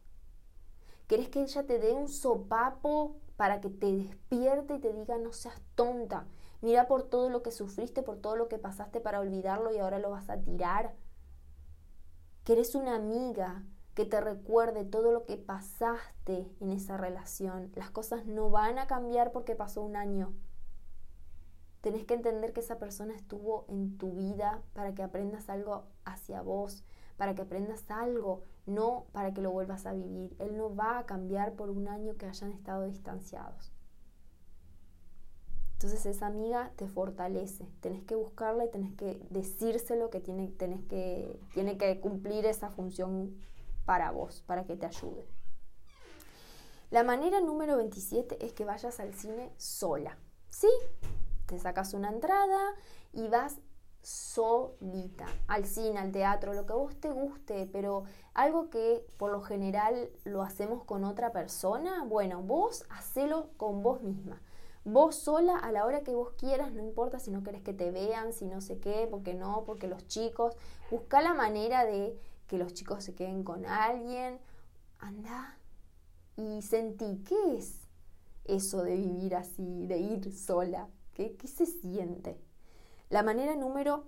Querés 1.07 1.29
que 1.29 1.41
ella 1.41 1.65
te 1.65 1.79
dé 1.79 1.93
un 1.93 2.09
sopapo 2.09 3.15
para 3.37 3.61
que 3.61 3.69
te 3.69 3.91
despierte 3.91 4.75
y 4.75 4.79
te 4.79 4.93
diga 4.93 5.17
no 5.17 5.31
seas 5.31 5.61
tonta, 5.75 6.27
Mira 6.61 6.87
por 6.87 7.03
todo 7.03 7.29
lo 7.29 7.43
que 7.43 7.51
sufriste, 7.51 8.01
por 8.01 8.17
todo 8.17 8.35
lo 8.35 8.47
que 8.47 8.57
pasaste 8.57 8.99
para 8.99 9.19
olvidarlo 9.19 9.71
y 9.71 9.77
ahora 9.77 9.99
lo 9.99 10.09
vas 10.09 10.29
a 10.29 10.37
tirar. 10.37 10.95
Que 12.43 12.53
eres 12.53 12.73
una 12.75 12.95
amiga 12.95 13.63
que 13.93 14.05
te 14.05 14.19
recuerde 14.21 14.83
todo 14.83 15.11
lo 15.11 15.25
que 15.25 15.37
pasaste 15.37 16.51
en 16.59 16.71
esa 16.71 16.97
relación. 16.97 17.71
Las 17.75 17.91
cosas 17.91 18.25
no 18.25 18.49
van 18.49 18.79
a 18.79 18.87
cambiar 18.87 19.31
porque 19.31 19.55
pasó 19.55 19.81
un 19.81 19.95
año. 19.95 20.33
Tenés 21.81 22.05
que 22.05 22.15
entender 22.15 22.53
que 22.53 22.61
esa 22.61 22.79
persona 22.79 23.15
estuvo 23.15 23.65
en 23.69 23.97
tu 23.97 24.13
vida 24.13 24.63
para 24.73 24.95
que 24.95 25.03
aprendas 25.03 25.49
algo 25.49 25.85
hacia 26.05 26.41
vos, 26.41 26.83
para 27.17 27.35
que 27.35 27.41
aprendas 27.41 27.89
algo, 27.89 28.43
no 28.65 29.05
para 29.11 29.33
que 29.33 29.41
lo 29.41 29.51
vuelvas 29.51 29.85
a 29.85 29.93
vivir. 29.93 30.35
Él 30.39 30.55
no 30.55 30.75
va 30.75 30.99
a 30.99 31.05
cambiar 31.05 31.53
por 31.53 31.69
un 31.69 31.87
año 31.87 32.15
que 32.17 32.27
hayan 32.27 32.51
estado 32.51 32.85
distanciados. 32.85 33.73
Entonces 35.73 36.07
esa 36.07 36.25
amiga 36.25 36.71
te 36.75 36.87
fortalece, 36.87 37.67
tenés 37.81 38.03
que 38.03 38.15
buscarla 38.15 38.65
y 38.65 38.71
tenés 38.71 38.95
que 38.95 39.19
decírselo 39.29 40.09
que 40.09 40.19
tiene, 40.19 40.51
que, 40.55 41.39
tiene 41.53 41.77
que 41.77 41.99
cumplir 41.99 42.47
esa 42.47 42.71
función 42.71 43.37
para 43.85 44.09
vos, 44.09 44.43
para 44.47 44.65
que 44.65 44.75
te 44.75 44.87
ayude. 44.87 45.27
La 46.89 47.03
manera 47.03 47.41
número 47.41 47.77
27 47.77 48.43
es 48.43 48.53
que 48.53 48.65
vayas 48.65 48.99
al 48.99 49.13
cine 49.13 49.51
sola. 49.57 50.17
¿Sí? 50.49 50.69
Te 51.45 51.59
sacas 51.59 51.93
una 51.93 52.09
entrada 52.09 52.73
y 53.13 53.27
vas 53.27 53.59
solita 54.07 55.25
al 55.47 55.65
cine, 55.65 55.99
al 55.99 56.13
teatro, 56.13 56.53
lo 56.53 56.65
que 56.65 56.71
vos 56.71 56.95
te 56.95 57.11
guste, 57.11 57.67
pero 57.73 58.05
algo 58.33 58.69
que 58.69 59.05
por 59.17 59.31
lo 59.31 59.41
general 59.41 60.09
lo 60.23 60.43
hacemos 60.43 60.85
con 60.85 61.03
otra 61.03 61.33
persona, 61.33 62.05
bueno, 62.05 62.41
vos 62.41 62.85
hacelo 62.89 63.49
con 63.57 63.83
vos 63.83 64.01
misma. 64.01 64.41
Vos 64.85 65.15
sola 65.15 65.57
a 65.57 65.73
la 65.73 65.85
hora 65.85 66.03
que 66.03 66.15
vos 66.15 66.31
quieras, 66.37 66.71
no 66.71 66.81
importa 66.81 67.19
si 67.19 67.31
no 67.31 67.43
querés 67.43 67.63
que 67.63 67.73
te 67.73 67.91
vean, 67.91 68.31
si 68.31 68.45
no 68.45 68.61
sé 68.61 68.79
qué, 68.79 69.09
porque 69.11 69.33
no, 69.33 69.65
porque 69.65 69.89
los 69.89 70.07
chicos, 70.07 70.55
busca 70.89 71.21
la 71.21 71.33
manera 71.33 71.83
de 71.83 72.17
que 72.47 72.57
los 72.57 72.73
chicos 72.73 73.03
se 73.03 73.13
queden 73.13 73.43
con 73.43 73.65
alguien, 73.65 74.39
anda 74.99 75.57
y 76.37 76.61
sentí, 76.61 77.23
¿qué 77.27 77.57
es 77.57 77.81
eso 78.45 78.83
de 78.83 78.95
vivir 78.95 79.35
así, 79.35 79.85
de 79.85 79.97
ir 79.97 80.33
sola? 80.33 80.87
¿Qué, 81.13 81.35
qué 81.35 81.49
se 81.49 81.65
siente? 81.65 82.46
La 83.09 83.23
manera 83.23 83.55
número 83.55 84.05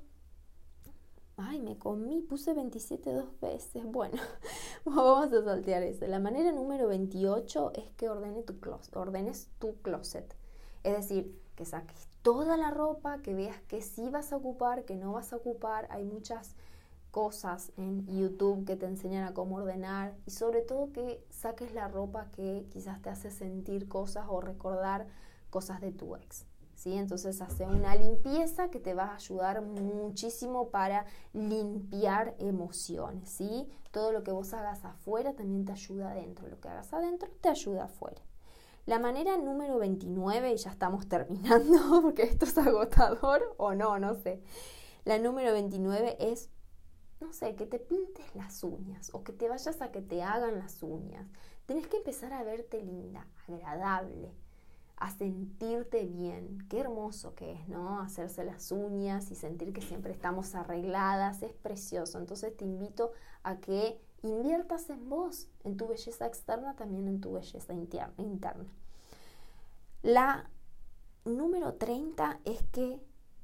Ay, 1.42 1.62
me 1.62 1.78
comí, 1.78 2.22
puse 2.22 2.54
27 2.54 3.14
dos 3.14 3.40
veces. 3.40 3.86
Bueno, 3.86 4.22
vamos 4.86 5.32
a 5.32 5.42
saltear 5.42 5.84
eso. 5.84 6.06
La 6.06 6.20
manera 6.20 6.52
número 6.52 6.90
28 6.90 7.72
es 7.76 7.92
que 7.92 8.10
ordene 8.10 8.44
tu 8.44 8.60
closet, 8.60 8.94
ordenes 8.98 9.50
tu 9.58 9.76
closet. 9.82 10.36
Es 10.84 10.94
decir, 10.98 11.40
que 11.56 11.64
saques 11.64 12.10
toda 12.24 12.58
la 12.58 12.72
ropa, 12.72 13.22
que 13.22 13.34
veas 13.34 13.62
que 13.70 13.82
sí 13.82 14.10
vas 14.10 14.34
a 14.34 14.36
ocupar, 14.36 14.84
que 14.84 14.98
no 14.98 15.14
vas 15.14 15.32
a 15.32 15.38
ocupar. 15.38 15.88
Hay 15.92 16.04
muchas 16.04 16.58
cosas 17.12 17.72
en 17.78 18.06
YouTube 18.06 18.66
que 18.66 18.76
te 18.76 18.86
enseñan 18.86 19.24
a 19.24 19.34
cómo 19.34 19.56
ordenar 19.56 20.18
y 20.26 20.32
sobre 20.32 20.62
todo 20.62 20.92
que 20.92 21.26
saques 21.30 21.74
la 21.74 21.88
ropa 21.88 22.30
que 22.34 22.68
quizás 22.70 23.02
te 23.02 23.10
hace 23.10 23.32
sentir 23.32 23.88
cosas 23.88 24.26
o 24.28 24.42
recordar 24.42 25.08
cosas 25.50 25.80
de 25.80 25.94
tu 25.94 26.18
ex. 26.18 26.49
¿Sí? 26.80 26.94
Entonces 26.94 27.42
hace 27.42 27.66
una 27.66 27.94
limpieza 27.94 28.70
que 28.70 28.80
te 28.80 28.94
va 28.94 29.08
a 29.08 29.16
ayudar 29.16 29.62
muchísimo 29.62 30.70
para 30.70 31.06
limpiar 31.34 32.36
emociones, 32.40 33.28
¿sí? 33.30 33.68
Todo 33.92 34.14
lo 34.14 34.24
que 34.24 34.32
vos 34.32 34.54
hagas 34.54 34.86
afuera 34.86 35.34
también 35.34 35.66
te 35.66 35.74
ayuda 35.74 36.12
adentro, 36.12 36.48
lo 36.48 36.62
que 36.62 36.70
hagas 36.70 36.94
adentro 36.94 37.30
te 37.42 37.50
ayuda 37.50 37.84
afuera. 37.84 38.22
La 38.86 38.98
manera 38.98 39.36
número 39.36 39.78
29, 39.78 40.54
y 40.54 40.56
ya 40.56 40.72
estamos 40.72 41.10
terminando 41.10 41.78
porque 42.02 42.24
esto 42.24 42.46
es 42.46 42.58
agotador 42.58 43.56
o 43.58 43.76
no, 43.76 44.00
no 44.00 44.16
sé. 44.16 44.42
La 45.04 45.20
número 45.20 45.52
29 45.52 46.16
es, 46.32 46.50
no 47.20 47.34
sé, 47.34 47.56
que 47.56 47.66
te 47.66 47.80
pintes 47.80 48.34
las 48.36 48.64
uñas 48.64 49.14
o 49.14 49.26
que 49.26 49.34
te 49.34 49.50
vayas 49.50 49.82
a 49.82 49.92
que 49.92 50.02
te 50.02 50.24
hagan 50.24 50.58
las 50.58 50.82
uñas. 50.82 51.28
Tenés 51.66 51.88
que 51.88 51.98
empezar 51.98 52.32
a 52.32 52.44
verte 52.44 52.82
linda, 52.82 53.28
agradable, 53.50 54.34
a 55.00 55.12
sentirte 55.12 56.06
bien. 56.06 56.66
Qué 56.70 56.80
hermoso 56.80 57.34
que 57.34 57.54
es, 57.54 57.68
¿no? 57.70 58.02
Hacerse 58.02 58.44
las 58.44 58.72
uñas 58.72 59.32
y 59.32 59.36
sentir 59.36 59.72
que 59.72 59.82
siempre 59.82 60.12
estamos 60.12 60.56
arregladas, 60.56 61.42
es 61.42 61.54
precioso. 61.54 62.20
Entonces 62.20 62.56
te 62.56 62.66
invito 62.66 63.14
a 63.44 63.58
que 63.58 64.00
inviertas 64.24 64.90
en 64.90 65.10
vos, 65.10 65.48
en 65.64 65.78
tu 65.78 65.88
belleza 65.88 66.28
externa, 66.28 66.76
también 66.76 67.08
en 67.08 67.22
tu 67.22 67.34
belleza 67.34 67.74
interna. 67.74 68.66
La 70.02 70.50
número 71.24 71.76
30 71.76 72.42
es 72.44 72.62
que 72.64 73.02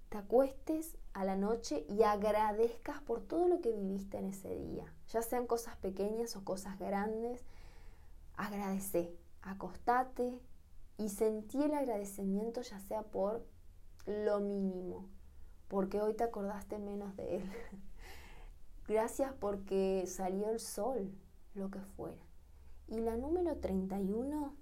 te 0.10 0.18
acuestes 0.18 0.98
a 1.14 1.24
la 1.24 1.38
noche 1.38 1.86
y 1.88 2.04
agradezcas 2.04 3.02
por 3.02 3.22
todo 3.22 3.48
lo 3.48 3.62
que 3.62 3.72
viviste 3.72 4.18
en 4.18 4.26
ese 4.26 4.54
día, 4.56 4.94
ya 5.10 5.22
sean 5.22 5.48
cosas 5.48 5.78
pequeñas 5.78 6.36
o 6.36 6.44
cosas 6.44 6.78
grandes. 6.78 7.46
Agradece, 8.36 9.16
acostate 9.42 10.42
y 10.98 11.10
sentí 11.10 11.62
el 11.62 11.74
agradecimiento 11.74 12.62
ya 12.62 12.80
sea 12.80 13.04
por 13.04 13.46
lo 14.06 14.40
mínimo, 14.40 15.10
porque 15.68 16.02
hoy 16.02 16.14
te 16.14 16.24
acordaste 16.24 16.78
menos 16.80 17.16
de 17.16 17.38
él. 17.38 17.52
Gracias 18.88 19.34
porque 19.40 20.06
salió 20.08 20.50
el 20.50 20.60
sol, 20.60 21.12
lo 21.54 21.72
que 21.72 21.80
fuera. 21.80 22.22
Y 22.88 23.00
la 23.00 23.18
número 23.18 23.58
31 23.58 24.56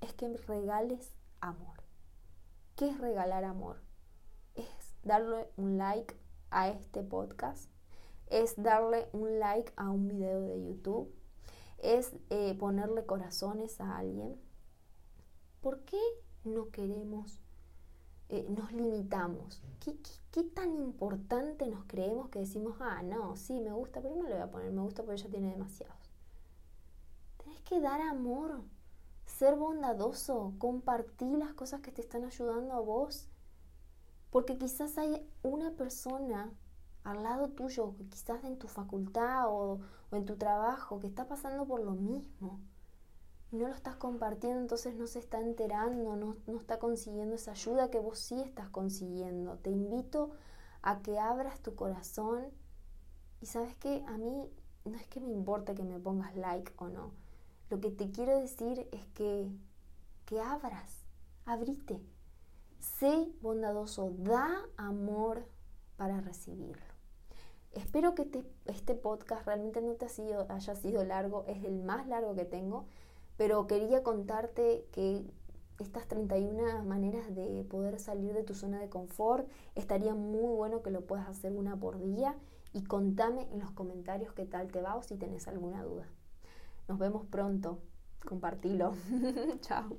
es 0.00 0.12
que 0.14 0.28
regales 0.36 1.12
amor. 1.40 1.82
¿Qué 2.74 2.88
es 2.88 2.98
regalar 2.98 3.44
amor? 3.44 3.80
Es 4.54 4.96
darle 5.04 5.48
un 5.56 5.78
like 5.78 6.16
a 6.50 6.68
este 6.68 7.02
podcast, 7.02 7.70
es 8.26 8.60
darle 8.60 9.08
un 9.12 9.38
like 9.38 9.72
a 9.76 9.90
un 9.90 10.08
video 10.08 10.40
de 10.40 10.62
YouTube, 10.62 11.14
es 11.78 12.12
eh, 12.30 12.56
ponerle 12.58 13.06
corazones 13.06 13.80
a 13.80 13.98
alguien. 13.98 14.40
¿Por 15.60 15.80
qué 15.80 16.00
no 16.44 16.70
queremos, 16.70 17.40
eh, 18.28 18.46
nos 18.48 18.72
limitamos? 18.72 19.62
¿Qué, 19.80 19.96
¿Qué, 20.30 20.44
tan 20.44 20.74
importante 20.74 21.66
nos 21.66 21.84
creemos 21.86 22.28
que 22.28 22.40
decimos, 22.40 22.76
ah, 22.80 23.02
no, 23.02 23.36
sí, 23.36 23.60
me 23.60 23.72
gusta, 23.72 24.00
pero 24.00 24.16
no 24.16 24.24
le 24.24 24.34
voy 24.34 24.42
a 24.42 24.50
poner, 24.50 24.72
me 24.72 24.82
gusta 24.82 25.02
porque 25.02 25.20
ella 25.20 25.30
tiene 25.30 25.50
demasiados? 25.50 26.10
Tenés 27.38 27.60
que 27.62 27.80
dar 27.80 28.00
amor 28.00 28.62
ser 29.28 29.56
bondadoso, 29.56 30.54
compartir 30.58 31.38
las 31.38 31.52
cosas 31.52 31.80
que 31.80 31.92
te 31.92 32.00
están 32.00 32.24
ayudando 32.24 32.74
a 32.74 32.80
vos. 32.80 33.28
Porque 34.30 34.58
quizás 34.58 34.98
hay 34.98 35.26
una 35.42 35.70
persona 35.72 36.50
al 37.04 37.22
lado 37.22 37.48
tuyo, 37.48 37.94
quizás 38.10 38.42
en 38.44 38.58
tu 38.58 38.68
facultad 38.68 39.44
o, 39.46 39.80
en 40.10 40.24
tu 40.24 40.36
trabajo, 40.36 40.98
que 40.98 41.06
está 41.06 41.28
pasando 41.28 41.66
por 41.66 41.80
lo 41.80 41.92
mismo. 41.92 42.58
No 43.50 43.68
lo 43.68 43.74
estás 43.74 43.96
compartiendo, 43.96 44.60
entonces 44.60 44.94
no 44.94 45.06
se 45.06 45.18
está 45.18 45.40
enterando, 45.40 46.16
no, 46.16 46.36
no 46.46 46.58
está 46.58 46.78
consiguiendo 46.78 47.34
esa 47.34 47.52
ayuda 47.52 47.90
que 47.90 47.98
vos 47.98 48.18
sí 48.18 48.40
estás 48.40 48.68
consiguiendo. 48.68 49.56
Te 49.58 49.70
invito 49.70 50.30
a 50.82 51.00
que 51.00 51.18
abras 51.18 51.60
tu 51.60 51.74
corazón 51.74 52.48
y 53.40 53.46
sabes 53.46 53.74
que 53.76 54.04
a 54.06 54.18
mí 54.18 54.50
no 54.84 54.96
es 54.96 55.06
que 55.06 55.20
me 55.20 55.32
importa 55.32 55.74
que 55.74 55.84
me 55.84 55.98
pongas 55.98 56.36
like 56.36 56.72
o 56.76 56.88
no 56.88 57.12
lo 57.70 57.80
que 57.80 57.90
te 57.90 58.10
quiero 58.10 58.38
decir 58.38 58.88
es 58.92 59.04
que, 59.08 59.50
que 60.24 60.40
abras, 60.40 61.04
abrite. 61.44 62.00
Sé 62.78 63.30
bondadoso, 63.42 64.14
da 64.18 64.62
amor 64.76 65.44
para 65.96 66.20
recibirlo. 66.20 66.86
Espero 67.72 68.14
que 68.14 68.26
este 68.64 68.94
podcast 68.94 69.44
realmente 69.44 69.82
no 69.82 69.94
te 69.94 70.06
haya 70.06 70.74
sido 70.74 71.04
largo, 71.04 71.44
es 71.46 71.62
el 71.64 71.76
más 71.82 72.06
largo 72.06 72.34
que 72.34 72.46
tengo, 72.46 72.86
pero 73.38 73.66
quería 73.66 74.02
contarte 74.02 74.84
que 74.92 75.24
estas 75.78 76.08
31 76.08 76.84
maneras 76.84 77.34
de 77.34 77.64
poder 77.70 78.00
salir 78.00 78.34
de 78.34 78.42
tu 78.42 78.52
zona 78.52 78.80
de 78.80 78.88
confort, 78.90 79.48
estaría 79.76 80.14
muy 80.14 80.54
bueno 80.54 80.82
que 80.82 80.90
lo 80.90 81.06
puedas 81.06 81.28
hacer 81.28 81.52
una 81.52 81.76
por 81.76 82.00
día 82.00 82.34
y 82.72 82.82
contame 82.82 83.48
en 83.52 83.60
los 83.60 83.70
comentarios 83.70 84.32
qué 84.32 84.44
tal 84.44 84.70
te 84.72 84.82
va 84.82 84.96
o 84.96 85.02
si 85.02 85.16
tenés 85.16 85.46
alguna 85.48 85.82
duda. 85.84 86.08
Nos 86.88 86.98
vemos 86.98 87.24
pronto. 87.26 87.78
Compartilo. 88.26 88.94
Chao. 89.60 89.96